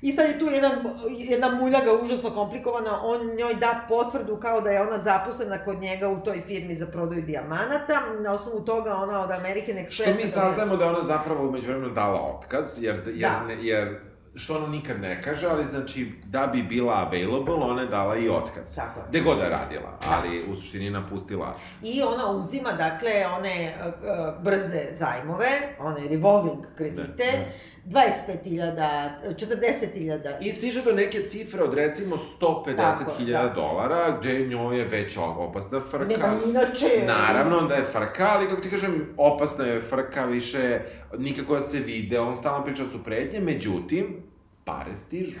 I 0.00 0.12
sad 0.12 0.26
je 0.28 0.38
tu 0.38 0.44
jedan, 0.44 0.72
jedna 1.08 1.48
muljaga 1.50 1.92
užasno 2.02 2.30
komplikovana, 2.30 3.00
on 3.02 3.26
njoj 3.36 3.54
da 3.54 3.84
potvrdu 3.88 4.36
kao 4.36 4.60
da 4.60 4.70
je 4.70 4.80
ona 4.82 4.98
zaposlena 4.98 5.64
kod 5.64 5.78
njega 5.78 6.08
u 6.08 6.24
toj 6.24 6.42
firmi 6.46 6.74
za 6.74 6.86
prodaju 6.86 7.22
dijamanata, 7.22 8.00
na 8.20 8.32
osnovu 8.32 8.64
toga 8.64 8.94
ona 8.94 9.20
od 9.20 9.30
American 9.30 9.76
Expressa... 9.76 10.12
Što 10.12 10.22
mi 10.24 10.28
saznajemo 10.28 10.76
da 10.76 10.84
je 10.84 10.90
ona 10.90 11.02
zapravo 11.02 11.48
umeđu 11.48 11.66
vremenu 11.68 11.94
dala 11.94 12.20
otkaz, 12.20 12.82
jer, 12.82 13.02
jer, 13.06 13.30
Da. 13.46 13.52
jer 13.60 14.00
što 14.36 14.56
ona 14.56 14.66
nikad 14.66 15.00
ne 15.00 15.22
kaže, 15.22 15.46
ali 15.46 15.64
znači 15.70 16.12
da 16.24 16.46
bi 16.46 16.62
bila 16.62 16.94
available, 16.94 17.54
ona 17.54 17.82
je 17.82 17.88
dala 17.88 18.16
i 18.16 18.28
otkaz. 18.28 18.74
Tako 18.74 19.00
je. 19.00 19.06
Gde 19.08 19.20
god 19.20 19.38
da 19.38 19.44
je 19.44 19.50
radila, 19.50 19.98
ali 20.08 20.44
u 20.52 20.56
suštini 20.56 20.90
napustila. 20.90 21.56
I 21.82 22.02
ona 22.02 22.30
uzima, 22.30 22.72
dakle, 22.72 23.26
one 23.36 23.74
uh, 23.80 24.44
brze 24.44 24.86
zajmove, 24.92 25.48
one 25.78 26.08
revolving 26.08 26.64
kredite, 26.76 27.24
25.000, 27.86 29.10
40.000 29.24 30.36
I 30.40 30.52
stiže 30.52 30.82
do 30.82 30.92
neke 30.92 31.22
cifre 31.22 31.62
od 31.62 31.74
recimo 31.74 32.16
150.000 32.40 32.76
Tako, 32.76 33.22
da. 33.24 33.52
dolara, 33.54 34.18
gde 34.20 34.46
njoj 34.46 34.78
je 34.78 34.84
već 34.84 35.16
opasna 35.16 35.80
frka. 35.80 36.04
Nema 36.04 36.36
inače... 36.48 36.86
Naravno 37.06 37.62
da 37.62 37.74
je 37.74 37.84
frka, 37.84 38.28
ali 38.36 38.48
kako 38.48 38.60
ti 38.60 38.70
kažem, 38.70 39.14
opasna 39.16 39.64
je 39.64 39.80
frka, 39.80 40.24
više 40.24 40.80
nikako 41.18 41.54
da 41.54 41.60
se 41.60 41.80
vide, 41.80 42.20
on 42.20 42.36
stalno 42.36 42.64
priča 42.64 42.82
da 42.82 42.88
su 42.90 43.04
pretnje, 43.04 43.40
međutim, 43.40 44.25
pare 44.66 44.96
stižu. 44.96 45.38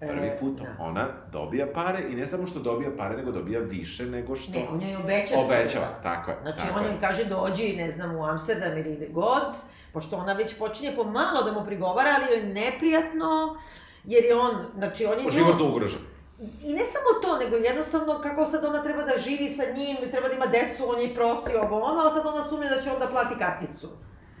Prvi 0.00 0.26
E, 0.26 0.36
put 0.40 0.60
da. 0.60 0.66
ona 0.78 1.06
dobija 1.32 1.66
pare 1.74 1.98
i 2.10 2.14
ne 2.14 2.26
samo 2.26 2.46
što 2.46 2.60
dobija 2.60 2.90
pare, 2.98 3.16
nego 3.16 3.32
dobija 3.32 3.60
više 3.60 4.06
nego 4.06 4.36
što... 4.36 4.52
Ne, 4.52 4.66
on 4.70 4.82
joj 4.82 4.96
obećava. 4.96 5.42
Obećava, 5.42 5.86
tako 6.02 6.30
je. 6.30 6.36
Znači, 6.42 6.58
tako 6.58 6.78
on 6.78 6.84
joj 6.84 7.00
kaže 7.00 7.24
dođi, 7.24 7.76
ne 7.76 7.90
znam, 7.90 8.16
u 8.16 8.24
Amsterdam 8.24 8.78
ili 8.78 9.08
god, 9.12 9.56
pošto 9.92 10.16
ona 10.16 10.32
već 10.32 10.58
počinje 10.58 10.92
pomalo 10.96 11.42
da 11.42 11.52
mu 11.52 11.66
prigovara, 11.66 12.10
ali 12.16 12.26
joj 12.26 12.40
je 12.40 12.54
neprijatno, 12.54 13.56
jer 14.04 14.24
je 14.24 14.36
on, 14.36 14.64
znači, 14.78 15.06
on 15.06 15.24
je... 15.24 15.30
Životno 15.30 15.68
ugrožen. 15.68 16.00
I 16.40 16.72
ne 16.72 16.82
samo 16.92 17.20
to, 17.22 17.44
nego 17.44 17.56
jednostavno 17.56 18.20
kako 18.20 18.44
sad 18.44 18.64
ona 18.64 18.82
treba 18.82 19.02
da 19.02 19.12
živi 19.18 19.48
sa 19.48 19.62
njim, 19.76 19.96
treba 20.10 20.28
da 20.28 20.34
ima 20.34 20.46
decu, 20.46 20.90
on 20.90 21.00
je 21.00 21.14
prosi 21.14 21.52
ovo 21.62 21.80
ono, 21.80 22.00
a 22.06 22.10
sad 22.10 22.26
ona 22.26 22.44
sumnja 22.44 22.68
da 22.68 22.80
će 22.82 22.92
onda 22.92 23.06
plati 23.06 23.34
karticu. 23.38 23.88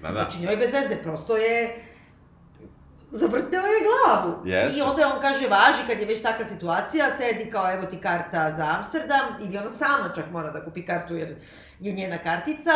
Da, 0.02 0.08
da. 0.08 0.14
Znači, 0.14 0.38
njoj 0.40 0.56
bez 0.56 0.72
veze, 0.72 1.02
prosto 1.02 1.36
je... 1.36 1.86
Zavrteo 3.10 3.60
je 3.60 3.80
glavu. 3.86 4.46
Jeste. 4.46 4.78
I 4.78 4.82
onda 4.82 5.12
on 5.14 5.20
kaže, 5.20 5.48
važi, 5.48 5.82
kad 5.88 5.98
je 5.98 6.06
već 6.06 6.22
takva 6.22 6.44
situacija, 6.44 7.16
sedi 7.16 7.50
kao, 7.50 7.72
evo 7.72 7.86
ti 7.86 8.00
karta 8.00 8.54
za 8.56 8.66
Amsterdam, 8.76 9.36
ili 9.40 9.58
ona 9.58 9.70
sama 9.70 10.14
čak 10.14 10.30
mora 10.30 10.50
da 10.50 10.64
kupi 10.64 10.84
kartu 10.86 11.14
jer 11.14 11.36
je 11.80 11.92
njena 11.92 12.18
kartica, 12.18 12.72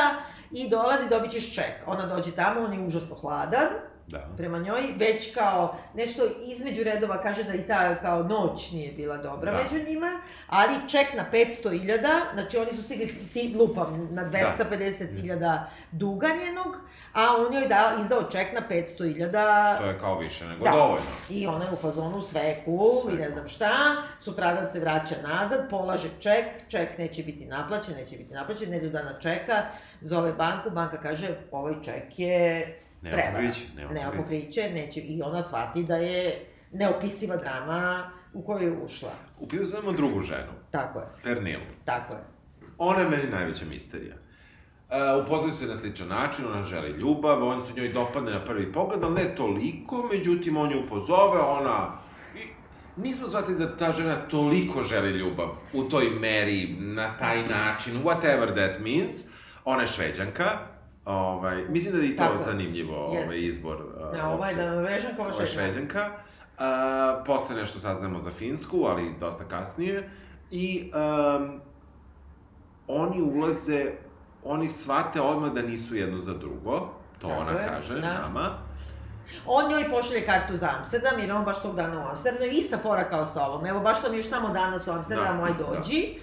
i 0.50 0.68
dolazi, 0.68 1.08
dobit 1.08 1.30
ćeš 1.30 1.54
ček. 1.54 1.74
Ona 1.86 2.06
dođe 2.06 2.32
tamo, 2.32 2.60
on 2.60 2.72
je 2.72 2.86
užasno 2.86 3.16
hladan, 3.16 3.68
Da. 4.06 4.28
prema 4.36 4.58
njoj, 4.58 4.80
već 4.98 5.34
kao 5.34 5.76
nešto 5.94 6.22
između 6.46 6.82
redova 6.84 7.20
kaže 7.20 7.44
da 7.44 7.54
i 7.54 7.66
ta 7.66 7.94
kao 8.00 8.22
noć 8.22 8.70
nije 8.72 8.92
bila 8.92 9.16
dobra 9.16 9.52
Da. 9.52 9.58
među 9.62 9.84
njima, 9.88 10.20
ali 10.48 10.74
ček 10.88 11.14
na 11.14 11.24
500.000, 11.32 12.20
znači 12.34 12.56
oni 12.56 12.72
su 12.72 12.82
stigli 12.82 13.14
ti 13.32 13.54
lupam 13.58 14.08
na 14.10 14.30
250.000 14.30 15.58
duga 15.92 16.28
njenog, 16.44 16.76
a 17.12 17.36
on 17.36 17.54
joj 17.54 17.68
dao, 17.68 18.00
izdao 18.00 18.22
ček 18.22 18.52
na 18.52 18.60
500.000 18.70 19.76
Što 19.76 19.86
je 19.86 19.98
kao 19.98 20.18
više 20.18 20.44
nego 20.46 20.64
Da. 20.64 20.70
dovoljno. 20.70 21.06
i 21.30 21.46
ona 21.46 21.64
je 21.64 21.72
u 21.72 21.76
fazonu 21.76 22.22
sve 22.22 22.56
cool 22.64 23.02
Sve 23.02 23.12
i 23.12 23.16
ne 23.16 23.30
znam 23.30 23.48
šta, 23.48 23.70
sutradan 24.18 24.72
se 24.72 24.80
vraća 24.80 25.14
nazad, 25.22 25.70
polaže 25.70 26.08
ček, 26.20 26.44
ček 26.68 26.98
neće 26.98 27.22
biti 27.22 27.44
naplaćen, 27.44 27.94
neće 27.94 28.16
biti 28.16 28.34
naplaćen, 28.34 28.70
nedelju 28.70 28.90
dana 28.90 29.18
čeka, 29.20 29.62
zove 30.00 30.32
banku, 30.32 30.70
banka 30.70 31.00
kaže 31.00 31.28
ovaj 31.52 31.74
ček 31.84 32.18
je 32.18 32.78
Nema 33.04 33.16
prevara. 33.16 33.32
pokriće, 33.34 33.64
nema 33.76 33.92
nema 33.92 34.10
pokriće. 34.10 34.22
pokriće, 34.22 34.70
neće, 34.70 35.00
i 35.00 35.22
ona 35.22 35.42
shvati 35.42 35.82
da 35.82 35.96
je 35.96 36.46
neopisiva 36.72 37.36
drama 37.36 38.10
u 38.32 38.42
koju 38.44 38.62
je 38.62 38.78
ušla. 38.84 39.12
Upoznajemo 39.40 39.92
drugu 39.92 40.22
ženu, 40.22 40.52
Tako 40.70 40.98
je, 40.98 41.06
Pernilu. 41.24 41.62
tako 41.84 42.12
je. 42.14 42.20
Ona 42.78 43.00
je 43.00 43.08
meni 43.08 43.30
najveća 43.30 43.64
misterija. 43.64 44.14
Uh, 44.14 45.24
upoznaju 45.26 45.52
se 45.52 45.66
na 45.66 45.76
sličan 45.76 46.08
način, 46.08 46.44
ona 46.46 46.64
želi 46.64 46.90
ljubav, 46.90 47.42
on 47.42 47.62
se 47.62 47.72
njoj 47.76 47.88
dopadne 47.88 48.32
na 48.32 48.44
prvi 48.44 48.72
pogled, 48.72 49.04
ali 49.04 49.14
ne 49.14 49.34
toliko, 49.36 50.08
međutim 50.12 50.56
on 50.56 50.72
ju 50.72 50.82
upozove, 50.86 51.40
ona... 51.40 51.98
I 52.36 52.40
nismo 53.00 53.28
shvatili 53.28 53.58
da 53.58 53.76
ta 53.76 53.92
žena 53.92 54.16
toliko 54.30 54.82
želi 54.82 55.10
ljubav 55.10 55.48
u 55.72 55.82
toj 55.82 56.10
meri, 56.20 56.76
na 56.80 57.18
taj 57.18 57.48
način, 57.48 58.02
whatever 58.04 58.46
that 58.54 58.80
means. 58.80 59.12
Ona 59.64 59.80
je 59.82 59.88
šveđanka, 59.88 60.44
ovaj, 61.06 61.64
mislim 61.68 61.94
da 61.94 62.00
je 62.00 62.08
i 62.08 62.16
to 62.16 62.24
Tako 62.24 62.36
je. 62.36 62.42
zanimljivo, 62.42 62.96
ovaj 62.96 63.20
Jeste. 63.20 63.40
izbor. 63.40 63.78
Na 64.14 64.30
ovaj, 64.30 64.52
uopšte. 64.52 64.64
da 64.64 64.74
Norvežanka, 64.74 65.22
ovo 65.22 65.30
Ovo 65.30 65.40
je 65.40 65.46
šveđanka. 65.46 65.98
šveđanka. 65.98 66.10
Uh, 66.54 66.60
posle 67.26 67.56
nešto 67.56 67.78
saznamo 67.78 68.20
za 68.20 68.30
Finsku, 68.30 68.84
ali 68.86 69.14
dosta 69.20 69.44
kasnije. 69.44 70.10
I 70.50 70.90
um, 70.94 71.60
oni 72.88 73.22
ulaze, 73.22 73.92
oni 74.44 74.68
shvate 74.68 75.20
odmah 75.20 75.52
da 75.52 75.62
nisu 75.62 75.96
jedno 75.96 76.18
za 76.20 76.34
drugo. 76.34 76.78
To 77.18 77.28
Tako 77.28 77.40
ona 77.40 77.50
je, 77.52 77.68
kaže 77.68 77.94
da. 77.94 78.12
nama. 78.14 78.50
On 79.46 79.70
njoj 79.70 79.90
pošalje 79.90 80.26
kartu 80.26 80.56
za 80.56 80.70
Amsterdam, 80.78 81.18
jer 81.18 81.28
je 81.28 81.34
on 81.34 81.44
baš 81.44 81.62
tog 81.62 81.76
dana 81.76 82.00
u 82.00 82.08
Amsterdamu. 82.08 82.52
Ista 82.52 82.78
fora 82.78 83.04
kao 83.04 83.26
sa 83.26 83.46
ovom. 83.46 83.66
Evo, 83.66 83.80
baš 83.80 84.00
sam 84.00 84.14
još 84.14 84.28
samo 84.28 84.48
danas 84.48 84.86
u 84.86 84.90
Amsterdamu, 84.90 85.40
Da, 85.40 85.46
aj 85.46 85.52
dođi. 85.58 86.16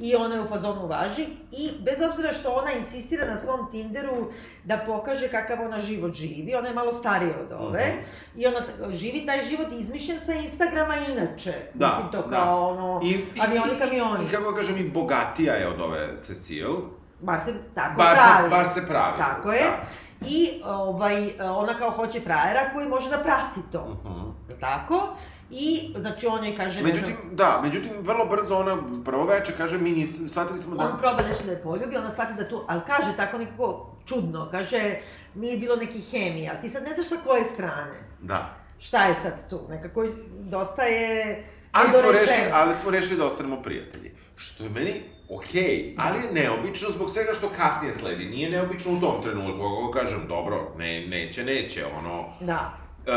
I 0.00 0.16
ona 0.16 0.34
je 0.34 0.40
u 0.40 0.46
fazonu 0.48 0.86
važi. 0.86 1.26
I 1.52 1.70
bez 1.84 2.10
obzira 2.10 2.32
što 2.32 2.50
ona 2.50 2.72
insistira 2.72 3.26
na 3.26 3.36
svom 3.36 3.70
Tinderu 3.70 4.30
da 4.64 4.78
pokaže 4.78 5.28
kakav 5.28 5.60
ona 5.64 5.80
život 5.80 6.14
živi, 6.14 6.54
ona 6.54 6.68
je 6.68 6.74
malo 6.74 6.92
starija 6.92 7.34
od 7.40 7.52
ove. 7.52 7.84
Mhm. 7.88 8.40
I 8.40 8.46
ona 8.46 8.60
živi 8.92 9.26
taj 9.26 9.44
život 9.44 9.66
izmišljen 9.72 10.20
sa 10.20 10.32
Instagrama 10.32 10.94
inače. 11.08 11.54
Da, 11.74 11.86
Mislim, 11.86 12.12
to 12.12 12.28
da. 12.28 12.36
kao 12.36 12.68
ono, 12.68 12.96
avioni, 13.42 13.78
kamioni. 13.78 14.24
I 14.24 14.30
kako 14.30 14.54
kažem, 14.54 14.76
i 14.76 14.90
bogatija 14.90 15.54
je 15.54 15.68
od 15.68 15.80
ove 15.80 16.16
Cecil. 16.16 16.76
Bar 17.20 17.40
se 17.40 17.54
tako 17.74 17.96
Bar 17.98 18.16
se, 18.16 18.22
pravi. 18.34 18.50
bar 18.50 18.68
se 18.74 18.86
pravi. 18.86 19.18
Tako 19.18 19.52
je. 19.52 19.62
Da. 19.62 19.80
I 20.26 20.62
ovaj, 20.64 21.32
ona 21.40 21.74
kao 21.74 21.90
hoće 21.90 22.20
frajera 22.20 22.60
koji 22.74 22.88
može 22.88 23.10
da 23.10 23.18
prati 23.18 23.60
to. 23.72 24.00
Mhm. 24.04 24.20
Jel 24.48 24.58
tako? 24.60 25.14
I, 25.50 25.94
znači, 25.96 26.26
on 26.26 26.44
joj 26.44 26.56
kaže, 26.56 26.82
Međutim, 26.82 27.16
da, 27.32 27.60
međutim, 27.62 27.92
vrlo 28.00 28.26
brzo 28.26 28.58
ona 28.58 28.76
prvo 29.04 29.24
veče 29.24 29.52
kaže, 29.56 29.78
mi 29.78 29.90
nismo, 29.90 30.28
shvatili 30.28 30.58
smo 30.58 30.74
znam, 30.74 30.86
da... 30.86 30.94
on 30.94 31.00
proba 31.00 31.22
nešto 31.28 31.44
da 31.44 31.52
je 31.52 31.62
poljubi, 31.62 31.96
ona 31.96 32.10
shvati 32.10 32.34
da 32.34 32.48
tu, 32.48 32.64
ali 32.68 32.80
kaže 32.86 33.16
tako 33.16 33.38
nekako 33.38 33.96
čudno, 34.06 34.48
kaže, 34.50 34.98
nije 35.34 35.56
bilo 35.56 35.76
neki 35.76 36.00
hemija, 36.00 36.60
ti 36.60 36.68
sad 36.68 36.82
ne 36.82 36.94
znaš 36.94 37.08
sa 37.08 37.16
koje 37.26 37.44
strane. 37.44 38.02
Da. 38.20 38.56
Šta 38.78 39.04
je 39.04 39.14
sad 39.14 39.50
tu? 39.50 39.60
Nekako 39.68 40.04
dosta 40.38 40.82
je... 40.82 41.44
Ali 41.72 41.88
smo, 41.88 42.12
rešili, 42.12 42.50
ali 42.52 42.74
smo 42.74 42.90
rešili 42.90 43.18
da 43.18 43.26
ostanemo 43.26 43.62
prijatelji. 43.62 44.14
Što 44.36 44.64
je 44.64 44.70
meni 44.70 45.02
okej, 45.30 45.94
ali 45.98 46.18
je 46.18 46.32
neobično 46.32 46.88
zbog 46.90 47.10
svega 47.10 47.32
što 47.38 47.48
kasnije 47.48 47.92
sledi. 47.92 48.24
Nije 48.24 48.50
neobično 48.50 48.92
u 48.92 49.00
tom 49.00 49.22
trenutku, 49.22 49.62
ako 49.66 49.90
kažem, 49.90 50.24
dobro, 50.28 50.72
ne, 50.78 51.06
neće, 51.06 51.44
neće, 51.44 51.84
ono, 51.98 52.24
Da. 52.40 52.72
e, 53.06 53.12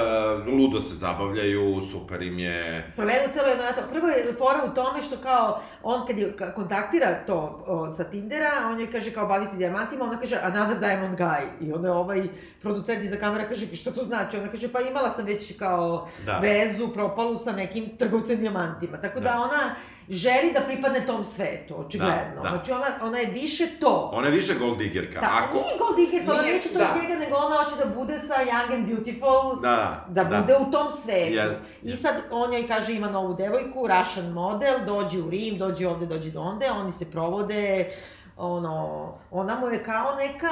ludo 0.52 0.82
se 0.82 0.96
zabavljaju, 0.96 1.82
super 1.92 2.22
im 2.22 2.40
je... 2.40 2.92
provedu 2.96 3.30
celo 3.34 3.48
jedno 3.48 3.64
leto. 3.64 3.82
Prvo 3.92 4.08
je 4.08 4.36
fora 4.38 4.72
u 4.72 4.76
tome 4.76 5.02
što 5.02 5.18
kao, 5.18 5.62
on 5.84 6.08
kad 6.08 6.18
je 6.18 6.34
kontaktira 6.56 7.26
to 7.28 7.64
o, 7.68 7.92
sa 7.92 8.04
Tindera, 8.04 8.52
on 8.66 8.80
joj 8.80 8.92
kaže 8.92 9.12
kao 9.12 9.26
bavi 9.28 9.46
se 9.46 9.56
dijamantima, 9.58 10.06
ona 10.06 10.20
kaže 10.20 10.40
another 10.44 10.80
diamond 10.80 11.18
guy. 11.18 11.42
I 11.62 11.74
onda 11.74 11.94
ovaj 11.94 12.22
producent 12.62 13.04
iza 13.04 13.18
kamera 13.18 13.48
kaže 13.48 13.76
što 13.76 13.92
to 13.92 14.04
znači? 14.04 14.38
Ona 14.38 14.48
kaže 14.48 14.72
pa 14.72 14.82
imala 14.82 15.10
sam 15.10 15.26
već 15.26 15.58
kao 15.58 16.08
Da. 16.26 16.38
vezu, 16.40 16.88
propalu 16.88 17.38
sa 17.38 17.52
nekim 17.52 17.98
trgovcem 17.98 18.38
dijamantima. 18.40 18.98
Tako 19.02 19.20
da, 19.20 19.30
Da. 19.30 19.42
ona 19.42 19.76
želi 20.10 20.52
da 20.54 20.62
pripadne 20.62 21.06
tom 21.06 21.26
svetu, 21.26 21.80
očigledno. 21.80 22.36
Da, 22.36 22.42
da. 22.42 22.50
Znači, 22.50 22.72
ona, 22.72 22.86
ona 23.02 23.18
je 23.18 23.26
više 23.26 23.68
to. 23.80 24.12
Ona 24.14 24.28
je 24.28 24.32
više 24.34 24.54
gold 24.54 24.78
diggerka. 24.78 25.20
Da, 25.20 25.30
Ako... 25.44 25.54
nije 25.58 25.78
gold 25.80 25.96
digger, 25.96 26.32
ona 26.32 26.42
neće 26.42 26.70
to 26.70 26.80
da. 26.80 26.96
njega, 27.02 27.16
nego 27.16 27.36
ona 27.36 27.56
hoće 27.56 27.76
da 27.76 27.96
bude 27.96 28.20
sa 28.20 28.34
Young 28.34 28.74
and 28.76 28.88
Beautiful, 28.88 29.62
Da, 29.62 30.06
da 30.10 30.24
da. 30.24 30.42
bude 30.42 30.56
u 30.58 30.72
tom 30.72 30.88
svetu. 31.04 31.34
Jest, 31.34 31.62
I 31.84 31.92
sad 31.92 32.16
on 32.32 32.52
njoj 32.52 32.68
kaže 32.68 32.94
ima 32.94 33.10
novu 33.10 33.34
devojku, 33.34 33.88
Russian 33.88 34.32
model, 34.32 34.76
dođi 34.86 35.22
u 35.22 35.30
Rim, 35.30 35.58
dođi 35.58 35.86
ovde, 35.86 36.06
dođi 36.06 36.32
do 36.32 36.42
onde, 36.42 36.66
oni 36.72 36.92
se 36.92 37.12
provode, 37.12 37.90
ono, 38.38 39.08
ona 39.32 39.60
mu 39.60 39.68
je 39.68 39.84
kao 39.84 40.16
neka 40.16 40.50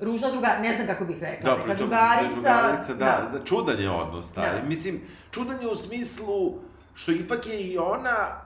ružna 0.00 0.30
druga, 0.30 0.58
ne 0.62 0.74
znam 0.74 0.86
kako 0.86 1.04
bih 1.04 1.16
rekla, 1.20 1.50
Da, 1.50 1.56
neka 1.58 1.74
drugarica. 1.74 2.34
drugarica, 2.34 2.94
da, 2.94 3.28
da, 3.32 3.44
čudan 3.44 3.80
je 3.80 3.90
odnos 3.90 4.32
taj. 4.32 4.60
Da. 4.60 4.66
Mislim, 4.66 5.00
čudan 5.30 5.60
je 5.60 5.68
u 5.68 5.74
smislu 5.76 6.58
što 6.98 7.12
ipak 7.12 7.46
je 7.46 7.60
i 7.62 7.78
ona 7.78 8.40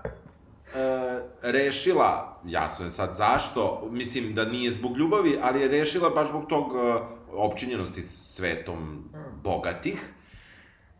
e, 0.66 0.80
rešila, 1.44 2.10
jasno 2.46 2.84
je 2.84 2.90
sad 2.90 3.14
zašto, 3.14 3.88
mislim 3.90 4.34
da 4.34 4.44
nije 4.44 4.70
zbog 4.70 4.96
ljubavi, 4.96 5.38
ali 5.42 5.60
je 5.60 5.68
rešila 5.70 6.10
baš 6.10 6.28
zbog 6.28 6.46
tog 6.46 6.72
e, 6.74 6.98
opčinjenosti 7.32 8.02
svetom 8.02 8.78
Mm. 9.12 9.42
bogatih, 9.42 10.12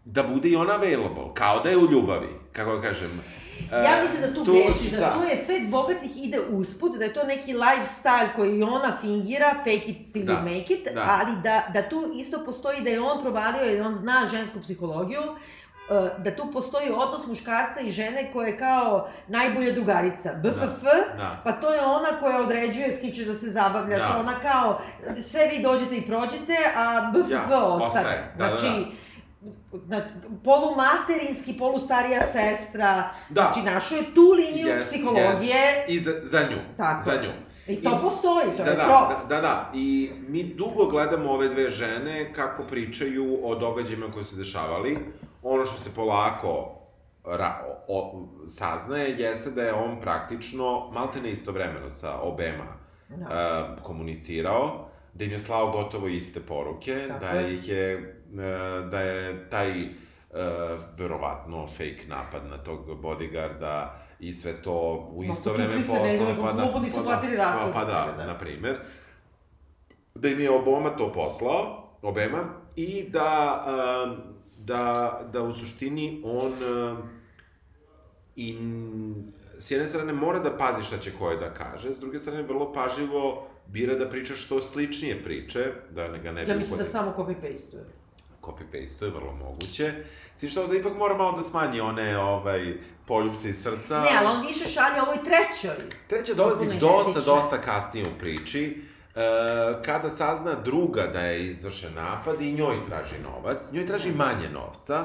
da 0.05 0.23
bude 0.25 0.49
i 0.49 0.57
ona 0.57 0.75
available, 0.75 1.35
kao 1.35 1.61
da 1.61 1.71
je 1.71 1.77
u 1.79 1.91
ljubavi, 1.91 2.29
kako 2.53 2.81
kažem. 2.81 3.21
E, 3.73 3.77
Ja 3.77 4.03
mislim 4.03 4.21
da 4.23 4.35
tu, 4.35 4.45
tu- 4.45 4.53
grešiš, 4.55 4.91
da, 4.91 4.97
da. 4.99 5.15
tu 5.15 5.23
je 5.23 5.37
svet 5.37 5.71
bogatih 5.71 6.11
ide 6.17 6.41
usput, 6.43 6.93
da 6.93 7.05
je 7.05 7.13
to 7.13 7.25
neki 7.25 7.55
lifestyle 7.55 8.29
koji 8.37 8.63
ona 8.63 8.97
fingira, 9.01 9.55
fake 9.57 9.71
it 9.87 10.13
till 10.13 10.25
Da, 10.25 10.33
you 10.33 10.43
make 10.45 10.75
it, 10.75 10.89
da. 10.95 11.19
ali 11.21 11.37
da, 11.43 11.67
da 11.75 11.89
tu 11.89 12.11
isto 12.15 12.45
postoji 12.45 12.81
da 12.81 12.91
je 12.91 13.01
on 13.03 13.23
provalio, 13.23 13.63
jer 13.63 13.83
on 13.83 13.95
zna 13.95 14.29
žensku 14.31 14.61
psihologiju, 14.61 15.23
da 16.19 16.37
tu 16.37 16.51
postoji 16.53 16.91
odnos 16.91 17.27
muškarca 17.27 17.81
i 17.81 17.91
žene 17.91 18.31
koja 18.33 18.47
je 18.47 18.59
kao 18.59 19.09
najbolja 19.29 19.73
drugarica, 19.73 20.33
BFF, 20.35 20.83
da. 21.17 21.41
pa 21.45 21.53
to 21.53 21.75
je 21.75 21.81
ona 21.81 22.09
koja 22.21 22.41
određuje 22.41 22.93
s 22.93 23.01
kim 23.01 23.13
ćeš 23.13 23.25
da 23.27 23.35
se 23.35 23.51
zabavljaš, 23.51 24.01
Da. 24.01 24.17
ona 24.21 24.33
kao, 24.43 24.81
sve 25.23 25.47
vi 25.47 25.63
dođete 25.63 25.97
i 25.97 26.07
prođete, 26.07 26.57
a 26.77 27.11
BFF 27.15 27.31
Ja, 27.31 27.65
ostane. 27.65 27.87
ostaje. 27.87 28.33
Da, 28.39 28.45
da, 28.45 28.51
da. 28.51 28.59
znači, 28.59 28.85
na, 29.87 30.01
polumaterinski, 30.45 31.53
polustarija 31.53 32.21
sestra, 32.23 33.11
Da. 33.31 33.43
znači 33.43 33.63
našao 33.63 33.97
je 33.99 34.15
tu 34.15 34.33
liniju 34.37 34.67
Yes, 34.69 34.83
psihologije, 34.83 35.57
yes. 35.89 35.89
I 35.89 36.01
za, 36.01 36.13
za 36.23 36.41
nju. 36.41 36.57
Tako 36.77 37.05
Za 37.05 37.13
nju. 37.23 37.31
i 37.67 37.83
to 37.83 37.99
postoji, 38.03 38.47
to 38.57 38.65
da, 38.65 38.71
je 38.71 38.77
da, 38.77 38.85
pro. 38.85 39.17
da, 39.29 39.35
da, 39.37 39.41
da, 39.41 39.71
i 39.75 40.11
mi 40.29 40.45
dugo 40.45 40.87
gledamo 40.87 41.31
ove 41.31 41.49
dve 41.49 41.71
žene 41.71 42.33
kako 42.33 42.63
pričaju 42.63 43.39
o 43.43 43.55
događajima 43.55 44.07
koji 44.13 44.25
su 44.25 44.31
se 44.31 44.37
dešavali. 44.37 44.99
Ono 45.43 45.67
što 45.67 45.81
se 45.81 45.95
polako 45.95 46.79
ra, 47.25 47.65
o, 47.89 47.99
o, 47.99 48.27
saznaje 48.49 49.17
jeste 49.19 49.51
da 49.51 49.63
je 49.63 49.73
on 49.75 50.01
praktično 50.01 50.91
maltene 50.91 51.31
istovremeno 51.31 51.91
sa 51.91 52.21
obema 52.21 52.65
Da. 53.09 53.25
uh, 53.77 53.83
komunicirao, 53.83 54.89
da 55.15 55.25
im 55.25 55.31
je 55.31 55.39
slao 55.39 55.71
gotovo 55.71 56.09
iste 56.09 56.41
poruke, 56.41 57.05
Tako 57.09 57.21
da 57.21 57.31
je. 57.31 57.55
ih 57.55 57.69
je, 57.69 57.97
uh, 58.33 58.91
da 58.91 59.01
je 59.01 59.51
taj 59.51 59.85
uh, 59.85 59.89
verovatno 60.99 61.67
fake 61.67 62.05
napad 62.09 62.51
na 62.51 62.59
tog 62.59 63.03
bodyguarda 63.03 63.89
i 64.21 64.33
sve 64.33 64.63
to 64.63 64.73
u 65.13 65.23
Ma, 65.25 65.33
isto 65.33 65.51
potukli 65.51 65.67
vreme 65.67 65.87
poslao, 65.87 66.37
pa 66.43 66.53
da, 66.53 66.81
nisu 66.81 66.97
pa 66.97 67.03
da, 67.03 67.21
račun, 67.37 67.73
pa 67.73 67.79
na 67.81 67.85
da, 67.85 68.15
da. 68.17 68.27
na 68.27 68.39
primer, 68.39 68.77
da 70.15 70.29
im 70.29 70.41
je 70.41 70.51
oboma 70.51 70.91
to 70.91 71.13
poslao, 71.13 71.89
obema, 72.03 72.39
i 72.77 73.09
da, 73.09 73.65
um, 74.07 74.32
da, 74.65 75.21
da 75.33 75.43
u 75.43 75.55
suštini 75.55 76.23
on 76.25 76.53
um, 76.53 76.99
i 78.37 78.59
s 79.59 79.71
jedne 79.71 79.89
strane 79.89 80.13
mora 80.13 80.39
da 80.39 80.59
pazi 80.59 80.83
šta 80.83 80.99
će 80.99 81.13
koje 81.19 81.37
da 81.37 81.55
kaže, 81.55 81.95
s 81.95 81.99
druge 81.99 82.19
strane 82.19 82.43
vrlo 82.43 82.73
pažljivo 82.73 83.49
bira 83.67 83.95
da 83.95 84.09
priča 84.09 84.35
što 84.35 84.63
sličnije 84.63 85.23
priče, 85.25 85.73
da 85.91 86.09
ne 86.09 86.19
ga 86.19 86.33
ne 86.33 86.45
bi 86.45 86.51
Ja 86.51 86.57
mislim 86.57 86.79
da 86.79 86.85
samo 86.85 87.15
copy-paste-uje. 87.17 87.85
copy-paste, 88.43 88.99
to 88.99 89.05
je 89.05 89.11
vrlo 89.11 89.33
moguće. 89.33 89.95
Svi 90.37 90.49
što 90.49 90.63
ovde 90.63 90.79
ipak 90.79 90.97
mora 90.97 91.17
malo 91.17 91.33
da 91.33 91.43
smanji 91.43 91.81
one 91.81 92.19
ovaj, 92.19 92.75
poljubce 93.07 93.49
iz 93.51 93.63
srca. 93.63 94.01
Ne, 94.01 94.11
ali 94.19 94.27
on 94.27 94.47
više 94.47 94.69
šalje 94.69 95.03
ovoj 95.03 95.17
trećoj. 95.25 95.85
Treća 96.09 96.35
dolazi 96.35 96.67
dosta, 96.81 97.21
dosta 97.21 97.61
kasnije 97.61 98.07
u 98.09 98.19
priči. 98.19 98.83
E, 99.15 99.21
kada 99.85 100.11
sazna 100.11 100.55
druga 100.55 101.03
da 101.07 101.21
je 101.21 101.47
izvršen 101.47 101.95
napad 101.95 102.43
i 102.43 102.53
njoj 102.53 102.77
traži 102.89 103.19
novac, 103.19 103.73
njoj 103.73 103.87
traži 103.87 104.13
manje 104.13 104.49
novca. 104.51 105.05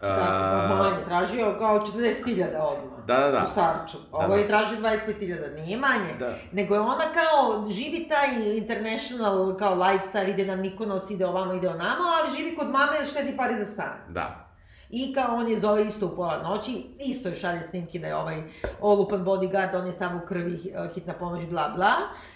E, 0.00 0.06
Da, 0.06 0.76
manje, 0.78 1.04
tražio 1.04 1.54
kao 1.58 1.78
40.000 1.78 2.44
odmah. 2.56 3.04
Da, 3.06 3.16
da, 3.16 3.30
da. 3.30 3.46
U. 3.94 3.98
Ovo 4.12 4.28
Da, 4.28 4.34
je 4.34 4.42
da. 4.42 4.48
traži 4.48 4.76
25.000, 4.76 5.54
nije 5.54 5.78
manje. 5.78 6.14
Da. 6.18 6.34
Nego 6.52 6.74
je 6.74 6.80
ona 6.80 7.04
kao, 7.14 7.64
živi 7.70 8.08
taj 8.08 8.56
international, 8.56 9.56
kao 9.56 9.74
lifestyle, 9.74 10.30
ide 10.30 10.44
na 10.44 10.56
Mikonos, 10.56 11.10
ide 11.10 11.26
ovamo, 11.26 11.52
ide 11.52 11.68
onamo, 11.68 12.02
ali 12.18 12.36
živi 12.36 12.56
kod 12.56 12.66
mame 12.70 13.06
štedi 13.10 13.36
pare 13.36 13.54
za 13.54 13.64
stan. 13.64 13.96
Da. 14.08 14.45
I 14.90 15.14
kao 15.14 15.36
on 15.36 15.48
je 15.48 15.60
zove 15.60 15.86
isto 15.86 16.06
u 16.06 16.16
pola 16.16 16.42
noći, 16.42 16.84
isto 16.98 17.28
je 17.28 17.36
šalje 17.36 17.62
snimke 17.62 17.98
da 17.98 18.06
je 18.06 18.16
ovaj 18.16 18.42
olupan 18.80 19.24
bodyguard, 19.24 19.80
on 19.80 19.86
je 19.86 19.92
samo 19.92 20.20
u 20.24 20.26
krvi, 20.26 20.72
eh, 20.74 20.88
hitna 20.94 21.14
pomoć, 21.14 21.46
bla 21.46 21.72
bla. 21.76 21.92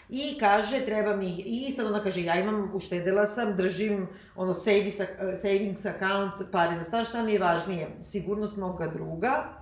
I 0.09 0.39
kaže, 0.39 0.87
treba 0.87 1.17
mi, 1.17 1.43
i 1.47 1.73
sad 1.73 1.87
ona 1.87 2.03
kaže, 2.03 2.23
ja 2.23 2.41
imam, 2.41 2.71
uštedela 2.75 3.27
sam, 3.27 3.57
držim 3.57 4.09
ono 4.37 4.55
savings, 4.55 5.01
eh, 5.01 5.07
savings 5.43 5.87
account, 5.87 6.51
pare 6.53 6.77
za 6.77 6.85
stan, 6.85 7.05
šta 7.05 7.23
mi 7.23 7.33
je 7.33 7.39
važnije? 7.39 7.89
Sigurnost 8.03 8.57
moga 8.57 8.87
druga, 8.87 9.61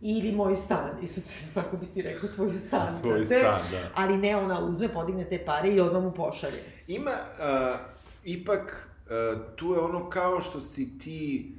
ili 0.00 0.32
moj 0.32 0.56
stan. 0.56 0.90
I 1.02 1.06
sad 1.06 1.24
se 1.24 1.50
svako 1.50 1.76
bi 1.76 1.86
ti 1.86 2.02
rekao 2.02 2.28
tvoj 2.28 2.50
stan. 2.50 3.00
Tvoj 3.00 3.24
stan, 3.26 3.40
da. 3.40 3.90
Ali 3.94 4.16
ne, 4.16 4.36
ona 4.36 4.60
uzme, 4.60 4.92
podigne 4.92 5.24
te 5.24 5.44
pare 5.44 5.68
i 5.68 5.80
odmah 5.80 6.02
mu 6.02 6.12
pošalje. 6.12 6.58
Ima, 6.86 7.10
uh, 7.10 7.80
ipak, 8.24 8.90
uh, 9.06 9.56
tu 9.56 9.72
je 9.72 9.80
ono 9.80 10.10
kao 10.10 10.40
što 10.40 10.60
si 10.60 10.98
ti 10.98 11.52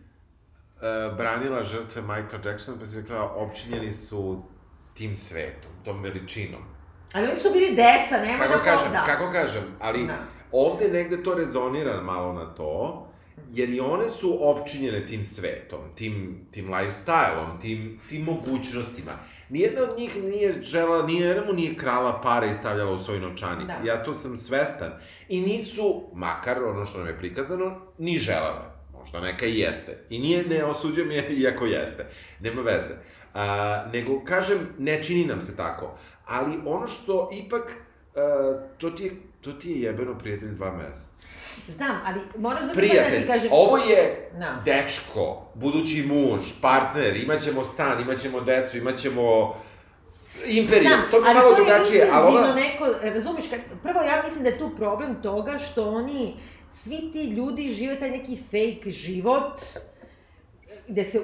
uh, 0.86 1.18
branila 1.18 1.64
žrtve 1.64 2.02
Michael 2.02 2.46
Jacksona, 2.46 2.78
pa 2.80 2.86
si 2.86 3.02
rekla, 3.02 3.32
opčinjeni 3.36 3.92
su 3.92 4.44
tim 4.94 5.16
svetom, 5.16 5.72
tom 5.86 6.04
veličinom. 6.04 6.62
Ali 7.14 7.28
oni 7.28 7.40
su 7.40 7.50
bili 7.54 7.70
deca, 7.76 8.22
nema 8.26 8.40
Kako 8.44 8.58
da 8.58 8.64
kažem, 8.64 8.92
da. 8.92 9.04
kako 9.06 9.32
kažem, 9.32 9.64
ali 9.80 10.08
Da. 10.08 10.18
ovde 10.52 10.88
negde 10.88 11.24
to 11.24 11.34
rezonira 11.34 12.02
malo 12.02 12.34
na 12.34 12.54
to, 12.54 13.08
jer 13.52 13.70
i 13.70 13.80
one 13.80 14.10
su 14.10 14.40
opčinjene 14.42 15.06
tim 15.06 15.24
svetom, 15.24 15.80
tim, 15.96 16.46
tim 16.52 16.68
lifestyle-om, 16.70 17.62
tim, 17.62 18.00
tim 18.10 18.24
mogućnostima. 18.24 19.12
Nijedna 19.50 19.82
od 19.82 19.98
njih 19.98 20.24
nije 20.24 20.64
žela, 20.64 21.06
nijedna 21.06 21.46
mu 21.46 21.54
nije 21.54 21.76
krala 21.76 22.22
pare 22.22 22.52
i 22.52 22.54
stavljala 22.54 22.92
u 22.92 23.00
svoj 23.00 23.20
novčanik. 23.20 23.68
Da. 23.68 23.78
Ja 23.84 24.04
to 24.04 24.14
sam 24.14 24.38
svestan. 24.38 24.92
I 25.30 25.42
nisu, 25.42 26.04
makar 26.14 26.64
ono 26.64 26.86
što 26.86 26.98
nam 26.98 27.08
je 27.08 27.18
prikazano, 27.18 27.82
ni 27.98 28.20
želele. 28.20 28.75
Možda 29.06 29.22
neka 29.22 29.46
i 29.46 29.60
jeste. 29.60 29.98
I 30.10 30.20
nije, 30.20 30.44
ne 30.46 30.64
osuđujem 30.64 31.12
je, 31.12 31.30
iako 31.42 31.66
jeste. 31.66 32.06
Nema 32.40 32.62
veze. 32.62 32.94
A, 33.34 33.86
nego, 33.94 34.24
kažem, 34.24 34.70
ne 34.78 35.04
čini 35.04 35.26
nam 35.26 35.42
se 35.42 35.58
tako. 35.58 35.98
Ali 36.26 36.60
ono 36.66 36.88
što 36.88 37.30
ipak, 37.34 37.74
a, 38.16 38.60
to, 38.78 38.90
ti 38.90 39.04
je, 39.04 39.12
to 39.42 39.52
ti 39.52 39.72
je 39.72 39.82
jebeno 39.82 40.18
prijatelj 40.18 40.50
dva 40.50 40.72
meseca. 40.72 41.28
Znam, 41.68 42.02
ali 42.06 42.20
moram 42.38 42.66
zapravo 42.66 42.88
da 42.88 43.20
ti 43.20 43.28
kažem... 43.28 43.50
ovo 43.52 43.78
je 43.78 44.32
Da. 44.40 44.62
dečko, 44.66 45.52
budući 45.54 46.04
muž, 46.04 46.42
partner, 46.62 47.16
imaćemo 47.16 47.64
stan, 47.64 48.02
imaćemo 48.02 48.42
decu, 48.42 48.78
imaćemo 48.78 49.56
imperiju, 50.46 50.90
Znam, 50.90 51.02
to 51.12 51.22
bi 51.22 51.28
ali 51.28 51.36
malo 51.36 51.50
to 51.50 51.62
je 51.62 51.66
drugačije, 51.66 52.10
ali 52.14 52.28
intenzivno 52.28 52.48
ova... 52.48 52.56
neko, 52.56 52.86
razumeš, 53.16 53.46
kad, 53.50 53.60
prvo 53.84 54.02
ja 54.02 54.22
mislim 54.24 54.44
da 54.44 54.50
je 54.50 54.60
tu 54.60 54.76
problem 54.76 55.22
toga 55.22 55.58
što 55.58 55.90
oni, 55.90 56.34
svi 56.70 57.10
ti 57.14 57.24
ljudi 57.26 57.72
žive 57.72 58.00
taj 58.00 58.12
neki 58.12 58.38
fake 58.38 58.90
život, 58.90 59.62
gde 60.88 61.04
se, 61.04 61.20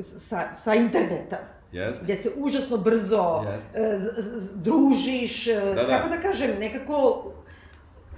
sa, 0.00 0.52
sa 0.52 0.74
interneta, 0.74 1.38
Jeste. 1.72 2.04
gde 2.04 2.16
se 2.16 2.30
užasno 2.36 2.76
brzo 2.78 3.42
Jeste. 3.46 3.80
e, 3.80 3.98
z, 3.98 4.02
z, 4.16 4.40
z- 4.40 4.52
družiš, 4.54 5.46
e, 5.46 5.54
Da, 5.66 5.74
da. 5.74 5.86
kako 5.88 6.08
da 6.08 6.16
kažem, 6.18 6.50
nekako 6.60 7.30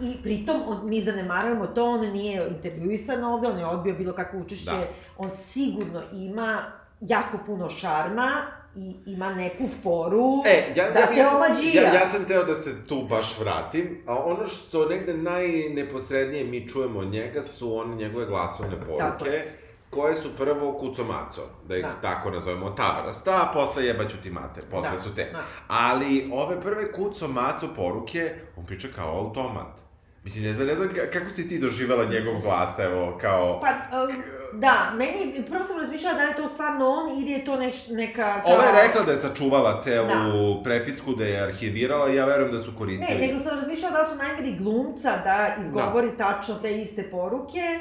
I 0.00 0.16
pritom, 0.22 0.62
on, 0.66 0.88
mi 0.88 1.00
zanemarujemo 1.00 1.66
to, 1.66 1.84
on 1.86 2.00
nije 2.02 2.42
intervjuisan 2.48 3.24
ovde, 3.24 3.48
on 3.48 3.58
je 3.58 3.66
odbio 3.66 3.94
bilo 3.94 4.12
kakvo 4.12 4.40
učešće, 4.40 4.64
Da. 4.66 4.86
on 5.18 5.30
sigurno 5.32 6.02
ima 6.12 6.64
jako 7.00 7.38
puno 7.46 7.68
šarma 7.70 8.28
i 8.76 8.96
ima 9.06 9.30
neku 9.30 9.64
foru 9.82 10.42
E, 10.46 10.72
ja, 10.76 10.90
da 10.90 10.98
ja, 10.98 11.06
te 11.06 11.16
ja, 11.16 11.36
omađija. 11.36 11.82
ja, 11.82 11.94
ja 11.94 12.08
sam 12.08 12.24
teo 12.24 12.44
da 12.44 12.54
se 12.54 12.86
tu 12.86 13.02
baš 13.02 13.38
vratim, 13.38 14.02
a 14.06 14.14
ono 14.16 14.46
što 14.46 14.88
negde 14.88 15.14
najneposrednije 15.14 16.44
mi 16.44 16.68
čujemo 16.68 16.98
od 17.00 17.08
njega 17.08 17.42
su 17.42 17.76
one 17.76 17.96
njegove 17.96 18.26
glasovne 18.26 18.76
Tako 18.76 18.86
poruke, 18.88 19.30
je. 19.30 19.58
koje 19.90 20.14
su 20.14 20.36
prvo 20.36 20.72
kucomaco, 20.72 21.42
da 21.64 21.76
ih 21.76 21.82
Da. 21.82 21.92
tako 21.92 22.30
nazovemo 22.30 22.70
tavarasta, 22.70 23.30
a 23.32 23.52
posle 23.54 23.84
jebaću 23.84 24.16
ti 24.16 24.30
mater, 24.30 24.64
posle 24.70 24.90
Da, 24.90 24.98
su 24.98 25.14
te. 25.14 25.28
da. 25.32 25.42
Ali 25.68 26.30
ove 26.32 26.60
prve 26.60 26.92
kucomaco 26.92 27.68
poruke, 27.76 28.30
on 28.56 28.66
priča 28.66 28.88
kao 28.96 29.18
automat. 29.18 29.85
Mislim, 30.26 30.44
ne 30.44 30.52
znam, 30.52 30.66
ne 30.66 30.74
znam 30.74 30.88
ka- 30.88 31.10
kako 31.12 31.30
si 31.30 31.48
ti 31.48 31.58
doživala 31.58 32.04
njegov 32.04 32.40
glas, 32.40 32.78
evo, 32.78 33.18
kao... 33.20 33.60
Pa, 33.60 33.68
um, 33.98 34.22
da, 34.52 34.92
meni, 34.94 35.44
prvo 35.48 35.64
sam 35.64 35.78
razmišljala 35.78 36.18
da 36.18 36.22
je 36.22 36.36
to 36.36 36.48
stvarno 36.48 36.88
on 36.88 37.12
ili 37.12 37.30
je 37.30 37.44
to 37.44 37.56
neš, 37.56 37.88
neka... 37.88 38.42
Kao- 38.42 38.52
je 38.52 38.82
rekla 38.82 39.02
da 39.02 39.12
je 39.12 39.18
sačuvala 39.18 39.80
celu 39.80 40.62
prepisku, 40.64 41.14
da 41.14 41.24
je 41.24 41.42
arhivirala 41.42 42.10
i 42.10 42.16
ja 42.16 42.24
verujem 42.24 42.52
da 42.52 42.58
su 42.58 42.72
koristili. 42.78 43.20
Ne, 43.20 43.26
nego 43.26 43.38
sam 43.40 43.58
razmišljala 43.58 43.98
da 43.98 44.08
su 44.08 44.14
najmili 44.16 44.56
glumca 44.56 45.16
da 45.16 45.54
izgovori 45.60 46.10
tačno 46.18 46.54
te 46.54 46.80
iste 46.80 47.02
poruke, 47.02 47.80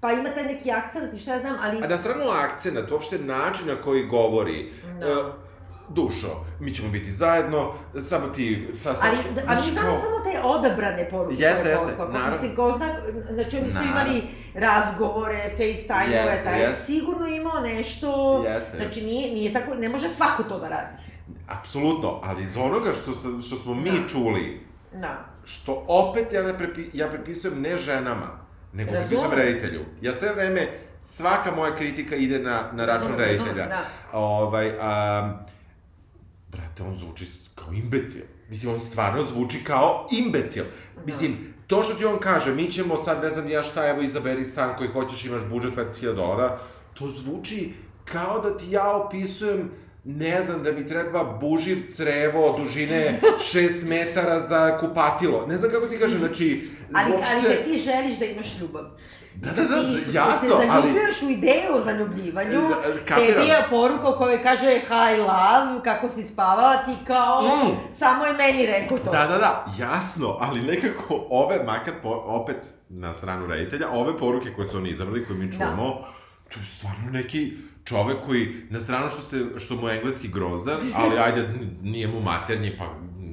pa 0.00 0.12
ima 0.12 0.28
taj 0.30 0.44
neki 0.44 0.70
akcent 0.70 1.14
i 1.14 1.18
šta 1.18 1.32
ja 1.32 1.40
znam, 1.40 1.56
ali... 1.62 1.84
A 1.84 1.88
na 1.88 1.96
stranu 1.96 2.24
akcenat, 2.30 2.90
uopšte 2.90 3.18
način 3.18 3.66
na 3.66 3.76
koji 3.76 4.04
govori, 4.04 4.72
Da. 5.00 5.45
Dušo, 5.88 6.28
mi 6.60 6.74
ćemo 6.74 6.88
biti 6.90 7.12
zajedno, 7.12 7.72
samo 8.00 8.26
ti, 8.26 8.68
sa, 8.74 8.94
sa, 8.94 9.06
Ali, 9.06 9.16
da- 9.34 9.42
ali 9.46 9.62
znamo 9.62 9.88
kao- 9.88 9.96
samo 9.96 10.16
te 10.24 10.40
odabrane 10.42 11.08
poruke 11.10 11.34
Jeste, 11.36 11.68
jeste, 11.68 11.86
poslao. 11.86 12.08
naravno. 12.08 12.32
Mislim, 12.32 12.56
ko 12.56 12.72
zna, 12.72 12.86
znači 13.30 13.56
oni 13.56 13.68
su 13.68 13.74
Naravno. 13.74 13.92
imali 13.92 14.22
razgovore, 14.54 15.50
FaceTime-ove, 15.50 16.30
Jeste, 16.30 16.44
taj 16.44 16.60
jeste. 16.60 16.84
sigurno 16.84 17.26
imao 17.26 17.60
nešto, 17.60 18.42
Jeste, 18.46 18.76
znači 18.76 19.02
nije, 19.02 19.34
nije 19.34 19.52
tako, 19.52 19.74
ne 19.74 19.88
može 19.88 20.08
svako 20.08 20.42
to 20.42 20.58
da 20.58 20.68
radi. 20.68 20.96
Apsolutno, 21.50 22.20
ali 22.22 22.42
iz 22.42 22.56
onoga 22.56 22.92
što, 22.92 23.12
što 23.40 23.56
smo 23.56 23.74
mi 23.74 23.90
Da. 23.92 24.08
čuli, 24.08 24.60
Da. 24.92 25.24
što 25.44 25.84
opet 25.88 26.32
ja, 26.32 26.42
ne 26.42 26.58
prepi, 26.58 26.90
ja 26.92 27.08
prepisujem 27.08 27.60
ne 27.60 27.76
ženama, 27.76 28.38
nego 28.72 28.92
Razumem. 28.92 29.08
prepisujem 29.10 29.46
reditelju. 29.46 29.80
Ja 30.00 30.14
sve 30.14 30.32
vreme, 30.32 30.66
svaka 31.00 31.50
moja 31.50 31.76
kritika 31.76 32.16
ide 32.16 32.38
na, 32.38 32.62
na 32.72 32.86
račun 32.86 33.02
razumem, 33.08 33.20
reditelja. 33.20 33.66
da. 33.66 33.80
Ovaj, 34.12 34.72
a, 34.80 35.38
brate, 36.76 36.82
on 36.82 36.94
zvuči 36.94 37.26
kao 37.54 37.72
imbecil. 37.72 38.22
Mislim, 38.50 38.74
on 38.74 38.80
stvarno 38.80 39.24
zvuči 39.24 39.64
kao 39.64 40.08
imbecil. 40.12 40.64
Mislim, 41.06 41.54
to 41.66 41.82
što 41.82 41.94
ti 41.94 42.04
on 42.04 42.18
kaže, 42.18 42.54
mi 42.54 42.70
ćemo 42.70 42.96
sad, 42.96 43.22
ne 43.22 43.30
znam 43.30 43.48
ja 43.48 43.62
šta, 43.62 43.88
evo 43.88 44.02
izaberi 44.02 44.44
stan 44.44 44.76
koji 44.76 44.88
hoćeš, 44.88 45.24
imaš 45.24 45.42
budžet 45.50 45.74
15.000 45.74 46.14
dolara, 46.14 46.58
to 46.94 47.06
zvuči 47.06 47.72
kao 48.04 48.40
da 48.40 48.56
ti 48.56 48.70
ja 48.70 48.96
opisujem 48.96 49.70
ne 50.04 50.44
znam, 50.44 50.62
da 50.62 50.72
mi 50.72 50.86
treba 50.86 51.24
buživ 51.40 51.86
crevo 51.96 52.58
dužine 52.58 53.20
6 53.54 53.88
metara 53.88 54.40
za 54.40 54.78
kupatilo. 54.78 55.46
Ne 55.46 55.58
znam 55.58 55.70
kako 55.70 55.86
ti 55.86 55.98
kažem, 55.98 56.18
znači, 56.18 56.68
Ali, 56.92 57.12
uopšte... 57.12 57.32
ali 57.34 57.56
kad 57.56 57.64
ti 57.64 57.78
želiš 57.78 58.18
da 58.18 58.24
imaš 58.24 58.46
ljubav. 58.60 58.84
Da, 59.36 59.50
da, 59.52 59.62
da, 59.64 59.82
ti, 59.84 60.04
jasno, 60.12 60.32
Ti 60.40 60.48
se 60.48 60.54
ali- 60.54 60.66
zaljubljuješ 60.68 61.22
u 61.22 61.30
ideju 61.30 61.70
o 61.72 61.80
zaljubljivanju, 61.80 62.50
Da, 62.50 62.74
kapiram. 63.04 63.16
tebi 63.32 63.46
je 63.46 63.64
poruka 63.70 64.08
u 64.08 64.16
kojoj 64.16 64.42
kaže 64.42 64.66
hi 64.80 65.16
love, 65.18 65.82
kako 65.84 66.08
si 66.08 66.22
spavala, 66.22 66.76
ti 66.76 66.92
kao, 67.06 67.42
Mm. 67.42 67.92
samo 67.92 68.24
je 68.24 68.32
meni 68.34 68.66
rekao 68.66 68.98
to. 68.98 69.10
Da, 69.10 69.26
da, 69.26 69.38
da, 69.38 69.66
jasno, 69.78 70.36
ali 70.40 70.60
nekako 70.62 71.26
ove, 71.30 71.56
makar 71.64 71.94
po, 72.02 72.08
opet 72.10 72.56
na 72.88 73.14
stranu 73.14 73.46
reditelja, 73.46 73.86
ove 73.90 74.18
poruke 74.18 74.52
koje 74.52 74.68
su 74.68 74.76
oni 74.76 74.90
izabrali, 74.90 75.24
koje 75.24 75.38
mi 75.38 75.52
čujemo, 75.52 75.98
to 76.48 76.60
je 76.60 76.66
stvarno 76.68 77.10
neki 77.10 77.52
čovek 77.84 78.16
koji, 78.20 78.66
na 78.70 78.80
stranu 78.80 79.10
što, 79.10 79.22
se, 79.22 79.36
što 79.58 79.74
mu 79.74 79.88
je 79.88 79.96
engleski 79.96 80.28
grozan, 80.28 80.80
ali 80.94 81.18
ajde, 81.18 81.48
nije 81.82 82.08
mu 82.08 82.20
maternji, 82.20 82.76
pa 82.78 82.84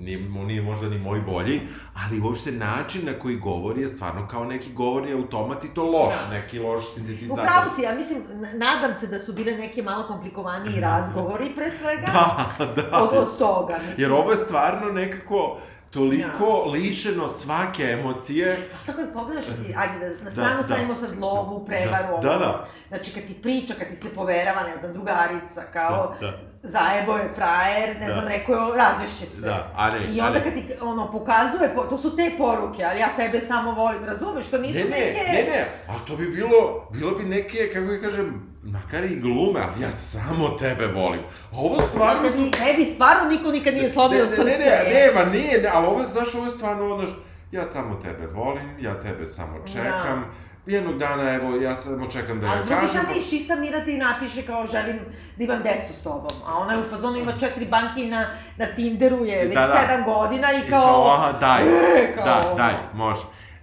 nije, 0.03 0.19
nije 0.19 0.61
možda 0.61 0.89
ni 0.89 0.97
moj 0.97 1.19
bolji, 1.21 1.61
ali 1.95 2.21
uopšte 2.21 2.51
način 2.51 3.05
na 3.05 3.19
koji 3.19 3.35
govori 3.35 3.81
je 3.81 3.87
stvarno 3.87 4.27
kao 4.27 4.45
neki 4.45 4.73
govorni 4.73 5.13
automat 5.13 5.63
i 5.63 5.73
to 5.73 5.83
loš, 5.83 6.13
Da. 6.23 6.29
neki 6.31 6.59
loš 6.59 6.93
sintetizator. 6.93 7.43
Upravo 7.43 7.75
si, 7.75 7.81
ja 7.81 7.95
mislim, 7.95 8.23
nadam 8.53 8.95
se 8.95 9.07
da 9.07 9.19
su 9.19 9.33
bile 9.33 9.51
neke 9.53 9.83
malo 9.83 10.07
komplikovaniji 10.07 10.79
razgovori 10.79 11.51
pre 11.55 11.71
svega 11.71 12.05
Da, 12.05 12.45
da. 12.65 12.97
od, 12.97 13.17
od 13.17 13.37
toga. 13.37 13.73
Mislim. 13.77 13.95
Jer 13.97 14.11
ovo 14.11 14.31
je 14.31 14.37
stvarno 14.37 14.91
nekako 14.91 15.57
toliko 15.91 16.63
lišeno 16.63 17.27
svake 17.27 17.83
emocije. 17.83 18.51
A 18.73 18.85
tako 18.85 19.01
je 19.01 19.13
pogledaš 19.13 19.45
ti, 19.45 19.73
ajde, 19.77 20.09
da, 20.09 20.23
na 20.23 20.31
stranu 20.31 20.57
da. 20.57 20.63
stavimo 20.63 20.95
sad 20.95 21.19
lovu, 21.19 21.65
prevaru, 21.65 22.17
Da, 22.21 22.29
da, 22.29 22.33
ovo. 22.33 22.39
da. 22.39 22.65
Znači, 22.87 23.13
kad 23.13 23.23
ti 23.23 23.33
priča, 23.33 23.73
kad 23.73 23.87
ti 23.87 23.95
se 23.95 24.09
poverava, 24.09 24.63
ne 24.63 24.77
znam, 24.77 24.93
drugarica, 24.93 25.61
kao, 25.73 26.15
Da, 26.21 26.27
da. 26.27 26.52
Zajebo 26.64 27.14
je 27.14 27.30
frajer, 27.36 27.99
ne 27.99 28.07
Da. 28.07 28.14
znam, 28.14 28.28
rekao 28.28 28.55
je, 28.68 28.78
razvešće 28.78 29.26
se. 29.28 29.41
Da, 29.41 29.72
ali- 29.76 30.05
I 30.05 30.22
onda 30.22 30.26
ali- 30.26 30.41
kad 30.41 30.53
ti, 30.53 30.74
ono, 30.82 31.11
pokazuje, 31.11 31.72
po- 31.76 31.84
to 31.84 31.97
su 31.97 32.16
te 32.16 32.32
poruke, 32.38 32.84
ali 32.84 32.99
ja 32.99 33.09
tebe 33.18 33.39
samo 33.41 33.72
volim, 33.74 34.05
razumeš, 34.05 34.47
to 34.47 34.57
nisu 34.57 34.80
Ne, 34.80 34.84
ne, 34.86 34.89
neke... 34.89 35.20
ne, 35.24 35.43
ne, 35.45 35.68
ali 35.88 35.99
to 36.07 36.16
bi 36.16 36.28
bilo, 36.28 36.57
bilo 36.91 37.11
bi 37.11 37.24
neke, 37.26 37.57
kako 37.74 37.86
ga 37.86 37.99
kažem, 37.99 38.28
makar 38.64 39.03
i 39.05 39.16
glume, 39.16 39.59
ali 39.64 39.84
ja 39.84 39.89
samo 39.97 40.49
tebe 40.49 40.88
volim. 40.88 41.22
A 41.51 41.57
ovo 41.57 41.82
stvarno 41.84 42.30
su... 42.30 42.51
Tebi, 42.51 42.91
stvarno 42.93 43.30
niko 43.30 43.51
nikad 43.51 43.74
nije 43.74 43.89
slomio 43.89 44.24
ne, 44.24 44.30
srce. 44.30 44.43
ne, 44.43 44.57
ne, 44.57 44.84
ne, 44.86 45.11
ma 45.16 45.32
nije, 45.32 45.61
ne, 45.61 45.70
ali 45.74 45.88
ovo 45.88 46.03
znaš, 46.03 46.36
ovo 46.36 46.45
je 46.45 46.51
stvarno 46.51 46.93
ono, 46.95 47.07
ja 47.51 47.64
samo 47.64 47.95
tebe 47.95 48.28
volim, 48.28 48.70
ja 48.80 48.93
tebe 48.95 49.30
samo 49.30 49.57
čekam, 49.68 50.26
jednog 50.66 50.97
dana, 50.97 51.34
evo, 51.34 51.55
ja 51.55 51.76
samo 51.76 52.07
čekam 52.07 52.39
da 52.39 52.47
A 52.47 52.55
joj 52.55 52.64
s 52.64 52.66
druge 52.66 52.82
kažem, 52.82 52.89
strane 52.89 53.20
iz 53.20 53.30
čista 53.30 53.55
mira 53.55 53.86
ti 53.86 53.97
napiše 53.97 54.41
kao 54.41 54.68
želim 54.68 54.99
da 55.38 55.43
imam 55.43 55.64
decu 55.64 55.93
s 55.99 56.03
tobom. 56.03 56.32
A 56.45 56.57
ona 56.57 56.74
je 56.74 56.80
u 56.80 56.89
fazonu 56.89 57.18
ima 57.18 57.32
četiri 57.39 57.66
banki 57.66 58.05
na, 58.05 58.30
na 58.57 58.66
Tinderu 58.66 59.26
je 59.26 59.45
već 59.45 59.53
Da, 59.53 59.68
da. 59.68 59.78
sedam 59.78 60.03
godina 60.03 60.47
i 60.53 60.68
I 60.68 60.70
kao... 60.70 61.14
aha, 61.14 61.32
daj, 61.39 61.64
e, 62.03 62.16
kao 62.16 62.26
da, 62.26 62.53
daj, 62.57 62.74
može. 62.93 63.22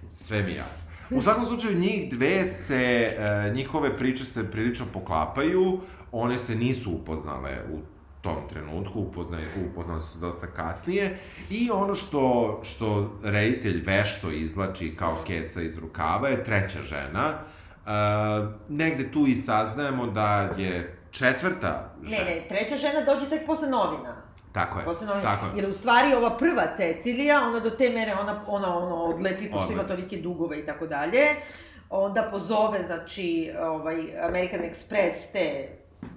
Sve 0.09 0.43
mi 0.43 0.51
je 0.51 0.57
jasno. 0.57 0.81
U 1.09 1.21
svakom 1.21 1.45
slučaju, 1.45 1.79
njih 1.79 2.11
dve 2.11 2.43
se, 2.43 3.13
e, 3.17 3.51
njihove 3.53 3.97
priče 3.97 4.25
se 4.25 4.51
prilično 4.51 4.85
poklapaju, 4.93 5.79
one 6.11 6.37
se 6.37 6.55
nisu 6.55 6.91
upoznale 6.91 7.57
u 7.73 7.79
tom 8.21 8.35
trenutku, 8.49 8.99
upoznali, 8.99 9.43
upoznali 9.71 10.01
su 10.01 10.07
se 10.09 10.19
dosta 10.19 10.47
kasnije, 10.47 11.17
i 11.49 11.71
ono 11.71 11.95
što, 11.95 12.59
što 12.63 12.87
reditelj 13.23 13.83
vešto 13.85 14.31
izlači 14.31 14.95
kao 14.95 15.17
keca 15.27 15.61
iz 15.61 15.77
rukava 15.77 16.29
je 16.29 16.43
treća 16.43 16.81
žena, 16.81 17.29
e, 17.29 17.91
negde 18.69 19.11
tu 19.11 19.27
i 19.27 19.35
saznajemo 19.35 20.07
da 20.07 20.49
je 20.57 20.97
četvrta 21.11 21.93
Ne, 22.01 22.09
žena, 22.09 22.25
ne, 22.25 22.45
treća 22.49 22.75
žena 22.77 23.01
dođe 23.05 23.29
tek 23.29 23.45
posle 23.45 23.69
novina. 23.69 24.15
tako 24.51 24.79
je, 24.79 24.85
Posle 24.85 25.07
novina. 25.07 25.23
tako 25.23 25.45
je. 25.45 25.51
Jer 25.55 25.69
u 25.69 25.73
stvari 25.73 26.13
ova 26.13 26.37
prva 26.37 26.75
Cecilija, 26.77 27.47
ona 27.47 27.59
do 27.59 27.69
te 27.69 27.89
mere, 27.89 28.13
ona, 28.13 28.43
ona 28.47 28.77
ono 28.77 28.95
odlepi, 28.95 29.51
pošto 29.51 29.73
ima 29.73 29.83
tolike 29.83 30.17
dugove 30.17 30.59
i 30.59 30.65
tako 30.65 30.87
dalje. 30.87 31.19
Onda 31.89 32.27
pozove, 32.31 32.83
znači, 32.83 33.51
ovaj, 33.61 33.95
American 34.21 34.59
Express 34.61 35.31
te 35.33 35.67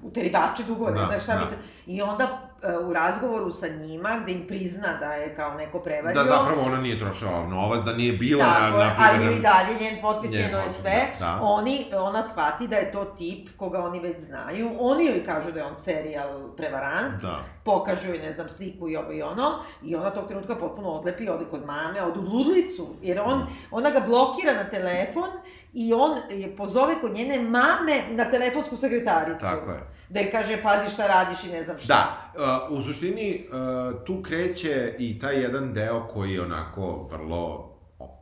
uterivače 0.02 0.62
dugova, 0.62 0.90
ne 0.90 1.00
Da, 1.00 1.07
znam 1.07 1.20
šta 1.20 1.34
da. 1.34 1.38
bi 1.40 1.50
to... 1.50 1.57
I 1.87 2.03
onda 2.03 2.39
e, 2.62 2.78
u 2.78 2.93
razgovoru 2.93 3.51
sa 3.51 3.68
njima, 3.68 4.18
gde 4.22 4.32
im 4.32 4.47
prizna 4.47 4.97
da 5.01 5.12
je 5.12 5.37
kao 5.37 5.55
neko 5.55 5.80
prevario... 5.80 6.22
Da 6.22 6.28
zapravo 6.28 6.62
ona 6.66 6.80
nije 6.80 6.99
trošila 6.99 7.47
novac, 7.47 7.85
da 7.85 7.93
nije 7.93 8.12
bila 8.12 8.45
Tako 8.45 8.76
na, 8.76 8.85
na 8.85 8.95
ali 8.99 9.18
primjer, 9.18 9.39
i 9.39 9.43
dalje 9.43 9.78
njen 9.80 10.01
potpis, 10.03 10.30
Njen 10.30 10.43
njeno 10.43 10.59
je 10.59 10.70
sve. 10.70 11.09
da, 11.20 11.24
da. 11.26 11.39
Oni, 11.43 11.85
ona 11.97 12.22
shvati 12.22 12.68
da 12.68 12.76
je 12.76 12.93
to 12.93 13.05
tip 13.05 13.49
koga 13.57 13.85
oni 13.85 14.01
već 14.01 14.20
znaju. 14.20 14.70
Oni 14.78 15.07
joj 15.07 15.24
kažu 15.24 15.53
da 15.53 15.61
je 15.61 15.66
on 15.66 15.76
serijal 15.76 16.57
prevarant. 16.57 17.22
Da. 17.22 17.41
Pokažu 17.64 18.09
joj, 18.09 18.18
ne 18.18 18.32
znam, 18.32 18.49
sliku 18.49 18.89
i 18.89 18.97
ovo 18.97 19.12
i 19.12 19.22
ono. 19.22 19.59
I 19.82 19.97
ona 19.97 20.11
tog 20.11 20.28
trenutka 20.28 20.57
potpuno 20.57 20.89
odlepi, 20.89 21.28
ode 21.28 21.45
kod 21.51 21.66
mame, 21.66 22.03
ode 22.03 22.18
u 22.18 22.22
ludlicu. 22.22 22.87
Jer 23.03 23.20
on, 23.20 23.47
ona 23.70 23.91
ga 23.91 24.01
blokira 24.01 24.55
na 24.55 24.64
telefon 24.64 25.30
i 25.72 25.93
on 25.93 26.18
je 26.30 26.57
pozove 26.57 26.95
kod 27.01 27.12
njene 27.12 27.39
mame 27.39 28.03
na 28.11 28.24
telefonsku 28.24 28.76
sekretaricu. 28.76 29.41
Tako 29.41 29.70
je. 29.70 29.93
Da 30.14 30.20
joj 30.20 30.30
kaže, 30.30 30.62
pazi 30.62 30.90
šta 30.90 31.06
radiš 31.06 31.44
i 31.44 31.48
ne 31.48 31.64
znam 31.64 31.78
šta. 31.78 31.94
Da, 31.94 32.32
uh, 32.70 32.78
u 32.78 32.82
suštini 32.82 33.46
uh, 33.48 34.04
tu 34.04 34.22
kreće 34.22 34.94
i 34.98 35.18
taj 35.18 35.42
jedan 35.42 35.72
deo 35.74 36.08
koji 36.08 36.32
je 36.32 36.42
onako 36.42 37.08
vrlo, 37.10 37.70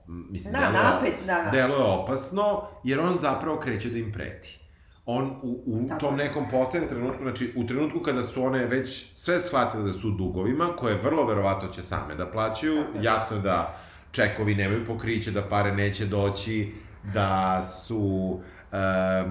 mislim, 0.06 0.52
Da, 0.52 0.58
deluje, 0.60 0.82
napet, 0.82 1.14
da, 1.26 1.34
da. 1.34 1.50
deluje 1.50 1.82
opasno, 1.84 2.62
jer 2.84 3.00
on 3.00 3.18
zapravo 3.18 3.58
kreće 3.58 3.88
da 3.90 3.98
im 3.98 4.12
preti. 4.12 4.58
On 5.06 5.30
u, 5.42 5.62
u 5.66 5.98
tom 6.00 6.18
je. 6.18 6.24
nekom 6.24 6.44
poslednjem 6.50 6.88
trenutku, 6.90 7.22
znači 7.22 7.52
u 7.56 7.66
trenutku 7.66 8.00
kada 8.00 8.22
su 8.22 8.44
one 8.44 8.66
već 8.66 9.06
sve 9.12 9.38
shvatile 9.40 9.82
da 9.84 9.92
su 9.92 10.10
dugovima, 10.10 10.64
koje 10.76 10.94
vrlo 11.02 11.26
verovatno 11.26 11.68
će 11.68 11.82
same 11.82 12.14
da 12.14 12.26
plaćaju, 12.26 12.82
Tako 12.82 12.98
je. 12.98 13.04
jasno 13.04 13.36
je 13.36 13.42
da 13.42 13.76
čekovi 14.10 14.54
nemaju 14.54 14.86
pokriće, 14.86 15.30
da 15.30 15.42
pare 15.42 15.72
neće 15.72 16.06
doći, 16.06 16.74
da 17.14 17.62
su 17.62 18.40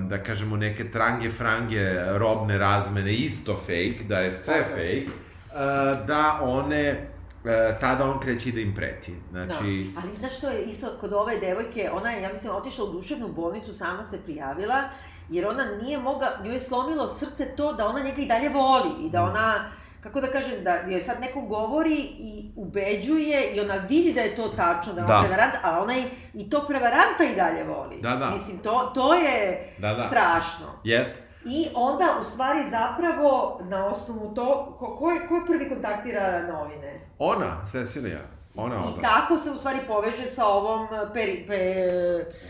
da 0.08 0.24
kažemo 0.24 0.58
neke 0.58 0.92
trange 0.92 1.30
frange 1.32 1.80
robne 2.18 2.58
razmene 2.58 3.14
isto 3.14 3.56
fake, 3.56 4.04
da 4.08 4.20
je 4.20 4.32
sve 4.32 4.54
Tako 4.54 4.80
je. 4.80 5.06
fake, 5.06 5.18
uh, 5.48 6.08
da 6.08 6.39
one 6.44 7.08
uh, 7.44 7.50
tada 7.80 8.12
on 8.12 8.20
kreće 8.20 8.52
da 8.52 8.60
im 8.60 8.76
preti. 8.76 9.16
Znači, 9.32 9.92
Da. 9.94 10.02
Ali 10.02 10.18
znaš 10.20 10.38
što 10.38 10.50
je 10.50 10.64
isto 10.64 10.88
kod 11.00 11.14
ove 11.14 11.38
devojke, 11.38 11.89
ona 11.94 12.12
je, 12.12 12.22
ja 12.22 12.34
mislim, 12.34 12.56
otišla 12.56 12.86
u 12.86 12.92
duševnu 12.92 13.28
bolnicu, 13.28 13.74
sama 13.74 14.04
se 14.04 14.20
prijavila, 14.22 14.89
jer 15.30 15.48
ona 15.48 15.66
nije 15.82 15.98
mogla, 15.98 16.28
njoj 16.44 16.54
je 16.54 16.60
slomilo 16.60 17.08
srce 17.08 17.56
to 17.56 17.74
da 17.74 17.88
ona 17.88 18.00
njega 18.00 18.22
i 18.22 18.28
dalje 18.28 18.50
voli 18.50 18.89
i 19.00 19.08
Mm. 19.08 19.12
da 19.12 19.24
ona, 19.24 19.72
kako 20.02 20.22
da 20.22 20.28
kažem, 20.30 20.64
da 20.64 20.76
joj 20.76 21.02
sad 21.02 21.22
neko 21.22 21.41
govori 21.41 21.95
i 22.20 22.52
ubeđuje 22.56 23.43
i 23.45 23.60
ona 23.60 23.76
vidi 23.76 24.14
da 24.14 24.22
je 24.22 24.36
to 24.36 24.47
tačno, 24.47 24.93
da 24.93 24.99
je 24.99 25.06
on 25.06 25.12
Da. 25.12 25.20
prevarant, 25.22 25.54
a 25.64 25.82
ona 25.82 25.93
i, 25.93 26.04
i 26.36 26.49
to 26.49 26.66
prevaranta 26.68 27.24
i 27.24 27.36
dalje 27.36 27.64
voli. 27.66 28.02
Da, 28.02 28.10
da. 28.12 28.30
Mislim, 28.30 28.58
to, 28.60 28.91
to 28.95 29.14
je 29.14 29.74
Da, 29.78 29.93
da. 29.93 30.02
strašno. 30.02 30.66
jest, 30.84 31.16
I 31.45 31.68
onda, 31.76 32.06
u 32.22 32.26
stvari, 32.26 32.60
zapravo, 32.70 33.60
na 33.64 33.86
osnovu 33.88 34.34
to, 34.36 34.76
ko, 34.80 34.95
ko, 34.95 35.12
je, 35.12 35.20
ko 35.20 35.36
je 35.36 35.45
prvi 35.47 35.70
kontaktira 35.70 36.41
novine? 36.43 36.99
ona, 37.20 37.66
Cecilija, 37.66 38.20
Ona 38.56 38.76
I 38.76 38.80
odla. 38.80 39.02
tako 39.04 39.38
se 39.38 39.52
u 39.52 39.58
stvari 39.58 39.78
poveže 39.88 40.28
sa 40.28 40.45
ovom 40.47 40.88
peri, 41.14 41.45
pe, 41.47 41.60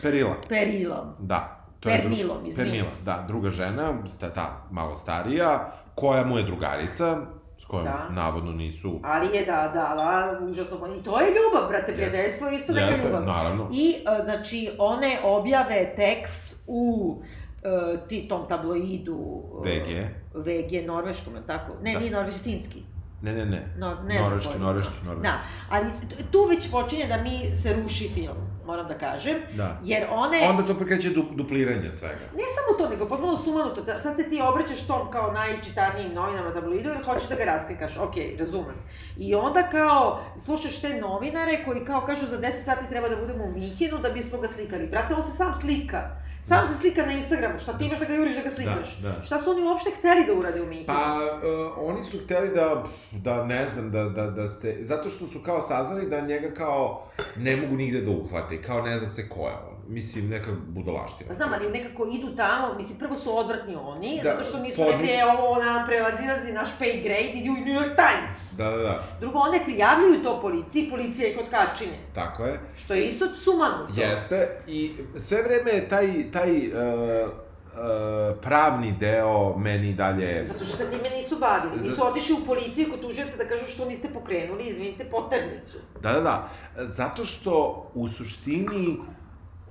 Perila. 0.02 0.36
perilom. 0.50 1.16
Da. 1.20 1.58
To 1.80 1.90
je 1.90 1.96
dru- 1.96 2.02
Pernilom, 2.02 2.46
izvini. 2.46 2.70
Pernila, 2.70 2.90
da, 3.04 3.26
druga 3.28 3.50
žena, 3.50 3.94
sta, 4.08 4.30
ta 4.30 4.68
malo 4.72 4.96
starija, 4.96 5.66
koja 5.96 6.26
mu 6.26 6.38
je 6.38 6.44
drugarica, 6.44 7.18
s 7.62 7.66
kojom 7.66 7.86
Da. 7.86 8.08
navodno 8.12 8.52
nisu... 8.52 9.00
Ali 9.04 9.36
je 9.38 9.46
da 9.46 9.72
dala 9.74 10.40
užasno... 10.42 10.96
I 11.00 11.04
to 11.04 11.20
je 11.20 11.28
ljubav, 11.28 11.70
brate, 11.70 11.94
prijateljstvo 11.94 12.48
je 12.48 12.58
isto 12.58 12.74
neka 12.74 12.86
Jeste, 12.88 13.06
ljubav. 13.06 13.24
naravno. 13.26 13.70
I, 13.74 13.96
e, 14.20 14.24
znači, 14.24 14.70
one 14.78 15.18
objave 15.24 15.94
tekst 15.96 16.56
u 16.68 17.16
e, 17.64 18.08
ti 18.08 18.28
tom 18.28 18.48
tabloidu... 18.48 19.44
e, 19.66 19.70
VG. 19.70 19.90
VG, 20.36 20.86
norveškom, 20.88 21.34
je 21.34 21.40
li 21.40 21.48
tako? 21.48 21.72
Ne, 21.84 21.94
Da. 21.94 22.00
nije 22.00 22.12
norveški, 22.12 22.40
finski. 22.40 22.84
Ne, 23.22 23.34
ne, 23.34 23.46
ne. 23.46 23.74
No, 23.78 23.96
ne 24.08 24.20
norveški, 24.20 24.60
norveški, 24.60 24.94
norveški. 25.06 25.28
Da, 25.32 25.40
ali 25.70 25.86
tu 26.32 26.46
već 26.50 26.72
počinje 26.72 27.06
da 27.08 27.18
mi 27.18 27.56
se 27.56 27.74
ruši 27.74 28.10
film, 28.14 28.38
moram 28.66 28.88
da 28.88 28.98
kažem. 28.98 29.38
Da. 29.54 29.80
Jer 29.84 30.08
one... 30.12 30.38
Onda 30.50 30.66
to 30.66 30.76
prekreće 30.76 31.10
du, 31.10 31.26
dupliranje 31.32 31.92
svega. 31.92 32.26
Ne 32.36 32.44
samo 32.56 32.78
to, 32.78 32.90
nego 32.90 33.08
potpuno 33.08 33.38
sumanuto. 33.38 33.82
Da, 33.82 34.00
sad 34.00 34.16
se 34.16 34.30
ti 34.30 34.42
obraćaš 34.42 34.88
tom 34.88 35.12
kao 35.12 35.32
najčitanijim 35.32 36.14
novinama 36.14 36.54
tabloidu 36.54 36.90
jer 36.90 37.06
hoćeš 37.06 37.30
da 37.30 37.36
ga 37.36 37.44
raskrikaš. 37.44 37.98
Ok, 37.98 38.16
razumem. 38.40 38.76
I 39.18 39.36
onda 39.36 39.70
kao 39.70 40.22
slušaš 40.40 40.82
te 40.82 41.00
novinare 41.00 41.58
koji 41.66 41.86
kao 41.86 42.06
kažu 42.06 42.28
za 42.28 42.38
10 42.38 42.52
sati 42.66 42.90
treba 42.90 43.10
da 43.10 43.16
budemo 43.16 43.44
u 43.44 43.52
Mihinu 43.52 43.98
da 43.98 44.10
bismo 44.10 44.38
ga 44.38 44.48
slikali. 44.48 44.88
Brate, 44.88 45.14
on 45.16 45.24
se 45.24 45.32
sam 45.32 45.54
slika. 45.62 46.22
Sam 46.42 46.68
se 46.68 46.76
slika 46.76 47.06
na 47.06 47.12
Instagramu. 47.12 47.60
Šta 47.60 47.78
ti 47.78 47.86
imaš 47.86 48.00
da 48.00 48.06
ga 48.06 48.14
juriš 48.14 48.36
da 48.36 48.42
ga 48.42 48.50
slikaš? 48.50 48.98
Da, 49.02 49.10
da. 49.10 49.24
Šta 49.24 49.42
su 49.42 49.52
oni 49.52 49.64
uopšte 49.64 49.90
hteli 50.00 50.26
da 50.26 50.34
urade 50.34 50.62
u 50.62 50.66
Mihinu? 50.66 50.88
Pa, 50.88 51.20
uh, 51.36 51.74
oni 51.78 52.04
su 52.04 52.18
hteli 52.24 52.50
da, 52.56 52.84
da 53.12 53.46
ne 53.46 53.68
znam, 53.68 53.92
da, 53.92 54.04
da, 54.04 54.28
da 54.28 54.48
se, 54.48 54.78
zato 54.80 55.10
što 55.10 55.28
su 55.28 55.40
kao 55.40 55.62
saznali 55.62 56.10
da 56.10 56.22
njega 56.22 56.54
kao 56.54 57.04
ne 57.38 57.58
mogu 57.58 57.76
nigde 57.76 58.02
da 58.02 58.12
uhvate, 58.12 58.62
kao 58.62 58.82
ne 58.82 59.00
zna 59.00 59.08
se 59.08 59.30
ko 59.30 59.40
je 59.40 59.54
on. 59.54 59.81
Mislim, 59.88 60.30
neka 60.30 60.52
budalaština. 60.68 61.28
Pa 61.28 61.34
znam, 61.34 61.54
ali 61.54 61.70
nekako 61.70 62.08
idu 62.14 62.36
tamo, 62.36 62.74
mislim, 62.78 63.00
prvo 63.00 63.16
su 63.16 63.38
odvratni 63.38 63.76
oni, 63.76 64.20
Da, 64.24 64.30
zato 64.30 64.44
što 64.44 64.60
nisu 64.60 64.82
rekli, 64.92 65.08
e, 65.08 65.26
ovo 65.40 65.64
nam 65.64 65.86
prevazilazi 65.86 66.52
naš 66.54 66.70
pay 66.80 67.04
grade, 67.04 67.32
idi 67.34 67.50
u 67.50 67.54
New 67.54 67.82
York 67.82 67.96
Times. 67.96 68.58
Da, 68.58 68.70
da, 68.70 68.78
da, 68.78 69.04
Drugo, 69.20 69.40
one 69.40 69.60
prijavljuju 69.66 70.24
to 70.24 70.42
policiji, 70.42 70.90
policija 70.90 71.30
ih 71.30 71.38
otkačinje. 71.44 71.98
tako 72.16 72.46
je. 72.46 72.60
Što 72.78 72.94
je 72.94 73.06
isto 73.06 73.26
sumanuto. 73.36 73.94
Jeste, 73.96 74.62
i 74.68 74.92
sve 75.16 75.42
vreme 75.44 75.72
je 75.72 75.90
taj, 75.90 76.32
taj 76.32 76.52
uh, 76.58 77.30
uh, 77.74 78.40
pravni 78.42 78.92
deo 79.00 79.58
meni 79.58 79.94
dalje... 79.94 80.46
Zato 80.46 80.66
što 80.66 80.78
se 80.78 80.90
time 80.90 81.10
nisu 81.10 81.38
bavili. 81.40 81.90
Nisu 81.90 82.08
otišli 82.08 82.36
u 82.36 82.46
policiju 82.46 82.88
kod 82.92 83.02
tužioca 83.02 83.38
da 83.38 83.48
kažu 83.48 83.68
što 83.68 83.86
niste 83.86 84.10
pokrenuli, 84.14 84.68
izvinite, 84.68 85.06
poternicu. 85.06 85.78
Da, 86.02 86.14
da, 86.14 86.22
da. 86.22 86.50
Zato 86.76 87.26
što 87.26 87.86
u 87.94 88.08
suštini 88.10 88.98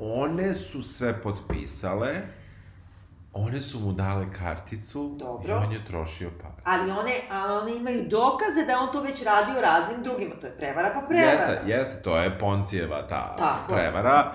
one 0.00 0.54
su 0.54 0.82
sve 0.82 1.22
potpisale, 1.22 2.14
one 3.32 3.60
su 3.60 3.80
mu 3.80 3.92
dale 3.92 4.26
karticu 4.32 5.16
Dobro. 5.18 5.48
i 5.48 5.52
on 5.52 5.72
je 5.72 5.84
trošio 5.84 6.30
pare. 6.42 6.54
Ali 6.64 6.90
one, 6.90 7.12
a 7.30 7.60
one 7.62 7.76
imaju 7.76 8.08
dokaze 8.08 8.66
da 8.66 8.80
on 8.80 8.92
to 8.92 9.02
već 9.02 9.22
radio 9.22 9.60
raznim 9.60 10.02
drugima. 10.02 10.34
To 10.40 10.46
je 10.46 10.56
prevara 10.56 10.90
pa 10.94 11.00
prevara. 11.00 11.30
Jeste, 11.30 11.60
jeste, 11.66 12.02
to 12.02 12.16
je 12.16 12.38
Poncijeva 12.38 13.02
ta 13.08 13.36
Tako 13.38 13.72
prevara, 13.72 14.32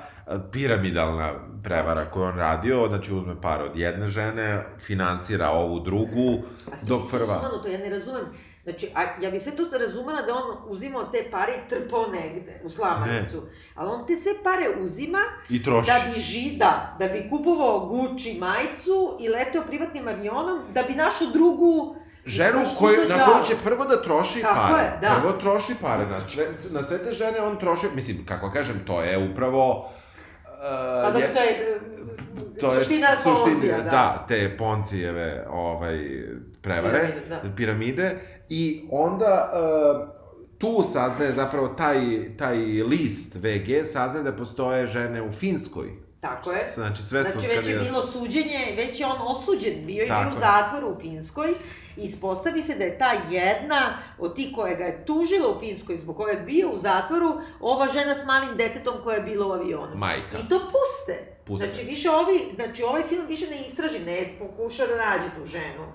piramidalna 0.51 1.33
prevara 1.63 2.05
koju 2.05 2.23
on 2.23 2.37
radio, 2.37 2.87
znači 2.87 3.13
uzme 3.13 3.41
pare 3.41 3.63
od 3.63 3.75
jedne 3.75 4.07
žene, 4.07 4.63
finansira 4.79 5.49
ovu 5.49 5.79
drugu, 5.79 6.41
to 6.65 6.71
dok 6.81 7.11
prva... 7.11 7.39
Sumanuto, 7.39 7.67
ja 7.67 7.77
ne 7.77 7.89
razumem. 7.89 8.25
Znači, 8.65 8.89
a, 8.95 9.01
ja 9.21 9.31
bi 9.31 9.39
sve 9.39 9.55
to 9.55 9.77
razumela 9.77 10.21
da 10.21 10.35
on 10.35 10.57
uzimao 10.67 11.03
te 11.03 11.27
pare 11.31 11.51
i 11.53 11.69
trpao 11.69 12.07
negde, 12.07 12.61
u 12.63 12.69
slamanicu. 12.69 13.41
Ali 13.75 13.89
on 13.89 14.07
te 14.07 14.15
sve 14.15 14.31
pare 14.43 14.65
uzima 14.83 15.19
I 15.49 15.63
troši. 15.63 15.91
da 15.91 16.13
bi 16.13 16.19
ži, 16.19 16.55
da, 16.57 16.95
da 16.99 17.07
bi 17.07 17.27
kupovao 17.29 17.79
Gucci 17.79 18.37
majicu 18.39 19.17
i 19.19 19.29
leteo 19.29 19.61
privatnim 19.67 20.07
avionom, 20.07 20.59
da 20.73 20.83
bi 20.83 20.93
našao 20.93 21.27
drugu 21.27 21.95
Ženu 22.25 22.59
koju, 22.79 23.09
na 23.09 23.25
koju 23.25 23.43
će 23.45 23.55
prvo 23.63 23.85
da 23.85 24.01
troši 24.01 24.41
Tako 24.41 24.73
pare. 24.73 24.83
je, 24.83 24.97
da. 25.01 25.19
Prvo 25.21 25.33
troši 25.33 25.73
pare. 25.81 26.05
Na 26.05 26.19
sve, 26.19 26.45
na 26.71 26.83
sve 26.83 26.97
te 27.03 27.13
žene 27.13 27.41
on 27.41 27.59
troši, 27.59 27.87
mislim, 27.95 28.25
kako 28.25 28.51
kažem, 28.51 28.81
to 28.87 29.01
je 29.01 29.29
upravo... 29.31 29.89
Uh, 30.45 30.61
Pa 31.03 31.11
dobro, 31.11 31.27
to 31.33 31.41
je, 31.41 31.79
to 32.59 32.73
je 32.73 32.79
suština 32.79 33.07
Ponzija, 33.23 33.77
da. 33.77 33.83
da. 33.83 34.25
te 34.27 34.57
Poncijeve 34.57 35.45
ovaj, 35.49 35.97
prevare, 36.61 36.99
Piramide, 36.99 37.29
da. 37.29 37.55
piramide, 37.55 38.15
i 38.49 38.87
onda 38.91 39.51
uh, 39.53 40.15
tu 40.57 40.83
saznaje 40.93 41.31
zapravo 41.31 41.67
taj, 41.67 42.01
taj 42.37 42.57
list 42.83 43.35
VG, 43.35 43.85
saznaje 43.93 44.23
da 44.23 44.31
postoje 44.31 44.87
žene 44.87 45.21
u 45.21 45.31
Finskoj. 45.31 46.05
Tako 46.21 46.51
je. 46.51 46.71
Znači, 46.73 47.03
sve 47.03 47.23
su 47.23 47.31
Znači, 47.31 47.47
već 47.47 47.67
je 47.67 47.79
bilo 47.79 48.03
suđenje, 48.03 48.73
već 48.77 48.99
je 48.99 49.05
on 49.05 49.17
osuđen 49.27 49.85
bio 49.85 50.03
i 50.03 50.07
bio 50.07 50.31
u 50.35 50.39
zatvoru 50.39 50.95
u 50.95 50.99
Finskoj. 50.99 51.53
Ispostavi 51.97 52.61
se 52.61 52.75
da 52.75 52.83
je 52.83 52.97
ta 52.97 53.11
jedna 53.29 53.97
od 54.19 54.35
tih 54.35 54.47
koja 54.55 54.75
ga 54.75 54.83
je 54.83 55.05
tužila 55.05 55.55
u 55.55 55.59
Finskoj, 55.59 55.97
zbog 55.97 56.17
koje 56.17 56.33
je 56.33 56.41
bio 56.41 56.69
u 56.69 56.77
zatvoru, 56.77 57.41
ova 57.59 57.87
žena 57.87 58.15
s 58.15 58.25
malim 58.25 58.57
detetom 58.57 58.93
koja 59.03 59.15
je 59.15 59.21
bila 59.21 59.47
u 59.47 59.51
avionu. 59.51 59.95
Majka. 59.95 60.37
I 60.37 60.49
to 60.49 60.59
puste. 60.59 61.35
Puste. 61.45 61.67
Znači, 61.67 61.85
više 61.85 62.09
ovi, 62.09 62.39
znači, 62.55 62.83
ovaj 62.83 63.03
film 63.03 63.27
više 63.27 63.47
ne 63.47 63.61
istraži, 63.65 63.99
ne 63.99 64.35
pokuša 64.39 64.85
da 64.87 64.95
nađe 64.95 65.29
tu 65.37 65.45
ženu. 65.45 65.85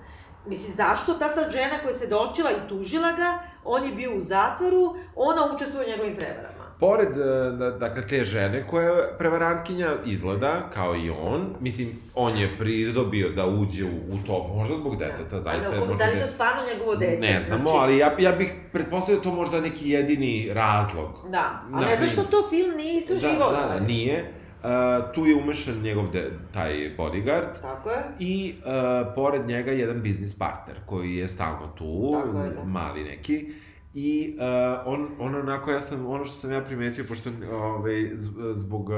Mislim, 0.45 0.73
zašto 0.75 1.13
ta 1.13 1.29
sad 1.29 1.51
žena 1.51 1.77
koja 1.83 1.93
se 1.93 2.07
dočila 2.07 2.51
i 2.51 2.69
tužila 2.69 3.11
ga, 3.11 3.39
on 3.65 3.83
je 3.83 3.91
bio 3.91 4.11
u 4.11 4.21
zatvoru, 4.21 4.83
ona 5.15 5.55
učestvuje 5.55 5.85
u 5.85 5.89
njegovim 5.89 6.15
prevarama. 6.15 6.51
Pored, 6.79 7.09
e, 7.09 7.23
da- 7.51 7.71
dakle, 7.71 8.07
te 8.07 8.23
žene 8.25 8.67
koja 8.67 8.85
je 8.85 9.17
prevarantkinja 9.17 9.89
izgleda 10.05 10.69
kao 10.73 10.95
i 10.95 11.09
on, 11.11 11.55
mislim, 11.59 11.99
on 12.15 12.37
je 12.37 12.49
pridobio 12.59 13.29
da 13.29 13.45
uđe 13.47 13.83
u, 13.83 13.87
u 13.87 14.27
to, 14.27 14.53
možda 14.55 14.75
zbog 14.75 14.97
deteta, 14.97 15.41
zaista 15.41 15.67
Ali, 15.67 15.77
ako- 15.77 15.85
možda... 15.85 16.05
Da 16.05 16.11
li 16.11 16.17
je 16.17 16.25
to 16.25 16.31
stvarno 16.31 16.61
njegovo 16.73 16.95
dete? 16.95 17.17
Ne 17.19 17.41
znamo, 17.41 17.63
Znači, 17.63 17.77
ali 17.77 17.97
ja, 17.97 18.15
ja 18.19 18.31
bih 18.31 18.53
pretpostavio 18.73 19.21
to 19.21 19.31
možda 19.31 19.59
neki 19.61 19.89
jedini 19.89 20.49
razlog. 20.53 21.09
Da, 21.29 21.61
a 21.73 21.79
ne 21.79 21.95
znaš 21.97 22.11
što 22.11 22.23
to 22.23 22.47
film 22.49 22.71
nije 22.71 22.93
Da, 22.93 22.97
istraživao? 22.97 23.51
da, 23.51 23.67
da, 23.69 23.79
nije. 23.79 24.33
Uh, 24.63 24.67
tu 25.13 25.25
je 25.25 25.35
umešan 25.35 25.81
njegov 25.81 26.11
de, 26.11 26.31
taj 26.53 26.95
bodyguard 26.97 27.61
Tako 27.61 27.89
je. 27.89 28.03
i 28.19 28.53
uh, 28.57 29.13
pored 29.15 29.47
njega 29.47 29.71
jedan 29.71 30.01
biznis 30.01 30.37
partner 30.37 30.75
koji 30.85 31.15
je 31.15 31.27
stalno 31.29 31.67
tu, 31.77 32.11
Tako 32.25 32.43
je, 32.43 32.49
da. 32.49 32.63
mali 32.63 33.03
neki. 33.03 33.53
I 33.93 34.37
uh, 34.37 34.93
on, 34.93 35.07
on 35.19 35.35
onako, 35.35 35.71
ja 35.71 35.79
sam, 35.79 36.05
ono 36.07 36.25
što 36.25 36.35
sam 36.35 36.51
ja 36.51 36.61
primetio, 36.61 37.05
pošto 37.07 37.29
ovaj, 37.51 38.09
zbog 38.53 38.89
uh, 38.89 38.95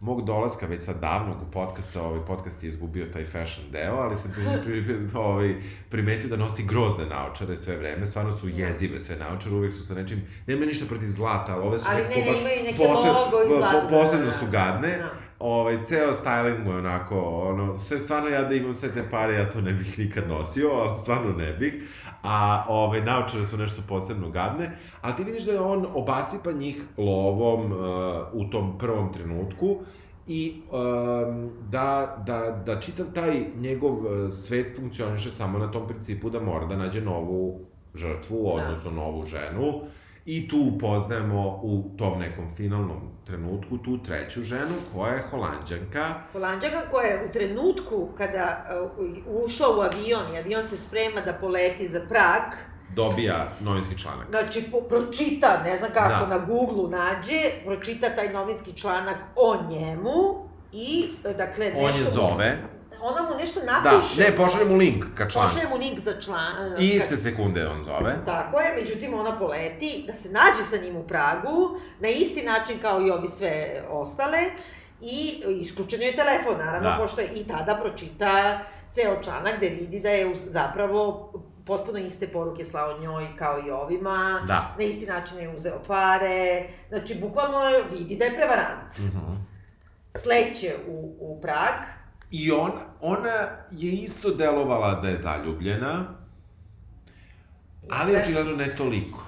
mog 0.00 0.24
dolaska 0.24 0.66
već 0.66 0.82
sad 0.82 1.00
davnog 1.00 1.36
u 1.48 1.50
podcasta, 1.50 2.02
ovaj 2.02 2.20
podcast 2.26 2.64
je 2.64 2.68
izgubio 2.68 3.06
taj 3.12 3.24
fashion 3.24 3.66
deo, 3.72 3.94
ali 3.94 4.16
sam 4.16 4.32
pri, 4.34 4.44
pri, 4.64 4.98
ovaj, 5.14 5.54
primetio 5.90 6.30
da 6.30 6.36
nosi 6.36 6.64
grozne 6.64 7.06
naočare 7.06 7.56
sve 7.56 7.76
vreme, 7.76 8.06
stvarno 8.06 8.32
su 8.32 8.48
jezive 8.48 9.00
sve 9.00 9.16
naočare, 9.16 9.54
uvek 9.54 9.72
su 9.72 9.86
sa 9.86 9.94
nečim, 9.94 10.22
nema 10.46 10.66
ništa 10.66 10.86
protiv 10.86 11.08
zlata, 11.08 11.54
ali 11.54 11.66
ove 11.66 11.78
su 11.78 11.84
Ali 11.88 12.02
nekako 12.02 12.20
ne, 12.20 12.26
baš 12.26 12.40
poseb- 12.40 13.46
i 13.46 13.60
po- 13.72 13.88
posebno 13.88 14.26
da, 14.26 14.32
su 14.32 14.44
da. 14.44 14.50
gadne. 14.50 14.98
Da. 14.98 15.10
Ovaj, 15.38 15.84
ceo 15.84 16.12
styling 16.12 16.64
mu 16.64 16.70
je 16.70 16.78
onako, 16.78 17.20
ono, 17.20 17.78
sve 17.78 17.98
stvarno 17.98 18.28
ja 18.28 18.42
da 18.42 18.54
imam 18.54 18.74
sve 18.74 18.88
te 18.88 19.02
pare, 19.10 19.34
ja 19.34 19.50
to 19.50 19.60
ne 19.60 19.72
bih 19.72 19.98
nikad 19.98 20.28
nosio, 20.28 20.70
ali 20.70 20.98
stvarno 20.98 21.32
ne 21.32 21.52
bih. 21.52 21.74
A 22.22 22.64
ove, 22.68 23.00
naočare 23.00 23.46
su 23.46 23.56
nešto 23.56 23.82
posebno 23.88 24.30
gadne, 24.30 24.70
ali 25.00 25.16
ti 25.16 25.24
vidiš 25.24 25.44
da 25.44 25.52
je 25.52 25.60
on 25.60 25.86
obasipa 25.94 26.52
njih 26.52 26.82
lovom 26.98 27.72
uh, 27.72 27.78
u 28.32 28.50
tom 28.50 28.78
prvom 28.78 29.12
trenutku 29.12 29.76
i 30.26 30.62
um, 30.70 31.50
da, 31.70 32.16
da, 32.26 32.62
da 32.66 32.80
čitav 32.80 33.06
taj 33.14 33.44
njegov 33.56 33.92
uh, 33.92 34.32
svet 34.32 34.76
funkcioniše 34.76 35.30
samo 35.30 35.58
na 35.58 35.70
tom 35.70 35.88
principu 35.88 36.30
da 36.30 36.40
mora 36.40 36.66
da 36.66 36.76
nađe 36.76 37.00
novu 37.00 37.60
žrtvu, 37.94 38.54
odnosno 38.54 38.90
novu 38.90 39.26
ženu, 39.26 39.80
I 40.26 40.48
tu 40.48 40.56
upoznajemo 40.74 41.60
u 41.62 41.84
tom 41.98 42.18
nekom 42.18 42.44
finalnom 42.56 43.00
trenutku 43.26 43.78
tu 43.78 43.98
treću 43.98 44.42
ženu 44.42 44.74
koja 44.94 45.12
je 45.12 45.22
holandjanka. 45.30 46.14
Holandjaka 46.32 46.80
koja 46.90 47.06
je 47.06 47.26
u 47.28 47.32
trenutku 47.32 48.08
kada 48.18 48.64
uh, 48.94 49.44
ušla 49.44 49.68
u 49.76 49.80
avion 49.80 50.34
i 50.34 50.38
avion 50.38 50.66
se 50.66 50.76
sprema 50.76 51.20
da 51.20 51.32
poleti 51.32 51.88
za 51.88 52.00
Prag, 52.00 52.42
dobija 52.94 53.52
novinski 53.60 53.98
članak. 53.98 54.26
znači 54.30 54.64
po, 54.70 54.80
pročita, 54.80 55.62
ne 55.64 55.76
znam 55.76 55.90
kako, 55.94 56.26
Da. 56.26 56.38
na 56.38 56.38
Google 56.38 56.98
nađe, 56.98 57.42
pročita 57.64 58.08
taj 58.16 58.32
novinski 58.32 58.72
članak 58.72 59.18
o 59.36 59.56
njemu 59.70 60.48
i, 60.72 61.04
e, 61.24 61.34
dakle, 61.34 61.72
On 61.76 61.86
nešto... 61.86 62.00
je 62.00 62.06
zove. 62.10 62.58
Ona 63.00 63.22
mu 63.22 63.36
nešto 63.36 63.60
Da, 63.60 63.66
napiše. 63.72 64.20
ne, 64.20 64.36
pošalje 64.36 64.64
mu 64.64 64.76
link 64.76 65.04
ka 65.14 65.28
članu. 65.28 65.48
Pošalje 65.48 65.68
mu 65.68 65.76
link 65.76 65.98
za 66.00 66.20
član... 66.20 66.72
e, 66.72 66.76
I 66.78 66.86
iste 66.86 67.16
sekunde 67.16 67.68
on 67.68 67.84
zove. 67.84 68.16
Tako 68.26 68.60
je, 68.60 68.74
međutim 68.76 69.14
ona 69.14 69.38
poleti, 69.38 70.04
da 70.06 70.12
se 70.14 70.28
nađe 70.28 70.64
sa 70.70 70.76
njim 70.76 70.96
u 70.96 71.02
Pragu, 71.02 71.70
na 72.00 72.08
isti 72.08 72.42
način 72.42 72.78
kao 72.80 73.00
i 73.00 73.10
ovi 73.10 73.28
sve 73.28 73.52
ostale, 73.90 74.38
i 75.00 75.18
isključen 75.50 76.02
je 76.02 76.16
telefon, 76.16 76.58
naravno, 76.58 76.90
Da. 76.90 76.96
pošto 76.98 77.20
je 77.20 77.28
i 77.28 77.44
tada 77.44 77.74
pročita 77.74 78.60
ceo 78.90 79.22
članak 79.22 79.56
gde 79.56 79.68
vidi 79.68 80.00
da 80.00 80.10
je 80.10 80.36
zapravo 80.36 81.32
potpuno 81.66 81.98
iste 81.98 82.28
poruke 82.28 82.64
slao 82.64 82.98
njoj 82.98 83.26
kao 83.38 83.58
i 83.66 83.70
ovima, 83.70 84.42
Da. 84.46 84.74
na 84.78 84.84
isti 84.84 85.06
način 85.06 85.38
je 85.38 85.56
uzeo 85.56 85.82
pare, 85.86 86.68
znači 86.88 87.14
bukvalno 87.14 87.58
vidi 87.92 88.16
da 88.16 88.24
je 88.24 88.34
prevarant. 88.34 88.98
Mhm. 88.98 89.34
Sleće 90.12 90.74
u, 90.88 91.16
u 91.20 91.40
Prag, 91.40 91.74
I 92.30 92.52
on, 92.52 92.70
ona 93.00 93.32
je 93.70 93.92
isto 93.92 94.30
delovala 94.30 94.94
da 94.94 95.08
je 95.08 95.16
zaljubljena, 95.18 96.04
ali 97.90 98.16
očigledno 98.16 98.52
ne 98.52 98.76
toliko. 98.76 99.22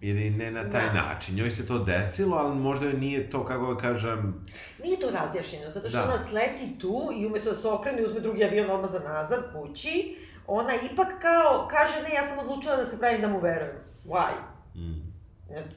Ili 0.00 0.30
ne 0.30 0.50
na 0.50 0.70
taj 0.70 0.86
Da. 0.86 0.92
način. 0.92 1.34
Njoj 1.36 1.50
se 1.50 1.66
to 1.66 1.78
desilo, 1.78 2.36
ali 2.36 2.56
možda 2.56 2.86
joj 2.86 2.94
nije 2.94 3.30
to, 3.30 3.44
kako 3.44 3.74
da 3.74 3.76
kažem... 3.78 4.46
Nije 4.82 5.00
to 5.00 5.10
razjašnjeno, 5.10 5.70
zato 5.70 5.88
što 5.88 5.98
Da. 5.98 6.04
ona 6.04 6.18
sleti 6.18 6.78
tu 6.78 7.08
i 7.16 7.26
umesto 7.26 7.48
da 7.48 7.56
se 7.56 7.68
okrene 7.68 8.02
i 8.02 8.04
uzme 8.04 8.20
drugi 8.20 8.44
avion 8.44 8.70
odmah 8.70 8.90
za 8.90 8.98
nazad 9.00 9.52
kući, 9.52 10.16
ona 10.46 10.70
ipak 10.92 11.08
kao 11.22 11.68
kaže 11.70 12.02
ne, 12.02 12.14
ja 12.14 12.28
sam 12.28 12.38
odlučila 12.38 12.76
da 12.76 12.86
se 12.86 12.98
pravim 12.98 13.20
da 13.20 13.28
mu 13.28 13.40
verujem. 13.40 13.76
Why? 14.06 14.32
Mm. 14.74 15.10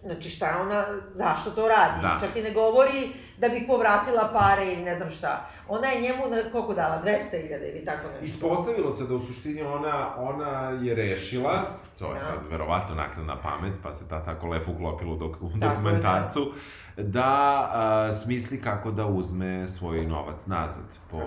Znači 0.03 0.30
šta 0.30 0.57
ona, 0.61 0.86
zašto 1.14 1.51
to 1.51 1.68
radi? 1.68 2.01
Da. 2.01 2.18
Čak 2.22 2.36
i 2.36 2.41
ne 2.41 2.51
govori 2.51 3.14
da 3.38 3.49
bih 3.49 3.63
povratila 3.67 4.29
pare 4.34 4.73
ili 4.73 4.81
ne 4.84 4.95
znam 4.95 5.09
šta. 5.09 5.49
Ona 5.67 5.88
je 5.88 6.01
njemu, 6.01 6.23
na, 6.29 6.51
koliko 6.51 6.73
dala, 6.73 7.01
200.000 7.05 7.75
ili 7.75 7.86
tako 7.86 8.07
nešto. 8.07 8.25
Ispostavilo 8.25 8.91
se 8.91 9.03
da 9.07 9.15
u 9.15 9.19
suštini 9.19 9.61
ona, 9.61 10.15
ona 10.17 10.69
je 10.81 10.95
rešila, 10.95 11.51
to 11.99 12.07
je 12.07 12.13
Da. 12.13 12.19
sad 12.19 12.39
verovatno 12.51 12.95
naknadna 12.95 13.36
pamet, 13.36 13.73
pa 13.84 13.93
se 13.93 14.07
ta 14.09 14.25
tako 14.25 14.47
lepo 14.47 14.71
uklopilo 14.71 15.13
u, 15.13 15.17
dok, 15.17 15.36
u 15.41 15.49
je, 15.49 15.59
dokumentarcu, 15.59 16.51
da 16.97 17.69
a, 17.73 18.13
smisli 18.13 18.61
kako 18.61 18.91
da 18.91 19.05
uzme 19.05 19.67
svoj 19.67 20.05
novac 20.05 20.45
nazad. 20.45 20.99
Po, 21.11 21.17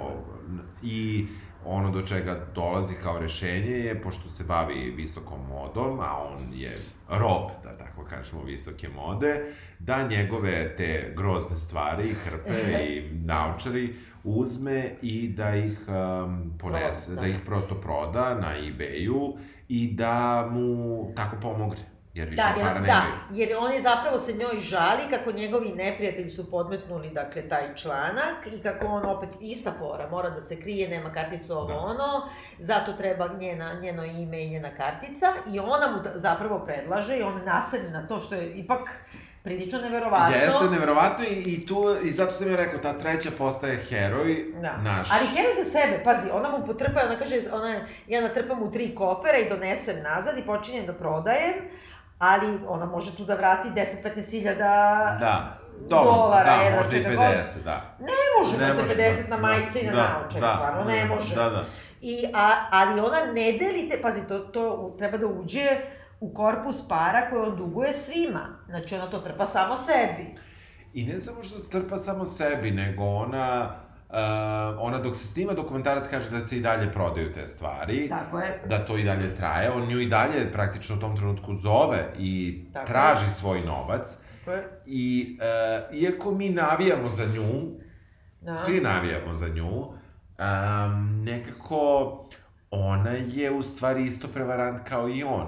I 0.83 1.27
ono 1.67 1.91
do 1.91 2.03
čega 2.03 2.47
dolazi 2.55 2.95
kao 3.03 3.19
rešenje 3.19 3.71
je, 3.71 4.03
pošto 4.03 4.31
se 4.31 4.45
bavi 4.45 4.91
visokom 4.97 5.41
modom, 5.49 6.01
a 6.01 6.23
on 6.23 6.53
je 6.55 6.79
rob, 7.09 7.51
da 7.63 7.79
tako 7.79 8.05
kažemo, 8.05 8.43
visoke 8.43 8.89
mode, 8.89 9.53
da 9.79 10.09
njegove 10.09 10.77
te 10.77 11.13
grozne 11.17 11.57
stvari, 11.57 12.15
krpe 12.25 12.85
i 12.85 13.11
naučari, 13.25 13.95
uzme 14.25 14.95
i 15.03 15.29
da 15.29 15.57
ih 15.57 15.79
um, 15.89 16.53
ponese, 16.59 17.15
da. 17.15 17.21
da. 17.21 17.27
ih 17.27 17.37
prosto 17.47 17.75
proda 17.75 18.35
na 18.35 18.55
eBayu 18.59 19.37
i 19.69 19.93
da 19.95 20.49
mu 20.53 21.13
tako 21.17 21.37
pomogne, 21.43 21.96
jer 22.17 22.29
više 22.29 22.37
Da, 22.39 22.53
para 22.55 22.67
jer, 22.67 22.75
nemaju. 22.75 22.87
da, 22.87 23.03
jer 23.33 23.49
on 23.59 23.73
je 23.73 23.83
zapravo 23.83 24.19
se 24.19 24.33
njoj 24.33 24.59
žali 24.59 25.03
kako 25.11 25.33
njegovi 25.33 25.69
neprijatelji 25.69 26.31
su 26.31 26.51
podmetnuli, 26.51 27.11
dakle, 27.11 27.49
taj 27.49 27.75
članak 27.75 28.37
i 28.49 28.63
kako 28.63 28.87
on 28.87 29.07
opet, 29.07 29.29
ista 29.41 29.73
fora, 29.73 30.09
mora 30.09 30.31
da 30.31 30.41
se 30.41 30.61
krije, 30.61 30.89
nema 30.89 31.13
karticu 31.13 31.53
ovo 31.55 31.67
Da. 31.67 31.77
ono, 31.77 32.29
zato 32.59 32.93
treba 32.93 33.29
njena, 33.31 33.73
njeno 33.75 34.05
ime 34.05 34.45
i 34.45 34.51
njena 34.51 34.71
kartica 34.71 35.27
i 35.49 35.59
ona 35.59 35.87
mu 35.89 36.03
da- 36.03 36.13
zapravo 36.15 36.59
predlaže 36.61 37.17
i 37.17 37.23
on 37.23 37.45
nasedne 37.45 37.91
na 37.91 38.07
to 38.07 38.21
što 38.21 38.35
je 38.35 38.51
ipak 38.51 38.81
prilično 39.43 39.79
neverovatno. 39.81 40.37
Jeste, 40.37 40.71
neverovatno 40.71 41.25
i, 41.27 41.43
i 41.45 41.67
tu, 41.67 41.77
i 42.05 42.11
zato 42.11 42.31
sam 42.31 42.51
ja 42.51 42.57
rekao, 42.57 42.81
ta 42.81 42.93
treća 42.93 43.31
postaje 43.31 43.77
heroj 43.79 44.45
Da. 44.55 44.77
naš. 44.77 45.09
Ali 45.13 45.27
heroj 45.27 45.53
za 45.55 45.71
sebe, 45.71 46.05
pazi, 46.05 46.29
ona 46.33 46.49
mu 46.51 46.67
potrpa, 46.67 47.01
ona 47.05 47.17
kaže, 47.17 47.37
ona, 47.53 47.75
ja 48.07 48.21
natrpam 48.21 48.63
u 48.63 48.71
tri 48.71 48.95
kofera 48.95 49.39
i 49.39 49.49
donesem 49.49 50.03
nazad 50.03 50.39
i 50.39 50.43
počinjem 50.43 50.87
da 50.87 50.93
prodajem, 50.93 51.55
ali 52.19 52.59
ona 52.69 52.87
može 52.87 53.17
tu 53.17 53.25
da 53.25 53.35
vrati 53.35 53.69
10-15 53.69 54.31
hiljada 54.31 55.17
Da, 55.21 55.59
dobro, 55.89 56.13
dolara, 56.13 56.57
da, 56.57 56.67
evra, 56.67 56.77
možda 56.77 56.97
i 56.97 57.03
čega 57.03 57.17
50, 57.17 57.65
da. 57.65 57.97
Ne 58.01 58.13
može, 58.39 58.59
Ne 58.59 58.75
može, 58.75 58.95
50 58.95 59.29
da, 59.29 59.37
na 59.37 59.43
majice 59.43 59.81
i 59.81 59.87
na 59.87 59.93
da, 59.93 60.03
naočare, 60.03 60.41
da, 60.41 60.55
stvarno, 60.57 60.85
da, 60.85 60.93
ne 60.93 61.05
može. 61.05 61.35
Da, 61.35 61.51
da. 61.51 61.65
I, 62.01 62.27
a, 62.35 62.51
ali 62.71 63.01
ona 63.01 63.21
ne 63.27 63.53
deli 63.53 63.89
te, 63.91 64.03
pazi, 64.03 64.29
to, 64.29 64.39
to 64.39 64.95
treba 64.99 65.19
da 65.19 65.27
uđe 65.27 65.69
u 66.21 66.35
korpus 66.35 66.89
para 66.89 67.31
koje 67.31 67.43
on 67.43 67.57
duguje 67.57 67.93
svima. 67.93 68.41
Znači, 68.69 68.95
ona 68.95 69.07
to 69.07 69.19
trpa 69.19 69.47
samo 69.47 69.77
sebi. 69.77 70.35
I 70.95 71.05
ne 71.05 71.21
samo 71.21 71.43
što 71.43 71.59
trpa 71.59 71.99
samo 71.99 72.25
sebi, 72.25 72.71
nego 72.71 73.05
ona, 73.05 73.77
uh, 74.09 74.17
ona 74.79 74.99
dok 74.99 75.17
se 75.17 75.27
snima 75.27 75.53
dokumentarac 75.53 76.09
kaže 76.11 76.31
da 76.31 76.41
se 76.41 76.57
i 76.57 76.61
dalje 76.61 76.93
prodaju 76.93 77.33
te 77.33 77.47
stvari. 77.49 78.09
Tako 78.09 78.39
je. 78.39 78.63
da 78.69 78.85
to 78.85 78.97
i 78.99 79.05
dalje 79.05 79.35
traje, 79.35 79.71
on 79.71 79.87
nju 79.89 80.01
i 80.01 80.07
dalje 80.07 80.53
praktično 80.53 80.97
u 80.97 81.01
tom 81.01 81.17
trenutku 81.17 81.55
zove 81.55 82.13
i 82.19 82.65
Tako 82.73 82.87
traži 82.87 83.31
svoj 83.31 83.61
novac. 83.61 84.19
Tako 84.45 84.57
je. 84.57 84.81
I 84.87 85.39
uh, 85.91 85.97
iako 85.97 86.31
mi 86.31 86.51
navijamo 86.51 87.09
za 87.09 87.25
nju, 87.27 87.53
Da. 88.41 88.59
svi 88.59 88.81
navijamo 88.81 89.35
za 89.35 89.49
nju, 89.49 89.79
um, 89.79 91.25
nekako 91.25 92.13
ona 92.71 93.11
je 93.11 93.51
u 93.51 93.63
stvari 93.63 94.05
isto 94.05 94.29
prevarant 94.29 94.81
kao 94.89 95.09
i 95.09 95.23
on. 95.23 95.47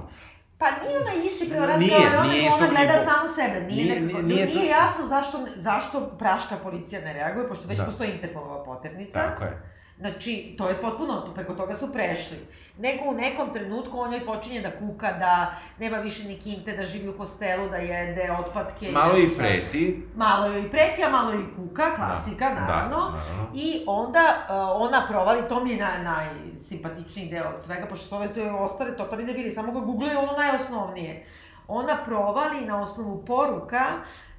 Pa 0.58 0.66
nije 0.66 0.98
ona 0.98 1.24
isti 1.24 1.48
prevarant 1.50 1.80
Nije, 1.80 1.90
kao 1.92 2.20
ona, 2.20 2.32
nije 2.32 2.50
ona 2.52 2.66
gleda 2.66 2.92
nivoa. 2.92 3.04
samo 3.04 3.28
sebe. 3.28 3.60
Nije, 3.60 3.84
Nije- 3.84 4.00
nekako, 4.00 4.22
nije- 4.22 4.34
nije, 4.36 4.46
nije 4.48 4.66
jasno 4.68 5.06
zašto, 5.06 5.46
zašto 5.56 6.10
praška 6.18 6.56
policija 6.56 7.00
ne 7.00 7.12
reaguje, 7.12 7.48
pošto 7.48 7.68
već 7.68 7.78
Da. 7.78 7.84
postoji 7.84 8.10
Interpolova 8.10 8.64
poternica. 8.64 9.22
Tako 9.22 9.44
je. 9.44 9.52
Znači, 9.98 10.54
to 10.58 10.68
je 10.68 10.74
potpuno, 10.74 11.34
preko 11.34 11.54
toga 11.54 11.76
su 11.76 11.92
prešli. 11.92 12.38
Nego 12.78 13.04
u 13.04 13.14
nekom 13.14 13.52
trenutku 13.52 13.98
on 14.00 14.12
joj 14.12 14.26
počinje 14.26 14.60
da 14.60 14.70
kuka, 14.78 15.12
da 15.12 15.54
nema 15.78 15.96
više 15.96 16.24
ni 16.24 16.38
kinte, 16.40 16.76
da 16.76 16.84
živi 16.86 17.08
u 17.08 17.18
hostelu, 17.18 17.68
da 17.68 17.76
jede 17.76 18.30
otpadke. 18.38 18.90
Malo 18.92 19.18
i 19.18 19.30
preti. 19.38 20.02
Malo 20.16 20.46
joj 20.46 20.60
i 20.60 20.70
preti, 20.70 21.04
a 21.04 21.10
malo 21.10 21.32
i 21.34 21.44
kuka, 21.56 21.94
klasika, 21.96 22.48
Da, 22.48 22.54
naravno. 22.54 22.96
da, 22.96 23.02
naravno. 23.02 23.50
I 23.54 23.82
onda 23.86 24.46
uh, 24.48 24.54
ona 24.82 25.06
provali, 25.08 25.48
to 25.48 25.64
mi 25.64 25.70
je 25.70 25.76
naj, 25.76 26.02
najsimpatičniji 26.04 27.28
deo 27.30 27.48
od 27.56 27.62
svega, 27.62 27.86
pošto 27.86 28.06
su 28.06 28.14
ove 28.16 28.28
sve 28.28 28.50
ostale 28.50 28.96
totalni 28.96 29.24
debili, 29.26 29.50
samo 29.50 29.72
ga 29.72 29.80
googlaju 29.80 30.18
ono 30.18 30.32
najosnovnije. 30.32 31.24
Ona 31.68 31.96
provali 32.04 32.60
na 32.66 32.82
osnovu 32.82 33.24
poruka 33.24 33.84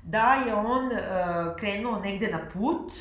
da 0.04 0.36
je 0.48 0.54
on 0.56 0.86
uh, 0.86 0.92
krenuo 1.58 2.00
negde 2.00 2.28
na 2.28 2.40
put, 2.54 2.94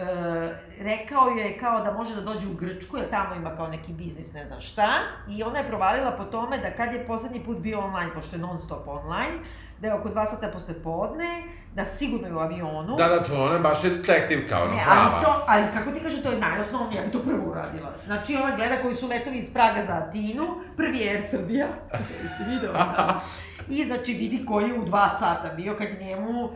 Uh, 0.00 0.50
rekao 0.80 1.28
joj 1.28 1.42
je 1.42 1.58
kao 1.58 1.80
da 1.84 1.92
može 1.92 2.14
da 2.14 2.20
dođe 2.20 2.46
u 2.46 2.54
Grčku, 2.54 2.96
jer 2.96 3.10
tamo 3.10 3.34
ima 3.34 3.56
kao 3.56 3.68
neki 3.68 3.92
biznis, 3.92 4.32
ne 4.32 4.46
znam 4.46 4.60
šta, 4.60 4.88
i 5.28 5.42
ona 5.42 5.58
je 5.58 5.68
provalila 5.68 6.10
po 6.10 6.24
tome 6.24 6.58
da 6.58 6.70
kad 6.70 6.94
je 6.94 7.06
poslednji 7.06 7.40
put 7.44 7.58
bio 7.58 7.78
online, 7.80 8.14
pošto 8.14 8.36
je 8.36 8.40
non 8.40 8.58
stop 8.58 8.88
online, 8.88 9.32
da 9.80 9.86
je 9.88 9.94
oko 9.94 10.08
dva 10.08 10.26
sata 10.26 10.48
posle 10.48 10.74
podne, 10.82 11.42
da 11.74 11.84
sigurno 11.84 12.26
je 12.26 12.34
u 12.34 12.38
avionu. 12.38 12.96
Da, 12.96 13.08
da, 13.08 13.24
to 13.24 13.44
ona 13.44 13.58
baš 13.58 13.84
je 13.84 13.90
detektiv 13.90 14.48
kao 14.48 14.62
ona 14.62 14.72
Ne, 14.74 14.82
prava. 14.84 15.10
ali 15.12 15.24
to, 15.24 15.44
ali 15.46 15.64
kako 15.74 15.90
ti 15.90 16.00
kaže, 16.02 16.22
to 16.22 16.30
je 16.30 16.38
najosnovnije, 16.38 17.00
ja 17.00 17.06
bi 17.06 17.12
to 17.12 17.22
prvo 17.22 17.50
uradila. 17.50 17.92
Znači, 18.06 18.36
ona 18.36 18.56
gleda 18.56 18.76
koji 18.82 18.94
su 18.94 19.06
letovi 19.08 19.36
iz 19.38 19.52
Praga 19.52 19.82
za 19.84 19.92
Atinu, 19.94 20.44
prvi 20.76 20.98
je 20.98 21.10
Air 21.10 21.22
Srbija, 21.30 21.66
si 22.36 22.44
video, 22.48 22.72
da. 22.72 23.20
I 23.68 23.84
znači 23.84 24.12
vidi 24.12 24.44
koji 24.46 24.68
je 24.68 24.78
u 24.80 24.84
dva 24.84 25.08
sata 25.18 25.52
bio 25.56 25.74
kad 25.78 25.88
njemu, 26.00 26.50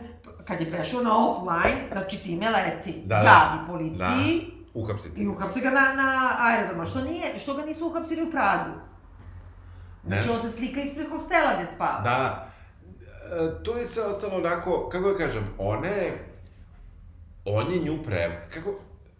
kad 0.47 0.61
je 0.61 0.71
prešao 0.71 1.01
na 1.01 1.11
offline, 1.29 1.81
znači 1.91 2.17
time 2.17 2.49
leti, 2.49 3.01
Da, 3.05 3.15
da. 3.15 3.23
javi 3.23 3.67
policiji 3.67 4.51
Uhapsiti. 4.73 5.21
i 5.21 5.27
uhapse 5.27 5.59
ga 5.59 5.69
na, 5.69 5.81
na 5.81 6.35
aerodroma. 6.39 6.85
Što 6.85 7.01
nije, 7.01 7.39
što 7.39 7.53
ga 7.53 7.65
nisu 7.65 7.87
uhapsili 7.87 8.23
u 8.23 8.31
Pragu? 8.31 8.71
Ne 10.07 10.23
Znači, 10.23 10.29
on 10.29 10.41
se 10.51 10.57
slika 10.57 10.81
ispred 10.81 11.09
hostela 11.09 11.53
gde 11.57 11.71
spava. 11.75 12.01
Da, 12.01 12.47
e, 13.59 13.63
to 13.63 13.77
je 13.77 13.85
sve 13.85 14.03
ostalo 14.03 14.35
onako, 14.37 14.89
kako 14.91 15.11
da 15.11 15.17
kažem, 15.17 15.43
ona 15.57 15.87
je, 15.87 16.11
on 17.45 17.71
je 17.71 17.79
nju 17.79 18.03
pre, 18.03 18.47
kako, 18.53 18.75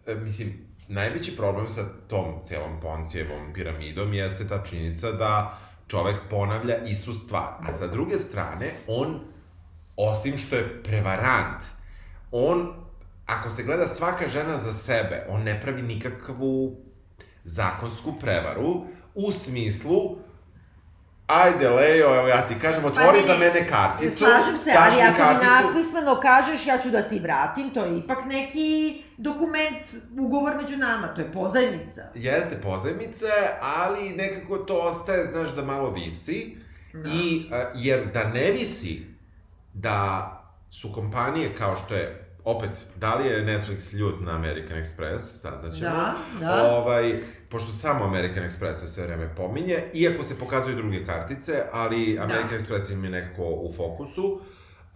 e, 0.06 0.14
mislim, 0.14 0.66
najveći 0.88 1.36
problem 1.36 1.66
sa 1.68 1.82
tom 2.08 2.24
celom 2.44 2.80
Poncijevom 2.80 3.52
piramidom 3.54 4.14
jeste 4.14 4.48
ta 4.48 4.64
činjenica 4.64 5.12
da 5.12 5.58
čovek 5.88 6.16
ponavlja 6.30 6.76
istu 6.84 7.14
stvar. 7.14 7.48
A 7.68 7.74
sa 7.74 7.86
druge 7.86 8.18
strane, 8.18 8.72
on, 8.88 9.20
osim 9.96 10.38
što 10.38 10.56
je 10.56 10.82
prevarant, 10.82 11.64
on, 12.32 12.74
ako 13.26 13.50
se 13.50 13.62
gleda 13.62 13.88
svaka 13.88 14.28
žena 14.28 14.58
za 14.58 14.72
sebe, 14.72 15.26
on 15.28 15.42
ne 15.42 15.60
pravi 15.60 15.82
nikakvu 15.82 16.76
zakonsku 17.44 18.12
prevaru, 18.20 18.86
u 19.14 19.32
smislu, 19.32 20.18
ajde 21.26 21.68
Lejo, 21.68 22.14
evo 22.18 22.28
ja 22.28 22.46
ti 22.46 22.54
kažem, 22.60 22.84
otvori 22.84 23.20
ne, 23.20 23.26
za 23.26 23.32
ne, 23.32 23.38
mene 23.38 23.68
karticu, 23.68 24.16
Slažem 24.16 24.58
se, 24.58 24.70
ali 24.78 25.02
ako 25.02 25.18
karticu. 25.18 25.50
mi 25.50 25.66
napismeno 25.66 26.20
kažeš 26.20 26.66
ja 26.66 26.78
ću 26.78 26.90
da 26.90 27.02
ti 27.02 27.18
vratim, 27.18 27.70
to 27.74 27.84
je 27.84 27.98
ipak 27.98 28.18
neki 28.30 29.02
dokument, 29.16 29.94
ugovor 30.18 30.56
među 30.56 30.76
nama, 30.76 31.14
to 31.14 31.20
je 31.20 31.32
pozajmica. 31.32 32.02
Jeste 32.14 32.60
pozajmice, 32.62 33.26
ali 33.76 34.10
nekako 34.10 34.56
to 34.56 34.74
ostaje, 34.74 35.24
znaš, 35.24 35.54
da 35.54 35.64
malo 35.64 35.90
visi. 35.90 36.56
Da. 36.92 37.10
I, 37.10 37.48
a, 37.52 37.64
jer 37.74 38.06
da 38.14 38.24
ne 38.24 38.52
visi, 38.52 39.15
da 39.80 40.32
su 40.70 40.92
kompanije 40.92 41.54
kao 41.54 41.76
što 41.76 41.94
je, 41.94 42.22
opet, 42.44 42.70
da 42.96 43.14
li 43.14 43.26
je 43.26 43.44
Netflix 43.44 43.94
ljut 43.94 44.20
na 44.20 44.34
American 44.36 44.78
Express, 44.78 45.18
saznaćemo. 45.18 45.90
Da, 45.90 46.14
da. 46.40 46.62
Ovaj, 46.62 47.14
pošto 47.50 47.72
samo 47.72 48.04
American 48.04 48.44
Express 48.44 48.72
se 48.74 48.88
sve 48.88 49.06
vreme 49.06 49.34
pominje, 49.36 49.84
iako 49.94 50.24
se 50.24 50.38
pokazuju 50.38 50.76
druge 50.76 51.06
kartice, 51.06 51.62
ali 51.72 52.18
American 52.18 52.58
Express 52.58 52.92
im 52.92 53.04
je 53.04 53.10
nekako 53.10 53.42
u 53.44 53.72
fokusu. 53.76 54.40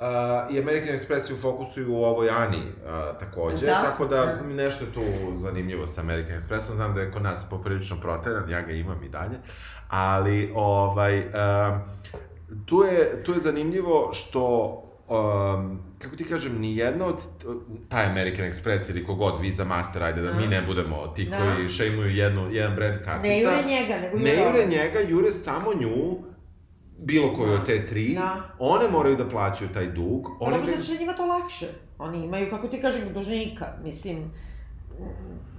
Uh, 0.00 0.54
I 0.54 0.58
American 0.58 0.96
Express 0.96 1.30
je 1.30 1.34
u 1.34 1.38
fokusu 1.38 1.80
i 1.80 1.86
u 1.86 1.96
ovoj 1.96 2.30
Ani 2.30 2.56
uh, 2.56 3.18
takođe, 3.20 3.66
Da. 3.66 3.82
tako 3.82 4.06
da 4.06 4.38
nešto 4.44 4.84
je 4.84 4.92
tu 4.92 5.02
zanimljivo 5.38 5.86
sa 5.86 6.00
American 6.00 6.38
Expressom, 6.40 6.74
znam 6.74 6.94
da 6.94 7.00
je 7.00 7.10
kod 7.10 7.22
nas 7.22 7.46
poprilično 7.50 8.00
proteran, 8.00 8.50
ja 8.50 8.60
ga 8.60 8.72
imam 8.72 9.04
i 9.04 9.08
dalje, 9.08 9.38
ali 9.88 10.52
ovaj, 10.54 11.18
um, 11.18 11.80
tu, 12.66 12.82
je, 12.82 13.22
tu 13.24 13.32
je 13.32 13.40
zanimljivo 13.40 14.10
što 14.12 14.66
um, 15.08 15.80
kako 15.98 16.16
ti 16.16 16.24
kažem, 16.24 16.60
ni 16.60 16.76
jedna 16.76 17.06
od, 17.06 17.16
taj 17.88 18.06
American 18.06 18.46
Express 18.46 18.90
ili 18.90 19.04
kogod 19.04 19.40
Visa 19.40 19.64
Master, 19.64 20.02
ajde 20.02 20.22
da 20.22 20.32
mi 20.34 20.46
ne 20.46 20.62
budemo 20.62 21.06
ti 21.06 21.24
Da. 21.24 21.54
koji 21.56 21.68
šejmuju 21.68 22.10
jednu, 22.16 22.52
jedan 22.52 22.76
brand 22.76 23.04
kartica. 23.04 23.28
Ne 23.28 23.40
jure 23.40 23.62
njega, 23.68 24.00
nego 24.00 24.18
jure 24.18 24.32
Ne 24.32 24.44
jure 24.44 24.66
njega, 24.66 25.00
jure 25.00 25.30
samo 25.30 25.74
nju, 25.74 26.18
bilo 26.98 27.34
koju 27.34 27.52
od 27.52 27.66
te 27.66 27.86
tri, 27.86 28.14
Da. 28.14 28.54
one 28.58 28.88
moraju 28.88 29.16
da 29.16 29.28
plaćaju 29.28 29.70
taj 29.74 29.86
dug. 29.86 30.28
One 30.40 30.56
dobro, 30.58 30.76
ne... 30.76 30.82
što 30.82 30.92
je 30.92 30.98
njima 30.98 31.12
to 31.12 31.26
lakše. 31.26 31.68
Oni 31.98 32.24
imaju, 32.24 32.50
kako 32.50 32.68
ti 32.68 32.80
kažem, 32.80 33.12
dužnika. 33.14 33.66
Mislim, 33.84 34.32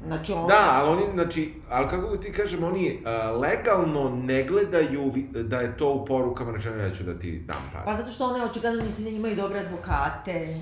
znači 0.06 0.34
on... 0.34 0.48
Da, 0.48 0.70
ali 0.72 0.90
oni, 0.90 1.04
znači, 1.14 1.54
ali 1.70 1.88
kako 1.88 2.18
ti 2.18 2.32
kažem, 2.32 2.64
oni 2.64 3.00
uh, 3.02 3.42
legalno 3.42 4.10
ne 4.24 4.44
gledaju 4.44 5.10
vi- 5.10 5.44
da 5.44 5.60
je 5.60 5.78
to 5.78 5.94
u 5.94 6.06
porukama 6.06 6.52
rečeno 6.52 6.76
ja 6.78 6.90
ću 6.90 7.04
da 7.04 7.20
ti 7.20 7.44
dam 7.48 7.70
par. 7.74 7.82
Pa 7.86 7.96
zato 7.96 8.12
što 8.12 8.26
one 8.26 8.44
očigledno 8.46 8.84
niti 8.84 9.02
ne 9.04 9.12
imaju 9.12 9.36
dobre 9.36 9.60
advokate. 9.60 10.60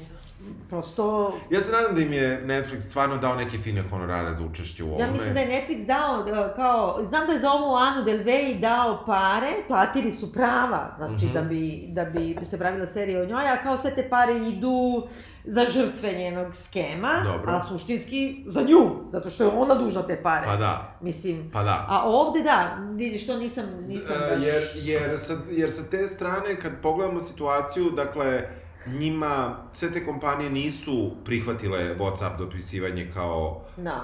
Prosto... 0.70 1.34
Ja 1.50 1.60
se 1.60 1.72
nadam 1.72 1.96
da 1.96 2.02
im 2.02 2.14
je 2.14 2.44
Netflix 2.46 2.82
stvarno 2.82 3.18
dao 3.18 3.36
neke 3.36 3.58
fine 3.58 3.84
honorare 3.90 4.34
za 4.34 4.44
učešće 4.44 4.84
u 4.84 4.88
ovome. 4.88 5.04
Ja 5.04 5.12
mislim 5.12 5.34
da 5.34 5.40
je 5.40 5.48
Netflix 5.48 5.86
dao, 5.86 6.26
e, 6.46 6.54
kao, 6.56 7.00
znam 7.04 7.28
da 7.28 7.34
je 7.34 7.40
za 7.40 7.52
ovu 7.52 7.76
Anu 7.76 8.04
Del 8.04 8.18
Vey 8.18 8.60
dao 8.60 9.04
pare, 9.06 9.48
platili 9.68 10.12
su 10.12 10.34
prava, 10.34 10.96
znači 10.98 11.26
Mhm. 11.26 11.34
da, 11.34 11.42
bi, 11.42 11.86
da 11.88 12.06
bi 12.06 12.38
se 12.44 12.58
pravila 12.58 12.86
serija 12.86 13.22
o 13.22 13.26
njoj, 13.26 13.44
a 13.44 13.64
kao 13.64 13.78
sve 13.78 13.96
te 13.96 14.10
pare 14.10 14.38
idu 14.38 15.08
za 15.46 15.66
žrtve 15.66 16.14
njenog 16.14 16.56
skema, 16.56 17.10
Dobro. 17.24 17.52
a 17.52 17.66
suštinski 17.68 18.44
za 18.48 18.62
nju, 18.62 18.90
zato 19.12 19.30
što 19.30 19.44
je 19.44 19.50
ona 19.50 19.76
dužna 19.76 20.02
te 20.02 20.22
pare. 20.24 20.46
Pa 20.46 20.56
da, 20.56 20.98
Mislim, 21.02 21.50
pa 21.54 21.64
da. 21.64 21.86
a 21.90 22.02
ovde 22.06 22.42
da, 22.42 22.78
vidiš, 22.92 23.28
to 23.28 23.38
nisam, 23.38 23.66
nisam 23.88 24.16
E, 24.24 24.36
baš... 24.36 24.44
jer, 24.46 24.64
jer, 24.76 25.20
sa, 25.20 25.34
jer 25.52 25.72
sa 25.72 25.84
te 25.84 26.08
strane, 26.08 26.56
kad 26.62 26.72
pogledamo 26.82 27.22
situaciju, 27.22 27.90
dakle, 27.90 28.42
njima, 28.88 29.58
sve 29.72 29.92
te 29.92 30.06
kompanije 30.06 30.50
nisu 30.50 31.12
prihvatile 31.26 31.98
WhatsApp 31.98 32.38
dopisivanje 32.38 33.12
kao 33.14 33.62
Da. 33.78 34.02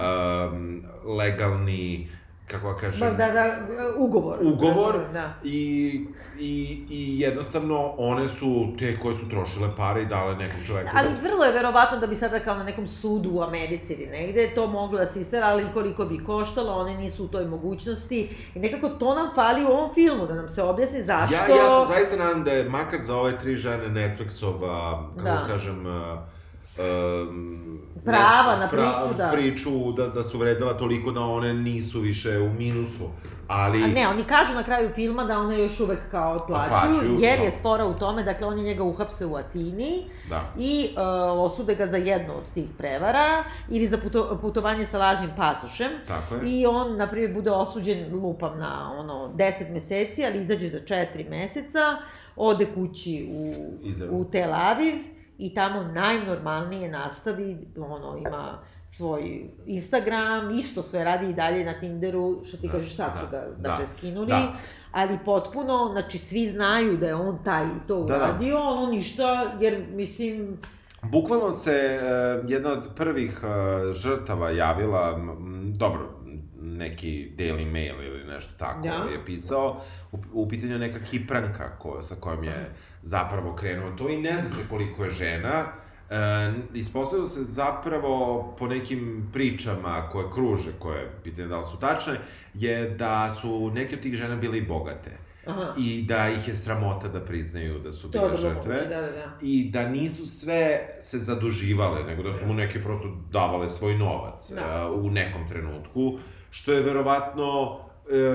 um, 0.54 0.84
legalni, 1.18 2.12
kako 2.48 2.68
da 2.68 2.76
kažem, 2.76 3.00
Ba, 3.02 3.16
da, 3.18 3.32
da, 3.32 3.46
ugovor. 3.98 4.38
ugovor 4.44 5.00
Da. 5.14 5.34
i, 5.44 6.06
i, 6.40 6.52
i 6.90 7.20
jednostavno 7.20 7.94
one 7.98 8.30
su 8.30 8.48
te 8.80 9.00
koje 9.00 9.16
su 9.16 9.30
trošile 9.30 9.70
pare 9.78 10.02
i 10.02 10.06
dale 10.06 10.36
nekom 10.36 10.60
čoveku. 10.66 10.90
Ali 10.94 11.10
da- 11.12 11.22
vrlo 11.22 11.46
je 11.46 11.54
verovatno 11.54 11.98
da 11.98 12.08
bi 12.08 12.16
sada 12.16 12.40
kao 12.40 12.56
na 12.56 12.64
nekom 12.64 12.88
sudu 12.88 13.30
u 13.32 13.42
Americi 13.42 13.94
ili 13.94 14.06
negde 14.08 14.50
to 14.50 14.68
moglo 14.68 14.98
da 14.98 15.06
se 15.06 15.22
istera, 15.22 15.46
ali 15.46 15.66
koliko 15.74 16.06
bi 16.06 16.20
koštalo, 16.20 16.74
one 16.74 16.94
nisu 16.96 17.26
u 17.26 17.30
toj 17.30 17.46
mogućnosti. 17.46 18.20
I 18.56 18.60
nekako 18.60 18.90
to 18.90 19.16
nam 19.16 19.30
fali 19.36 19.66
u 19.66 19.70
ovom 19.70 19.94
filmu, 19.94 20.28
da 20.28 20.34
nam 20.34 20.50
se 20.50 20.64
objasni 20.64 21.02
zašto... 21.02 21.36
Ja, 21.36 21.48
ja 21.48 21.82
se 21.82 21.94
zaista 21.94 22.16
nadam 22.18 22.44
da 22.44 22.52
je 22.52 22.70
makar 22.70 23.00
za 23.02 23.16
ove 23.16 23.40
tri 23.40 23.56
žene 23.56 23.90
Netflixova, 23.90 25.04
kako 25.16 25.24
Da. 25.24 25.46
kažem, 25.48 25.86
uh, 25.86 25.94
um, 26.78 27.62
Prava 28.06 28.56
na 28.56 28.66
pra- 28.66 29.02
priču, 29.02 29.18
da. 29.18 29.30
priču 29.30 29.70
da, 29.92 30.08
da 30.08 30.24
su 30.24 30.38
vredila 30.38 30.74
toliko 30.74 31.12
da 31.12 31.22
one 31.22 31.54
nisu 31.54 32.00
više 32.00 32.40
u 32.40 32.54
minusu. 32.54 33.10
Ali, 33.48 33.84
A 33.84 33.88
ne, 33.88 34.08
oni 34.08 34.24
kažu 34.24 34.54
na 34.54 34.64
kraju 34.64 34.90
filma 34.90 35.24
da 35.24 35.40
one 35.40 35.60
još 35.60 35.80
uvek 35.80 36.00
kao 36.12 36.34
otplaćuju, 36.34 36.74
Otplaćuju, 36.92 37.18
jer 37.20 37.40
da. 37.40 37.44
je 37.46 37.52
spora 37.52 37.86
u 37.86 37.94
tome, 37.94 38.24
dakle, 38.24 38.48
oni 38.48 38.64
njega 38.64 38.84
uhapse 38.84 39.26
u 39.26 39.36
Atini 39.36 40.04
da. 40.30 40.42
i 40.60 40.88
uh, 40.92 41.02
osude 41.42 41.76
ga 41.76 41.88
za 41.88 41.98
jednu 41.98 42.34
od 42.34 42.44
tih 42.54 42.70
prevara 42.78 43.44
ili 43.70 43.88
za 43.88 43.98
puto, 43.98 44.38
putovanje 44.42 44.86
sa 44.86 44.98
lažnim 44.98 45.30
pasošem. 45.38 45.92
Tako 46.08 46.36
je. 46.36 46.42
I 46.46 46.66
on, 46.66 46.98
na 46.98 47.08
primjer, 47.08 47.34
bude 47.34 47.52
osuđen, 47.52 48.14
lupam, 48.14 48.60
na 48.60 48.94
ono, 48.94 49.32
10 49.36 49.72
meseci, 49.72 50.26
ali 50.26 50.40
izađe 50.40 50.70
za 50.70 50.80
4 50.80 51.30
meseca, 51.30 51.98
ode 52.36 52.66
kući 52.66 53.28
u, 53.32 53.54
Izrael. 53.84 54.14
u 54.14 54.26
Tel 54.26 54.54
Aviv 54.54 54.94
i 55.38 55.54
tamo 55.54 55.84
najnormalnije 55.84 56.90
nastavi, 56.90 57.58
ono, 57.78 58.18
ima 58.18 58.60
svoj 58.88 59.50
Instagram, 59.66 60.50
isto 60.52 60.84
sve 60.84 61.04
radi 61.04 61.30
i 61.30 61.34
dalje 61.34 61.66
na 61.66 61.74
Tinderu, 61.74 62.42
što 62.46 62.58
ti 62.58 62.68
Da, 62.68 62.74
kažeš, 62.74 62.96
sad 62.96 63.12
su 63.20 63.26
da, 63.32 63.32
ga, 63.32 63.48
da, 63.58 63.70
dakle, 63.70 63.86
skinuli, 63.86 64.28
da. 64.28 64.54
ali 64.92 65.18
potpuno, 65.26 65.90
znači, 65.92 66.18
svi 66.18 66.46
znaju 66.46 66.98
da 66.98 67.08
je 67.08 67.16
on 67.16 67.44
taj 67.44 67.66
to 67.88 68.04
Da, 68.04 68.18
da. 68.18 68.26
uradio, 68.26 68.60
ono 68.60 68.92
ništa, 68.92 69.54
jer, 69.60 69.86
mislim, 69.90 70.58
Bukvalno 71.12 71.52
se 71.52 71.72
e, 71.72 72.00
jedna 72.48 72.72
od 72.72 72.90
prvih 72.96 73.42
e, 73.44 73.94
žrtava 73.94 74.50
javila, 74.52 75.16
m, 75.18 75.74
dobro, 75.78 76.10
neki 76.78 77.32
Daily 77.38 77.72
Mail 77.72 78.04
ili 78.04 78.24
nešto 78.24 78.54
tako 78.58 78.82
Da. 78.82 79.10
je 79.12 79.26
pisao, 79.26 79.82
u, 80.12 80.18
u 80.34 80.50
pitanju 80.50 80.74
je 80.74 80.80
neka 80.80 81.00
Kipranka 81.12 81.78
ko, 81.80 82.02
sa 82.02 82.16
kojom 82.16 82.44
je 82.44 82.72
zapravo 83.02 83.56
krenuo 83.56 83.92
to 83.92 84.10
i 84.10 84.18
ne 84.18 84.32
zna 84.32 84.50
se 84.50 84.62
koliko 84.70 85.04
je 85.04 85.12
žena, 85.12 85.66
E, 86.10 86.54
ispostavilo 86.74 87.28
se 87.28 87.44
zapravo 87.44 88.56
po 88.60 88.68
nekim 88.68 89.30
pričama 89.34 90.10
koje 90.12 90.26
kruže, 90.34 90.72
koje 90.80 91.12
pitanje 91.24 91.48
da 91.48 91.58
li 91.58 91.66
su 91.66 91.78
tačne, 91.80 92.14
je 92.54 92.90
da 92.90 93.30
su 93.30 93.72
neke 93.74 93.96
od 93.96 94.02
tih 94.02 94.14
žena 94.14 94.36
bile 94.36 94.58
i 94.58 94.66
bogate. 94.66 95.12
Aha, 95.46 95.74
I 95.78 96.02
da 96.04 96.30
ih 96.30 96.48
je 96.48 96.56
sramota 96.56 97.08
da 97.08 97.20
priznaju 97.22 97.80
da 97.80 97.92
su 97.92 98.08
bile 98.10 98.24
je 98.26 98.38
žrtve 98.38 98.54
moguće, 98.54 98.86
da, 98.86 99.02
da, 99.02 99.08
da. 99.08 99.32
i 99.42 99.70
da 99.72 99.90
nisu 99.90 100.28
sve 100.28 100.80
se 101.02 101.20
zaduživale, 101.20 102.04
nego 102.04 102.24
da 102.24 102.34
su 102.34 102.46
mu 102.46 102.54
neke 102.54 102.84
prosto 102.84 103.08
davale 103.32 103.70
svoj 103.70 103.96
novac 103.96 104.52
Da. 104.52 104.90
uh, 104.90 105.04
u 105.04 105.10
nekom 105.10 105.48
trenutku, 105.48 106.18
što 106.50 106.74
je 106.74 106.82
verovatno 106.82 107.62
uh, 107.64 107.80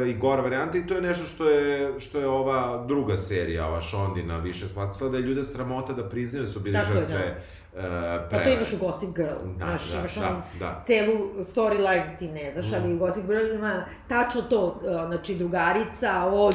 i 0.08 0.14
gora 0.14 0.42
varijanta 0.42 0.78
i 0.78 0.86
to 0.86 0.94
je 0.94 1.02
nešto 1.02 1.24
što 1.26 1.48
je, 1.48 2.00
što 2.00 2.18
je 2.18 2.28
ova 2.28 2.84
druga 2.86 3.16
serija, 3.16 3.66
ova 3.66 3.82
Šondina 3.82 4.38
više 4.38 4.68
splatila, 4.68 5.10
da 5.10 5.16
je 5.16 5.22
ljude 5.22 5.44
sramota 5.44 5.92
da 5.92 6.08
priznaju 6.08 6.44
da 6.44 6.50
su 6.50 6.60
bili 6.60 6.74
Tako 6.76 6.92
je, 6.92 6.98
žrtve 6.98 7.42
da. 7.74 7.80
uh, 8.20 8.30
Pa 8.30 8.38
to 8.38 8.50
imaš 8.50 8.72
u 8.72 8.78
Gossip 8.78 9.10
Girl, 9.10 9.28
Da, 9.48 9.64
znaš, 9.66 9.88
da, 9.88 9.98
imaš 9.98 10.14
da, 10.14 10.28
ono, 10.28 10.42
da. 10.58 10.82
celu 10.86 11.18
storyline 11.36 12.18
ti 12.18 12.28
ne 12.28 12.52
znaš, 12.52 12.66
Mhm. 12.66 12.74
ali 12.76 12.94
u 12.94 12.98
Gossip 12.98 13.26
Girl 13.26 13.54
ima 13.54 13.84
tačno 14.08 14.42
to, 14.42 14.66
uh, 14.66 14.80
znači 15.08 15.34
drugarica 15.34 16.24
od, 16.24 16.54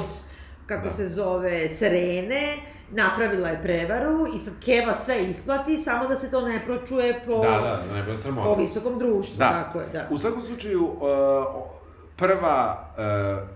kako 0.66 0.84
Da. 0.84 0.90
se 0.90 1.08
zove, 1.08 1.70
Serene, 1.70 2.56
napravila 2.92 3.50
je 3.50 3.62
prevaru 3.62 4.26
i 4.36 4.40
sad 4.40 4.54
Keva 4.60 4.94
sve 4.96 5.24
isplati, 5.24 5.78
samo 5.78 6.08
da 6.08 6.16
se 6.16 6.32
to 6.32 6.42
ne 6.42 6.66
pročuje 6.66 7.22
po, 7.26 7.38
Da, 7.38 7.50
da, 7.52 7.84
da 7.88 7.94
ne 7.94 8.04
bude 8.04 8.18
sramota. 8.18 8.54
po 8.54 8.62
visokom 8.62 9.00
društvu, 9.00 9.36
Da. 9.38 9.50
tako 9.52 9.80
je, 9.80 9.86
da. 9.94 10.08
U 10.12 10.18
svakom 10.18 10.42
slučaju, 10.44 10.84
uh, 10.86 10.96
prva, 12.16 12.86
uh, 12.92 13.04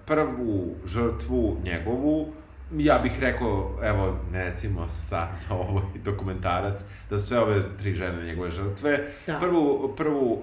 prvu 0.05 0.65
žrtvu 0.85 1.57
njegovu, 1.63 2.27
ja 2.71 2.99
bih 2.99 3.19
rekao, 3.21 3.49
evo, 3.83 4.15
recimo 4.33 4.87
sad 4.89 5.27
za 5.31 5.55
ovaj 5.55 5.83
dokumentarac, 5.95 6.79
da 7.09 7.19
sve 7.19 7.39
ove 7.39 7.77
tri 7.77 7.93
žene 7.93 8.25
njegove 8.25 8.49
žrtve, 8.51 8.99
Da. 9.27 9.37
prvu, 9.39 9.93
prvu 9.97 10.33
uh, 10.33 10.39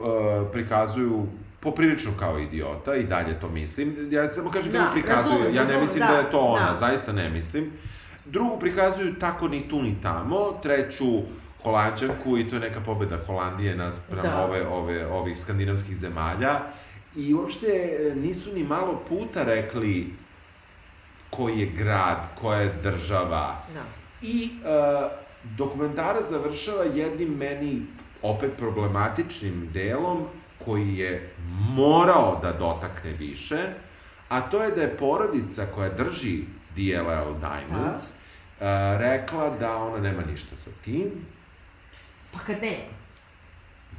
prikazuju 0.52 1.26
poprilično 1.60 2.12
kao 2.18 2.38
idiota, 2.38 2.94
i 2.94 3.04
dalje 3.04 3.40
to 3.40 3.48
mislim. 3.48 4.08
Ja 4.10 4.30
samo 4.30 4.50
kažem 4.50 4.72
Da, 4.72 4.78
kako 4.78 4.92
prikazuju, 4.92 5.32
razumem, 5.32 5.54
ja 5.54 5.64
ne 5.64 5.72
razumem, 5.72 5.80
mislim 5.80 6.00
da, 6.00 6.12
da, 6.12 6.18
je 6.18 6.30
to 6.30 6.40
ona, 6.40 6.72
da. 6.72 6.78
zaista 6.78 7.12
ne 7.12 7.30
mislim. 7.30 7.72
Drugu 8.24 8.58
prikazuju 8.60 9.14
tako 9.18 9.48
ni 9.48 9.68
tu 9.68 9.82
ni 9.82 9.96
tamo, 10.02 10.58
treću 10.62 11.22
Holandžanku 11.62 12.38
i 12.38 12.48
to 12.48 12.56
je 12.56 12.60
neka 12.60 12.80
pobeda 12.80 13.18
Holandije 13.26 13.76
naspram 13.76 14.22
Da. 14.22 14.44
ove, 14.44 14.66
ove, 14.66 15.06
ovih 15.06 15.38
skandinavskih 15.40 15.96
zemalja. 15.96 16.60
I 17.16 17.34
uopšte 17.34 17.66
nisu 18.16 18.54
ni 18.54 18.64
malo 18.64 19.02
puta 19.08 19.42
rekli 19.42 20.14
koji 21.30 21.58
je 21.58 21.66
grad, 21.66 22.28
koja 22.40 22.60
je 22.60 22.74
država. 22.82 23.62
da. 23.74 23.82
I 24.22 24.50
uh, 24.60 25.10
dokumentara 25.56 26.22
završava 26.22 26.84
jednim 26.84 27.28
meni 27.28 27.82
opet 28.22 28.50
problematičnim 28.58 29.68
delom 29.72 30.26
koji 30.66 30.96
je 30.98 31.34
morao 31.76 32.38
da 32.42 32.52
dotakne 32.52 33.12
više, 33.12 33.56
a 34.28 34.40
to 34.40 34.62
je 34.62 34.70
da 34.70 34.82
je 34.82 34.96
porodica 34.96 35.66
koja 35.74 35.88
drži 35.88 36.40
DLL 36.76 37.34
Diamonds 37.40 38.02
uh, 38.10 38.66
rekla 38.98 39.50
da 39.60 39.76
ona 39.76 40.00
nema 40.00 40.22
ništa 40.30 40.56
sa 40.56 40.70
tim. 40.84 41.10
Pa 42.32 42.38
kad 42.38 42.62
ne, 42.62 42.88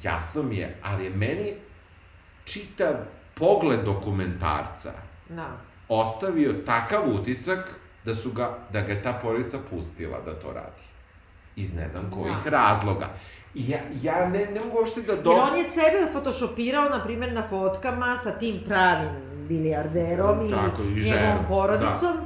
Jasno 0.04 0.44
mi 0.44 0.58
je, 0.58 0.78
ali 0.84 1.04
je 1.04 1.10
meni 1.10 1.54
čitav 2.46 2.94
pogled 3.36 3.80
dokumentarca 3.86 4.94
da. 5.30 5.58
ostavio 5.90 6.54
takav 6.66 7.02
utisak 7.16 7.80
da 8.06 8.16
su 8.16 8.32
ga, 8.32 8.58
da 8.74 8.82
ga 8.82 8.92
je 8.94 9.04
ta 9.04 9.14
porodica 9.14 9.60
pustila 9.70 10.22
da 10.22 10.40
to 10.40 10.54
radi. 10.54 10.84
Iz 11.56 11.74
ne 11.74 11.88
znam 11.88 12.12
kojih 12.12 12.38
Da. 12.44 12.50
razloga. 12.50 13.10
Ja, 13.58 13.80
ja 14.02 14.30
ne, 14.30 14.46
ne 14.46 14.60
mogu 14.60 14.78
uopšte 14.78 15.02
da 15.02 15.16
do... 15.16 15.32
Jer 15.32 15.40
on 15.40 15.58
je 15.58 15.64
sebe 15.64 16.12
fotošopirao, 16.14 16.90
na 16.90 17.04
primjer, 17.04 17.34
na 17.34 17.44
fotkama 17.50 18.18
sa 18.18 18.32
tim 18.32 18.60
pravim 18.66 19.10
bilijarderom 19.48 20.46
i 20.46 20.52
Tako, 20.52 20.82
i 20.82 20.86
njegovom 20.86 21.04
ženom, 21.04 21.46
porodicom. 21.48 22.18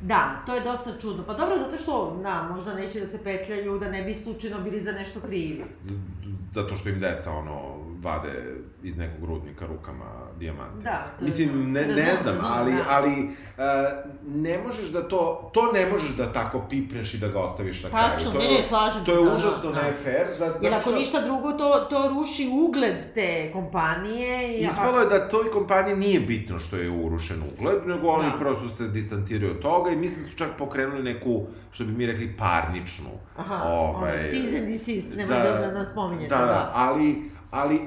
Da, 0.00 0.42
to 0.46 0.54
je 0.54 0.60
dosta 0.60 0.98
čudno. 1.00 1.24
Pa 1.26 1.34
dobro, 1.34 1.58
zato 1.58 1.76
što, 1.76 2.20
na, 2.22 2.42
možda 2.54 2.74
neće 2.74 3.00
da 3.00 3.06
se 3.06 3.24
petljaju, 3.24 3.78
da 3.78 3.90
ne 3.90 4.02
bi 4.02 4.14
slučajno 4.14 4.60
bili 4.60 4.82
za 4.82 4.92
nešto 4.92 5.20
krivi. 5.20 5.64
Zato 6.54 6.76
što 6.76 6.88
im 6.88 7.00
deca, 7.00 7.30
ono, 7.30 7.76
vade 8.02 8.56
iz 8.82 8.96
nekog 8.96 9.24
rudnika 9.24 9.66
rukama 9.66 10.04
dijamante. 10.36 10.84
Da, 10.84 11.06
to 11.18 11.24
Mislim, 11.24 11.72
ne, 11.72 11.86
ne 11.86 12.16
znam, 12.22 12.36
ali, 12.44 12.72
da. 12.72 12.84
ali 12.88 13.12
uh, 13.22 13.62
ne 14.26 14.58
možeš 14.58 14.86
da 14.86 15.02
to, 15.02 15.50
to 15.54 15.72
ne 15.72 15.86
možeš 15.86 16.10
da 16.10 16.32
tako 16.32 16.60
pipneš 16.60 17.14
i 17.14 17.18
da 17.18 17.28
ga 17.28 17.38
ostaviš 17.40 17.82
na 17.82 17.90
kraju. 17.90 18.04
Tačno, 18.08 18.30
to 18.30 18.38
ne, 18.38 18.44
je, 18.44 18.50
ne, 18.52 18.64
slažem 18.64 19.04
To 19.04 19.12
je 19.12 19.16
da, 19.16 19.24
da, 19.24 19.36
užasno 19.36 19.70
da. 19.72 19.82
ne 19.82 19.92
fair, 19.94 20.26
zato, 20.30 20.58
Jer 20.62 20.72
ako 20.72 20.80
što... 20.82 20.94
ništa 20.94 21.20
drugo, 21.20 21.52
to, 21.52 21.86
to 21.90 22.08
ruši 22.10 22.48
ugled 22.54 22.96
te 23.14 23.50
kompanije. 23.52 24.28
i- 24.50 24.60
Ispalo 24.60 24.98
je 24.98 25.06
da 25.08 25.28
toj 25.28 25.50
kompaniji 25.50 25.96
nije 25.96 26.20
bitno 26.20 26.58
što 26.58 26.76
je 26.76 26.90
urušen 26.92 27.42
ugled, 27.44 27.86
nego 27.86 28.08
oni 28.08 28.30
Da. 28.30 28.38
prosto 28.38 28.68
se 28.68 28.88
distanciraju 28.88 29.50
od 29.50 29.58
toga 29.58 29.90
i 29.90 29.96
mislim 29.96 30.22
da 30.22 30.30
su 30.30 30.36
čak 30.36 30.48
pokrenuli 30.58 31.02
neku, 31.04 31.42
što 31.70 31.84
bi 31.84 31.92
mi 31.92 32.06
rekli, 32.06 32.36
parničnu. 32.38 33.10
Aha, 33.36 33.62
ovaj, 33.64 34.12
ono, 34.12 34.22
cease 34.22 34.58
and 34.58 34.66
desist, 34.68 35.14
nemoj 35.16 35.36
da, 35.36 35.52
da, 35.52 35.70
nas 35.70 35.88
spominjete. 35.88 36.28
Da, 36.28 36.40
da, 36.40 36.70
ali, 36.74 37.30
ali 37.50 37.76
e, 37.76 37.80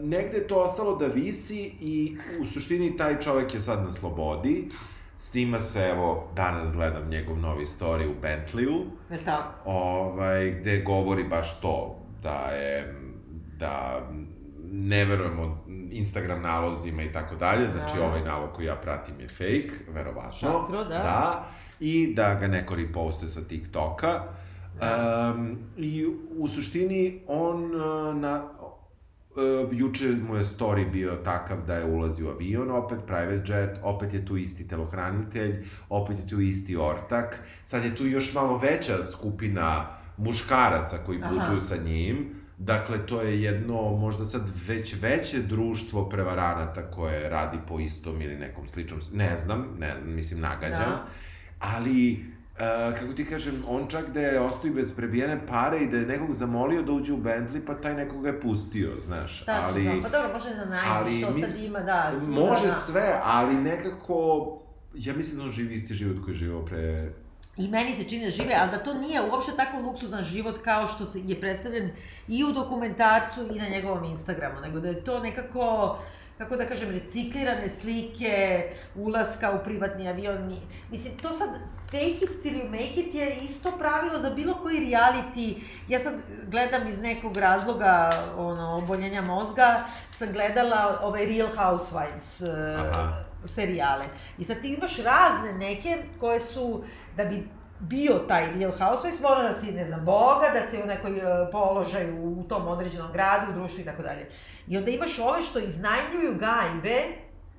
negde 0.00 0.36
je 0.36 0.46
to 0.48 0.56
ostalo 0.56 0.96
da 0.96 1.06
visi 1.06 1.72
i 1.80 2.16
u 2.42 2.46
suštini 2.46 2.96
taj 2.96 3.20
čovek 3.20 3.54
je 3.54 3.60
sad 3.60 3.82
na 3.84 3.92
slobodi. 3.92 4.70
Snima 5.18 5.60
se, 5.60 5.88
evo, 5.92 6.28
danas 6.36 6.72
gledam 6.72 7.08
njegov 7.08 7.38
novi 7.38 7.64
story 7.66 8.06
u 8.06 8.14
Bentleyu, 8.22 8.80
Jel 9.10 9.20
tako? 9.24 9.70
ovaj, 9.70 10.50
gde 10.50 10.82
govori 10.82 11.24
baš 11.24 11.60
to, 11.60 11.98
da 12.22 12.50
je, 12.50 12.94
da 13.58 14.02
ne 14.72 15.04
verujemo 15.04 15.64
Instagram 15.90 16.42
nalozima 16.42 17.02
i 17.02 17.12
tako 17.12 17.34
dalje, 17.34 17.66
znači 17.74 17.98
Da. 17.98 18.04
ovaj 18.06 18.24
nalog 18.24 18.52
koji 18.52 18.66
ja 18.66 18.76
pratim 18.76 19.20
je 19.20 19.28
fake, 19.28 19.70
verovatno. 19.88 20.32
Šatro, 20.32 20.84
da. 20.84 20.88
Da, 20.98 21.46
i 21.80 22.14
da 22.14 22.34
ga 22.34 22.46
neko 22.46 22.74
repostuje 22.74 23.28
sa 23.28 23.40
TikToka. 23.40 24.22
Um, 24.74 25.58
I 25.76 26.06
u 26.38 26.48
suštini 26.48 27.22
on 27.26 27.70
na 28.20 28.44
Uh, 29.36 29.68
juče 29.72 30.08
mu 30.28 30.36
je 30.36 30.44
story 30.44 30.90
bio 30.92 31.16
takav 31.24 31.58
da 31.66 31.74
je 31.74 31.84
ulazi 31.84 32.24
u 32.24 32.28
avion, 32.28 32.70
opet 32.70 32.98
private 33.06 33.52
jet, 33.52 33.78
opet 33.82 34.14
je 34.14 34.26
tu 34.26 34.36
isti 34.36 34.68
telohranitelj, 34.68 35.64
opet 35.88 36.18
je 36.18 36.26
tu 36.26 36.40
isti 36.40 36.76
ortak. 36.76 37.40
Sad 37.64 37.84
je 37.84 37.96
tu 37.96 38.06
još 38.06 38.34
malo 38.34 38.58
veća 38.58 39.02
skupina 39.02 39.86
muškaraca 40.16 40.98
koji 41.06 41.20
putuju 41.20 41.60
sa 41.60 41.76
njim. 41.76 42.44
Dakle, 42.58 43.06
to 43.06 43.20
je 43.22 43.42
jedno, 43.42 43.96
možda 43.96 44.24
sad 44.24 44.42
već 44.66 44.94
veće 45.00 45.42
društvo 45.42 46.08
prevaranata 46.08 46.90
koje 46.90 47.28
radi 47.28 47.58
po 47.68 47.80
istom 47.80 48.22
ili 48.22 48.36
nekom 48.36 48.66
sličnom, 48.66 49.00
ne 49.12 49.36
znam, 49.36 49.66
ne, 49.78 49.94
mislim 50.04 50.40
nagađam. 50.40 50.90
Da. 50.90 51.06
Ali, 51.60 52.24
Uh, 52.54 52.60
kako 53.00 53.12
ti 53.12 53.26
kažem, 53.26 53.62
on 53.68 53.86
čak 53.88 54.10
da 54.10 54.20
je 54.20 54.40
ostao 54.40 54.66
i 54.68 54.70
bez 54.70 54.96
prebijene 54.96 55.46
pare 55.46 55.78
i 55.78 55.88
da 55.88 55.96
je 55.96 56.06
nekog 56.06 56.34
zamolio 56.34 56.82
da 56.82 56.92
uđe 56.92 57.12
u 57.12 57.16
Bentley, 57.16 57.66
pa 57.66 57.74
taj 57.74 57.94
nekog 57.94 58.22
ga 58.22 58.28
je 58.28 58.40
pustio, 58.40 58.92
znaš. 59.00 59.44
Tačno, 59.44 59.68
ali, 59.68 59.84
da. 59.84 60.02
Pa 60.02 60.08
dobro, 60.08 60.32
može 60.32 60.54
na 60.54 60.64
najmu, 60.64 60.90
ali 60.92 61.18
što 61.18 61.30
mis- 61.30 61.50
sad 61.50 61.64
ima, 61.64 61.80
da. 61.80 62.12
svima 62.18 62.40
Može 62.40 62.66
na- 62.66 62.74
sve, 62.74 63.20
ali 63.24 63.54
nekako, 63.54 64.46
ja 64.94 65.14
mislim 65.14 65.38
da 65.38 65.44
on 65.44 65.50
živi 65.50 65.74
isti 65.74 65.94
život 65.94 66.24
koji 66.24 66.34
je 66.34 66.38
živao 66.38 66.64
pre... 66.64 67.12
I 67.56 67.68
meni 67.68 67.94
se 67.94 68.04
čini 68.04 68.24
da 68.24 68.30
žive, 68.30 68.54
ali 68.60 68.70
da 68.70 68.78
to 68.78 68.94
nije 68.94 69.20
uopšte 69.22 69.52
tako 69.56 69.78
luksuzan 69.78 70.24
život 70.24 70.58
kao 70.58 70.86
što 70.86 71.06
se 71.06 71.20
je 71.24 71.40
predstavljen 71.40 71.90
i 72.28 72.44
u 72.44 72.52
dokumentarcu 72.52 73.40
i 73.54 73.58
na 73.58 73.68
njegovom 73.68 74.04
Instagramu, 74.04 74.60
nego 74.60 74.80
da 74.80 74.88
je 74.88 75.04
to 75.04 75.20
nekako 75.20 75.98
kako 76.38 76.56
da 76.56 76.66
kažem, 76.66 76.90
reciklirane 76.90 77.68
slike, 77.70 78.62
ulaska 78.94 79.60
u 79.60 79.64
privatni 79.64 80.08
avion. 80.08 80.56
Mislim, 80.90 81.16
to 81.16 81.32
sad, 81.32 81.48
fake 81.90 82.24
it 82.24 82.42
till 82.42 82.54
you 82.54 82.70
make 82.70 83.00
it 83.00 83.14
je 83.14 83.34
isto 83.42 83.70
pravilo 83.78 84.18
za 84.18 84.30
bilo 84.30 84.54
koji 84.54 84.80
reality. 84.80 85.54
Ja 85.88 85.98
sad 86.00 86.14
gledam 86.46 86.88
iz 86.88 86.98
nekog 86.98 87.36
razloga, 87.36 88.10
ono, 88.36 88.76
oboljenja 88.76 89.22
mozga, 89.22 89.84
sam 90.10 90.32
gledala 90.32 90.98
ove 91.02 91.26
Real 91.26 91.48
Housewives 91.56 92.44
Aha. 92.78 93.12
serijale. 93.44 94.04
I 94.38 94.44
sad 94.44 94.60
ti 94.60 94.68
imaš 94.68 94.96
razne 94.98 95.52
neke 95.52 95.98
koje 96.20 96.40
su, 96.40 96.84
da 97.16 97.24
bi 97.24 97.48
bio 97.80 98.14
taj 98.28 98.52
Real 98.52 98.72
Housewives, 98.72 99.20
mora 99.22 99.42
da 99.42 99.52
si, 99.52 99.72
ne 99.72 99.86
znam, 99.86 100.04
boga, 100.04 100.46
da 100.54 100.70
si 100.70 100.82
u 100.82 100.86
nekoj 100.86 101.18
e, 101.18 101.22
položaju 101.52 102.38
u 102.38 102.44
tom 102.48 102.68
određenom 102.68 103.12
gradu, 103.12 103.52
u 103.52 103.54
društvu 103.54 103.80
i 103.80 103.84
tako 103.84 104.02
dalje. 104.02 104.28
I 104.68 104.76
onda 104.76 104.90
imaš 104.90 105.18
ove 105.18 105.42
što 105.42 105.58
iznajmljuju 105.58 106.34
gajbe, 106.38 107.02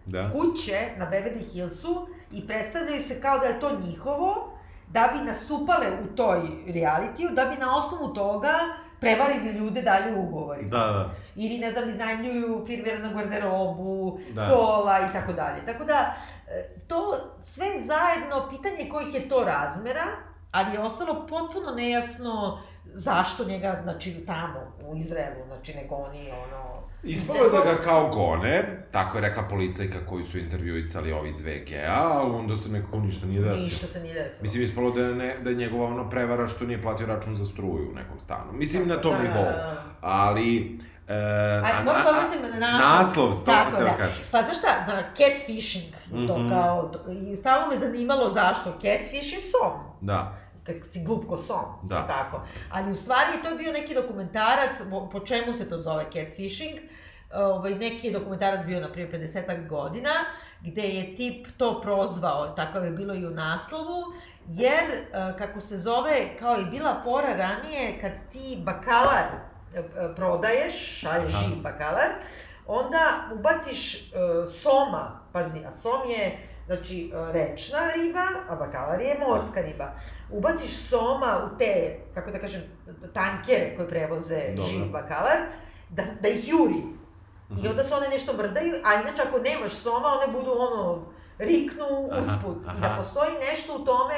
Da? 0.06 0.32
kuće 0.32 0.90
na 0.98 1.06
Beverly 1.12 1.54
Hillsu 1.54 2.08
i 2.32 2.48
predstavljaju 2.48 3.04
se 3.04 3.22
kao 3.22 3.40
da 3.40 3.46
je 3.46 3.60
to 3.60 3.80
njihovo, 3.80 4.58
da 4.88 5.10
bi 5.14 5.26
nastupale 5.26 5.86
u 6.04 6.16
toj 6.16 6.42
realitiju, 6.68 7.30
da 7.32 7.46
bi 7.46 7.56
na 7.56 7.78
osnovu 7.78 8.14
toga 8.14 8.54
prevarili 9.00 9.52
ljude 9.52 9.82
dalje 9.82 10.16
u 10.16 10.24
ugovorima. 10.24 10.70
Da, 10.70 10.78
da. 10.78 11.10
Ili, 11.36 11.58
ne 11.58 11.72
znam, 11.72 11.90
iznajmljuju 11.90 12.64
firmiranu 12.68 13.18
garderobu, 13.18 14.20
Da. 14.34 14.50
kola 14.50 15.00
i 15.10 15.14
tako 15.14 15.34
dalje. 15.34 15.66
Tako 15.66 15.84
da, 15.84 16.16
e, 16.48 16.64
to 16.88 17.14
sve 17.42 17.66
zajedno, 17.80 18.50
pitanje 18.50 18.90
kojih 18.90 19.14
je 19.14 19.30
to 19.30 19.44
razmera, 19.44 20.06
ali 20.52 20.74
je 20.74 20.80
ostalo 20.80 21.26
potpuno 21.30 21.72
nejasno 21.76 22.60
zašto 22.86 23.46
njega, 23.46 23.80
znači, 23.84 24.26
tamo, 24.26 24.60
u 24.88 24.96
Izraelu, 24.96 25.46
znači, 25.48 25.74
neko 25.76 25.96
oni, 25.96 26.32
ono... 26.32 26.75
Ispalo 27.06 27.40
je 27.40 27.50
da 27.50 27.58
ga 27.66 27.82
kao 27.84 28.10
gone, 28.10 28.64
tako 28.92 29.18
je 29.18 29.22
rekla 29.22 29.44
policajka 29.44 29.98
koju 30.00 30.26
su 30.26 30.38
intervjuisali 30.40 31.12
ovi 31.12 31.30
iz 31.30 31.42
VGA, 31.42 31.92
ali 31.92 32.32
onda 32.32 32.58
se 32.58 32.70
nekako 32.70 33.00
ništa 33.00 33.28
nije 33.28 33.42
desilo. 33.42 33.64
Ništa 33.64 33.88
se 33.88 34.00
nije 34.00 34.14
desilo. 34.16 34.40
Mislim, 34.42 34.64
ispalo 34.64 34.92
da 34.92 35.02
je, 35.02 35.16
ne, 35.16 35.36
da 35.38 35.50
je 35.50 35.56
njegova 35.56 35.86
ono 35.86 36.10
prevara 36.10 36.48
što 36.48 36.66
nije 36.66 36.82
platio 36.82 37.08
račun 37.08 37.36
za 37.36 37.46
struju 37.46 37.90
u 37.92 37.96
nekom 37.96 38.20
stanu. 38.20 38.52
Mislim, 38.54 38.88
na 38.88 38.96
tom 38.96 39.12
Da, 39.12 39.18
da, 39.18 39.24
nivou. 39.24 39.44
da. 39.44 39.76
Ali... 40.02 40.80
E, 41.08 41.14
Aj, 41.66 41.84
moram 41.84 42.04
da 42.04 42.10
objasnim 42.10 42.42
na 42.52 42.72
naslov. 42.72 42.98
Naslov, 43.00 43.32
to 43.36 43.46
Tako 43.46 43.70
sam 43.70 43.78
teo 43.78 43.88
da. 43.88 43.98
kažem. 43.98 44.24
Pa 44.32 44.42
znaš 44.42 44.58
šta, 44.58 44.68
za 44.88 45.04
catfishing, 45.16 45.94
to 46.28 46.38
Mhm. 46.38 46.50
kao, 46.50 46.84
to, 46.84 47.00
i 47.12 47.36
stalno 47.36 47.68
me 47.68 47.78
zanimalo 47.78 48.30
zašto. 48.30 48.72
Catfish 48.72 49.34
je 49.34 49.40
som. 49.42 49.72
Da. 50.02 50.38
Kak 50.66 50.86
si 50.86 51.04
glup 51.04 51.28
ko 51.28 51.38
som, 51.38 51.80
Da. 51.84 52.08
tako. 52.08 52.42
Ali 52.72 52.92
u 52.92 52.96
stvari 52.96 53.32
to 53.44 53.50
je 53.50 53.56
bio 53.56 53.72
neki 53.72 53.94
dokumentarac, 53.94 54.82
po, 55.12 55.20
čemu 55.20 55.54
se 55.54 55.70
to 55.70 55.78
zove 55.78 56.06
catfishing, 56.14 56.80
ovaj, 57.34 57.76
neki 57.76 58.08
je 58.08 58.14
dokumentarac 58.14 58.66
bio, 58.66 58.80
na 58.80 58.92
primjer, 58.92 59.22
50 59.22 59.68
godina, 59.68 60.10
gde 60.62 60.82
je 60.82 61.16
tip 61.16 61.48
to 61.58 61.82
prozvao, 61.82 62.48
takav 62.48 62.86
je 62.86 62.92
bilo 62.92 63.16
i 63.16 63.26
u 63.26 63.30
naslovu, 63.30 64.04
jer, 64.48 64.84
eh, 64.84 65.34
kako 65.38 65.60
se 65.60 65.78
zove, 65.78 66.38
kao 66.40 66.60
i 66.60 66.66
bila 66.66 67.02
fora 67.04 67.36
ranije, 67.36 67.98
kad 68.02 68.12
ti 68.32 68.58
bakalar 68.64 69.26
eh, 69.74 69.80
eh, 69.80 70.16
prodaješ, 70.16 71.00
šalješ 71.00 71.32
živ 71.32 71.62
bakalar, 71.62 72.10
onda 72.68 73.30
ubaciš 73.34 74.12
soma, 74.52 75.20
pazi, 75.34 75.60
a 75.68 75.72
som 75.72 76.10
je 76.10 76.48
Znači, 76.66 77.12
e, 77.14 77.34
rečna 77.34 77.80
riba, 77.96 78.26
a 78.50 78.56
bakalar 78.56 79.02
je 79.02 79.18
morska 79.28 79.62
riba. 79.62 79.92
Ubaciš 80.30 80.78
soma 80.78 81.40
u 81.46 81.58
te, 81.58 82.00
kako 82.14 82.32
da 82.32 82.40
kažem, 82.40 82.62
tankere 83.14 83.76
koje 83.76 83.88
prevoze 83.88 84.42
Dobro. 84.56 84.66
živ 84.66 84.86
bakalar, 84.92 85.38
da, 85.90 86.04
da 86.22 86.28
ih 86.28 86.48
juri. 86.50 86.82
I 87.64 87.68
onda 87.68 87.84
se 87.84 87.96
one 87.96 88.08
nešto 88.08 88.34
mrdaju, 88.34 88.74
a 88.86 89.02
inače 89.02 89.22
ako 89.28 89.40
nemaš 89.40 89.72
soma, 89.72 90.08
one 90.08 90.34
budu 90.40 90.52
ono, 90.52 91.06
riknu 91.38 92.10
Aha, 92.12 92.22
usput. 92.22 92.64
I 92.78 92.82
da 92.82 92.88
aha. 92.88 93.02
postoji 93.02 93.32
nešto 93.52 93.76
u 93.76 93.86
tome, 93.86 94.16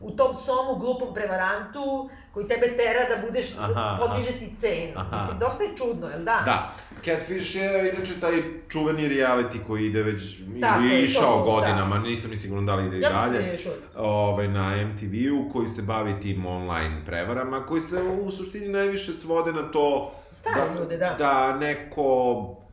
u 0.00 0.10
tom 0.10 0.34
somu 0.34 0.76
glupom 0.76 1.14
prevarantu, 1.14 2.10
koji 2.32 2.48
tebe 2.48 2.76
tera 2.76 3.16
da 3.16 3.26
budeš, 3.26 3.54
Aha, 3.58 3.72
aha. 3.76 4.06
podiže 4.06 4.32
ti 4.38 4.56
cenu. 4.60 4.92
Aha. 4.96 5.20
Mislim, 5.20 5.38
dosta 5.38 5.62
je 5.62 5.76
čudno, 5.76 6.08
jel 6.08 6.18
da? 6.24 6.42
Da. 6.44 6.72
Catfish 7.04 7.54
je 7.56 7.92
inače 7.92 8.20
taj 8.20 8.32
čuveni 8.68 9.08
reality 9.08 9.66
koji 9.66 9.86
ide 9.86 10.02
već, 10.02 10.22
Tako 10.60 10.80
ili 10.80 10.90
je, 10.90 11.02
išao 11.04 11.22
to, 11.36 11.44
godinama, 11.44 11.98
nisam 11.98 12.30
ni 12.30 12.36
siguran 12.36 12.66
da 12.66 12.74
li 12.74 12.86
ide 12.86 12.96
i 12.96 13.00
Ja 13.00 13.08
da 13.08 13.16
dalje. 13.16 13.38
uvijek. 13.38 13.60
ovaj, 13.96 14.48
na 14.48 14.76
MTV-u 14.84 15.50
koji 15.52 15.68
se 15.68 15.82
bavi 15.82 16.14
tim 16.22 16.46
online 16.46 17.02
prevarama, 17.06 17.66
koji 17.66 17.80
se 17.80 17.96
u 18.20 18.30
suštini 18.30 18.68
najviše 18.68 19.12
svode 19.12 19.52
na 19.52 19.62
to 19.62 20.14
Stare 20.32 20.70
ljude, 20.80 20.96
da. 20.96 21.14
da 21.18 21.56
neko 21.56 22.63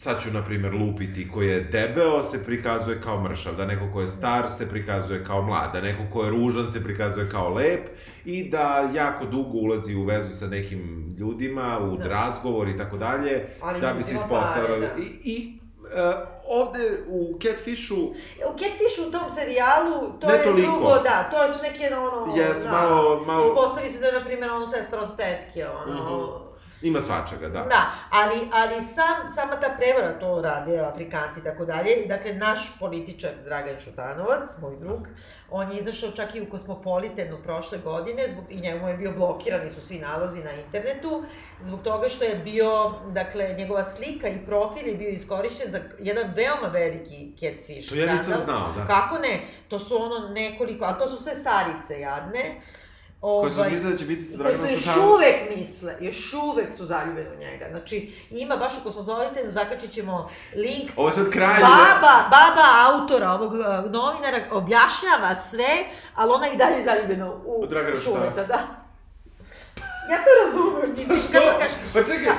sad 0.00 0.22
ću, 0.22 0.30
na 0.30 0.44
primjer, 0.44 0.74
lupiti, 0.74 1.28
koji 1.28 1.48
je 1.48 1.60
debeo 1.62 2.22
se 2.22 2.44
prikazuje 2.44 3.00
kao 3.00 3.20
mršav, 3.20 3.54
da 3.54 3.66
neko 3.66 3.84
ko 3.92 4.00
je 4.00 4.08
star 4.08 4.48
se 4.48 4.68
prikazuje 4.68 5.24
kao 5.24 5.42
mlad, 5.42 5.72
da 5.72 5.80
neko 5.80 6.02
ko 6.12 6.24
je 6.24 6.30
ružan 6.30 6.68
se 6.68 6.84
prikazuje 6.84 7.28
kao 7.30 7.48
lep 7.50 7.88
i 8.24 8.50
da 8.50 8.62
jako 8.94 9.24
dugo 9.26 9.58
ulazi 9.58 9.94
u 9.94 10.04
vezu 10.04 10.36
sa 10.36 10.46
nekim 10.46 10.80
ljudima, 11.18 11.78
u 11.82 11.96
Da. 11.96 12.04
razgovor 12.06 12.68
i 12.68 12.78
tako 12.78 12.96
dalje, 12.98 13.46
da 13.80 13.92
bi 13.92 14.02
se 14.02 14.06
uzima 14.06 14.20
ispostavilo. 14.22 14.68
pare, 14.68 14.80
da. 14.88 15.02
I, 15.02 15.06
i 15.24 15.58
e, 15.96 16.12
ovde 16.48 16.78
u 17.08 17.38
Catfishu 17.40 17.96
U 18.46 18.52
Catfishu 18.52 19.08
u 19.08 19.12
tom 19.12 19.30
serijalu, 19.30 20.12
to 20.20 20.26
Ne 20.26 20.34
je 20.34 20.44
toliko. 20.44 20.70
drugo, 20.72 20.88
da, 20.88 21.28
to 21.30 21.52
su 21.52 21.58
neke, 21.62 21.94
ono, 21.96 22.34
Jes, 22.36 22.62
da, 22.62 22.70
malo- 22.70 23.24
malo- 23.26 23.46
Ispostavi 23.46 23.88
se 23.88 24.00
da 24.00 24.06
je, 24.06 24.12
na 24.12 24.20
primjer, 24.20 24.50
ono, 24.50 24.66
sestra 24.66 25.00
od 25.00 25.16
tetke, 25.16 25.66
ono, 25.68 25.94
Mhm. 25.94 26.49
Ima 26.82 27.00
svačega, 27.00 27.48
da. 27.48 27.62
Da, 27.62 27.90
ali, 28.10 28.40
ali 28.52 28.82
sam, 28.82 29.32
sama 29.34 29.60
ta 29.60 29.76
prevara 29.78 30.18
to 30.18 30.40
rade 30.42 30.78
Afrikanci 30.78 31.40
i 31.40 31.42
tako 31.42 31.64
dalje. 31.64 31.90
I 32.04 32.08
dakle, 32.08 32.32
naš 32.32 32.78
političar 32.78 33.30
Dragan 33.44 33.80
Šutanovac, 33.80 34.50
moj 34.60 34.76
drug, 34.76 35.08
on 35.50 35.72
je 35.72 35.78
izašao 35.78 36.10
čak 36.10 36.34
i 36.34 36.40
u 36.40 36.50
Kosmopolitenu 36.50 37.38
prošle 37.42 37.78
godine 37.78 38.22
zbog, 38.30 38.44
i 38.48 38.60
njemu 38.60 38.88
je 38.88 38.96
bio 38.96 39.12
blokirani 39.12 39.70
su 39.70 39.80
svi 39.80 39.98
nalozi 39.98 40.44
na 40.44 40.52
internetu 40.52 41.24
zbog 41.60 41.82
toga 41.82 42.08
što 42.08 42.24
je 42.24 42.34
bio, 42.34 42.94
dakle, 43.12 43.54
njegova 43.58 43.84
slika 43.84 44.28
i 44.28 44.46
profil 44.46 44.88
je 44.88 44.94
bio 44.94 45.08
iskorišćen 45.08 45.70
za 45.70 45.80
jedan 45.98 46.32
veoma 46.36 46.68
veliki 46.72 47.32
catfish 47.40 47.88
To 47.88 47.94
ja 47.94 48.12
nisam 48.12 48.38
znao, 48.44 48.72
da. 48.76 48.86
Kako 48.86 49.18
ne? 49.18 49.40
To 49.68 49.78
su 49.78 50.02
ono 50.02 50.28
nekoliko, 50.28 50.84
a 50.84 50.98
to 50.98 51.08
su 51.08 51.22
sve 51.22 51.34
starice 51.34 52.00
jadne. 52.00 52.60
Koji 53.20 53.50
su 53.52 53.58
Ovaj, 53.58 53.70
mislili 53.70 53.92
da 53.92 53.98
će 53.98 54.04
biti 54.04 54.22
sa 54.22 54.34
i 54.34 54.36
koji 54.36 54.44
Draganom 54.44 54.68
su 54.68 54.74
još 54.74 54.82
Šutanovcem. 54.82 55.12
uvek 55.14 55.56
misle, 55.56 55.96
još 56.00 56.32
uvek 56.34 56.72
su 56.72 56.86
zaljubljeni 56.86 57.30
u 57.30 57.38
njega. 57.38 57.66
Znači, 57.70 58.12
ima 58.30 58.56
baš 58.56 58.72
u 58.72 58.82
Kosmopolitanu, 58.82 59.50
zakačit 59.50 59.92
ćemo 59.92 60.30
link. 60.54 60.90
Ovo 60.96 61.08
je 61.08 61.12
sad 61.14 61.30
kraj. 61.30 61.60
Baba, 61.60 62.14
baba 62.30 62.66
autora 62.86 63.30
ovog 63.30 63.52
uh, 63.52 63.60
novinara 63.90 64.40
objašnjava 64.50 65.34
sve, 65.50 65.70
ali 66.14 66.32
ona 66.32 66.48
i 66.48 66.56
dalje 66.56 66.84
zaljubljena 66.84 67.30
u 67.32 67.62
U 67.62 67.66
Dragana 67.66 67.96
Šuleta, 67.96 68.44
da. 68.44 68.58
Ja 70.10 70.18
to 70.24 70.30
razumem, 70.44 70.94
misliš, 70.96 71.22
kako 71.32 71.58
kažeš, 71.58 71.76
Pa 71.92 71.98
čekaj, 72.04 72.32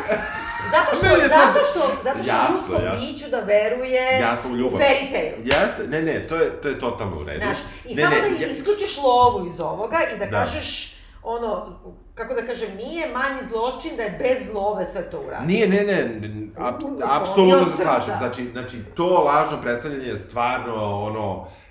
zato 0.71 0.95
što, 0.95 1.05
zato 1.27 1.59
što, 1.65 1.79
zato 2.03 2.19
što 2.19 2.31
Jasno, 2.31 2.55
ljudskom 2.55 2.85
jasno. 2.85 2.99
biću 3.01 3.29
da 3.29 3.39
veruje 3.39 4.19
Jasno, 4.19 4.51
u 4.51 4.55
ljubav. 4.55 4.79
fairy 4.79 5.11
tale. 5.11 5.33
jeste, 5.45 5.87
ne, 5.87 6.01
ne, 6.01 6.27
to 6.27 6.35
je, 6.35 6.49
to 6.51 6.67
je 6.67 6.79
totalno 6.79 7.17
u 7.17 7.23
redu. 7.23 7.41
Znaš, 7.41 7.57
i 7.85 7.95
ne, 7.95 8.03
samo 8.03 8.15
ne, 8.15 8.21
da 8.21 8.27
ja- 8.27 8.47
isključiš 8.49 8.97
lovu 8.97 9.47
iz 9.47 9.59
ovoga 9.59 9.97
i 10.15 10.19
da, 10.19 10.25
Da. 10.25 10.31
kažeš, 10.31 10.95
ono, 11.23 11.79
kako 12.15 12.33
da 12.33 12.41
kažem, 12.43 12.75
nije 12.77 13.07
manji 13.07 13.49
zločin 13.49 13.95
da 13.97 14.03
je 14.03 14.17
bez 14.19 14.53
love 14.53 14.85
sve 14.85 15.01
to 15.01 15.19
uradio. 15.19 15.47
Nije, 15.47 15.67
ne, 15.67 15.77
ne, 15.77 16.03
ne, 16.03 16.47
ap, 16.59 16.75
apsolutno 17.11 17.65
se 17.67 17.77
slažem. 17.77 18.13
Znači, 18.17 18.49
znači, 18.51 18.77
to 18.95 19.05
lažno 19.07 19.61
predstavljanje 19.61 20.05
je 20.05 20.17
stvarno, 20.17 20.75
ono, 21.01 21.45
e, 21.45 21.70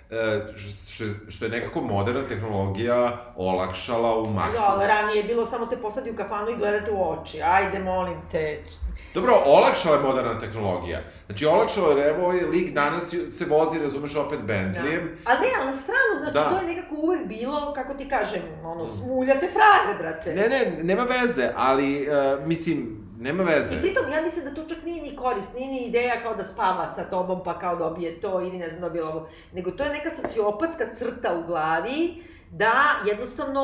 što, 0.88 1.04
što 1.28 1.44
je 1.44 1.50
nekako 1.50 1.80
moderna 1.80 2.22
tehnologija 2.22 3.00
olakšala 3.36 4.10
u 4.12 4.22
Da, 4.22 4.28
ali 4.28 4.34
maksimu. 4.34 4.78
ranije 4.78 5.16
je 5.16 5.24
bilo 5.24 5.46
samo 5.46 5.66
te 5.66 5.76
posadi 5.76 6.10
u 6.10 6.16
kafanu 6.16 6.50
i 6.50 6.56
gledate 6.56 6.90
u 6.90 7.10
oči. 7.12 7.42
Ajde, 7.42 7.78
molim 7.78 8.18
te. 8.30 8.62
Dobro, 9.14 9.32
olakšala 9.46 9.96
je 9.96 10.02
moderna 10.02 10.40
tehnologija. 10.40 11.00
Znači, 11.26 11.46
olakšala 11.46 11.92
je, 11.92 12.08
evo, 12.08 12.24
ovaj 12.24 12.40
lik 12.40 12.72
danas 12.72 13.02
se 13.30 13.44
vozi, 13.46 13.78
razumeš, 13.78 14.16
opet 14.16 14.38
Bentleyem. 14.40 15.08
Ali 15.24 15.40
ne, 15.40 15.48
ali 15.58 15.66
na 15.66 15.72
stranu, 15.74 16.14
znači, 16.18 16.32
Da. 16.34 16.50
to 16.50 16.56
je 16.58 16.74
nekako 16.74 16.94
uvek 16.96 17.26
bilo, 17.26 17.72
kako 17.74 17.94
ti 17.94 18.08
kažem, 18.08 18.42
ono, 18.64 18.86
smuljate 18.86 19.48
frajere, 19.48 19.98
brate. 19.98 20.34
Ne, 20.34 20.48
ne, 20.48 20.82
nema 20.84 21.02
veze, 21.04 21.50
ali, 21.56 22.02
e, 22.02 22.08
mislim, 22.46 22.99
nema 23.20 23.42
veze. 23.44 23.74
I 23.74 23.80
pritom, 23.80 24.04
ja 24.08 24.22
mislim 24.22 24.44
da 24.44 24.54
to 24.54 24.64
čak 24.64 24.82
nije 24.82 25.02
ni 25.02 25.16
korist, 25.16 25.54
nije 25.54 25.68
ni 25.68 25.78
ideja 25.80 26.22
kao 26.22 26.34
da 26.34 26.44
spava 26.44 26.86
sa 26.88 27.04
tobom 27.04 27.40
pa 27.44 27.58
kao 27.58 27.76
dobije 27.76 28.20
to 28.20 28.40
ili 28.40 28.58
ne 28.58 28.68
znam 28.68 28.80
dobije 28.80 29.04
ovo, 29.04 29.20
nego 29.52 29.70
to 29.70 29.84
je 29.84 29.90
neka 29.90 30.10
sociopatska 30.12 30.84
crta 30.88 31.34
u 31.34 31.46
glavi 31.46 32.22
da 32.52 32.72
jednostavno, 33.06 33.62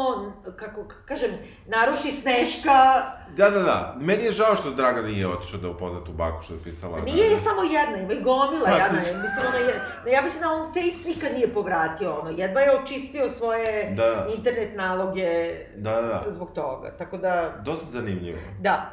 kako 0.56 0.84
kažem, 1.04 1.30
naruši 1.66 2.10
sneška, 2.12 3.02
Da, 3.28 3.50
da, 3.50 3.58
da. 3.60 3.96
Meni 3.98 4.24
je 4.24 4.32
žao 4.32 4.56
što 4.56 4.70
Dragan 4.70 5.04
nije 5.04 5.28
otišao 5.28 5.60
da 5.60 5.68
upozna 5.70 6.04
tu 6.04 6.12
baku 6.12 6.42
što 6.42 6.54
je 6.54 6.60
pisala. 6.60 7.00
Nije 7.00 7.26
je 7.26 7.38
samo 7.38 7.62
jedna, 7.64 7.96
ima 7.98 8.12
i 8.12 8.22
gomila 8.22 8.64
Pa, 8.64 8.72
jedna. 8.72 8.88
ti- 8.94 9.10
Mislim, 9.14 9.46
ono, 9.48 9.56
je, 9.58 9.74
ja 10.08 10.22
mislim 10.22 10.42
da 10.42 10.50
on 10.50 10.66
Face 10.66 11.08
nikad 11.08 11.32
nije 11.32 11.48
povratio, 11.50 12.14
ono, 12.14 12.30
jedva 12.30 12.60
je 12.60 12.78
očistio 12.78 13.30
svoje 13.30 13.92
Da. 13.92 14.26
internet 14.30 14.76
naloge 14.76 15.28
Da, 15.76 15.90
da, 15.92 16.00
da. 16.02 16.24
zbog 16.28 16.52
toga, 16.52 16.90
tako 16.90 17.16
da, 17.16 17.52
Dosta 17.60 17.86
zanimljivo. 17.88 18.38
da. 18.60 18.92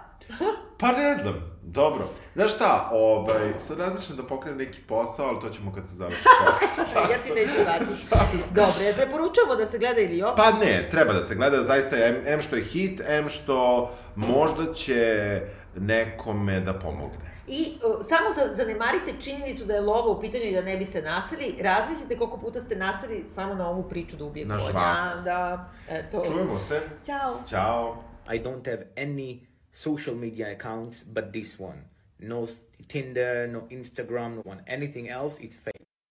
Pa 0.77 0.91
ne 0.91 1.15
znam, 1.15 1.33
dobro. 1.61 2.03
Znaš 2.35 2.55
šta, 2.55 2.89
ovaj, 2.93 3.53
sad 3.59 3.79
razmišljam 3.79 4.17
da 4.17 4.23
pokrenem 4.23 4.57
neki 4.57 4.81
posao, 4.81 5.25
ali 5.25 5.39
to 5.41 5.49
ćemo 5.49 5.73
kad 5.73 5.87
se 5.87 5.95
završi 5.95 6.23
podcast. 6.45 6.95
ja 6.95 7.17
ti 7.17 7.31
neću 7.31 7.63
dati. 7.65 8.53
Dobro, 8.53 8.81
jer 8.81 8.95
preporučujemo 8.95 9.55
da 9.55 9.65
se 9.67 9.77
gleda 9.77 10.01
ili 10.01 10.21
ovo. 10.21 10.35
Pa 10.35 10.51
ne, 10.51 10.87
treba 10.91 11.13
da 11.13 11.21
se 11.21 11.35
gleda, 11.35 11.57
zaista, 11.57 11.95
M, 11.97 12.23
M 12.25 12.41
što 12.41 12.55
je 12.55 12.63
hit, 12.63 13.01
M 13.07 13.29
što 13.29 13.89
možda 14.15 14.73
će 14.73 15.41
nekome 15.75 16.59
da 16.59 16.73
pomogne. 16.73 17.33
I 17.47 17.61
uh, 17.77 18.05
samo 18.05 18.29
za, 18.31 18.53
zanemarite 18.53 19.13
činjenicu 19.21 19.65
da 19.65 19.73
je 19.73 19.81
lova 19.81 20.07
u 20.07 20.19
pitanju 20.19 20.43
i 20.43 20.53
da 20.53 20.61
ne 20.61 20.77
biste 20.77 21.01
nasili. 21.01 21.55
Razmislite 21.61 22.17
koliko 22.17 22.37
puta 22.37 22.59
ste 22.59 22.75
nasili 22.75 23.23
samo 23.27 23.53
na 23.53 23.69
ovu 23.69 23.83
priču 23.83 24.15
da 24.15 24.23
ubije 24.25 24.45
Na 24.45 24.57
konja. 24.57 24.69
žvaku. 24.71 25.21
Da, 25.25 25.69
eto. 25.89 26.23
Čujemo 26.27 26.57
se. 26.57 26.81
Ćao. 27.05 27.35
Ćao. 27.49 28.03
I 28.27 28.43
don't 28.43 28.65
have 28.65 28.85
any 28.97 29.39
social 29.73 30.15
media 30.15 30.53
accounts 30.53 31.03
but 31.03 31.33
this 31.33 31.59
one. 31.59 31.83
No 32.19 32.47
Tinder, 32.87 33.47
no 33.47 33.61
Instagram, 33.71 34.35
no 34.35 34.41
one. 34.41 34.61
Anything 34.67 35.09
else, 35.09 35.37
it's 35.39 35.55
fake. 35.55 35.82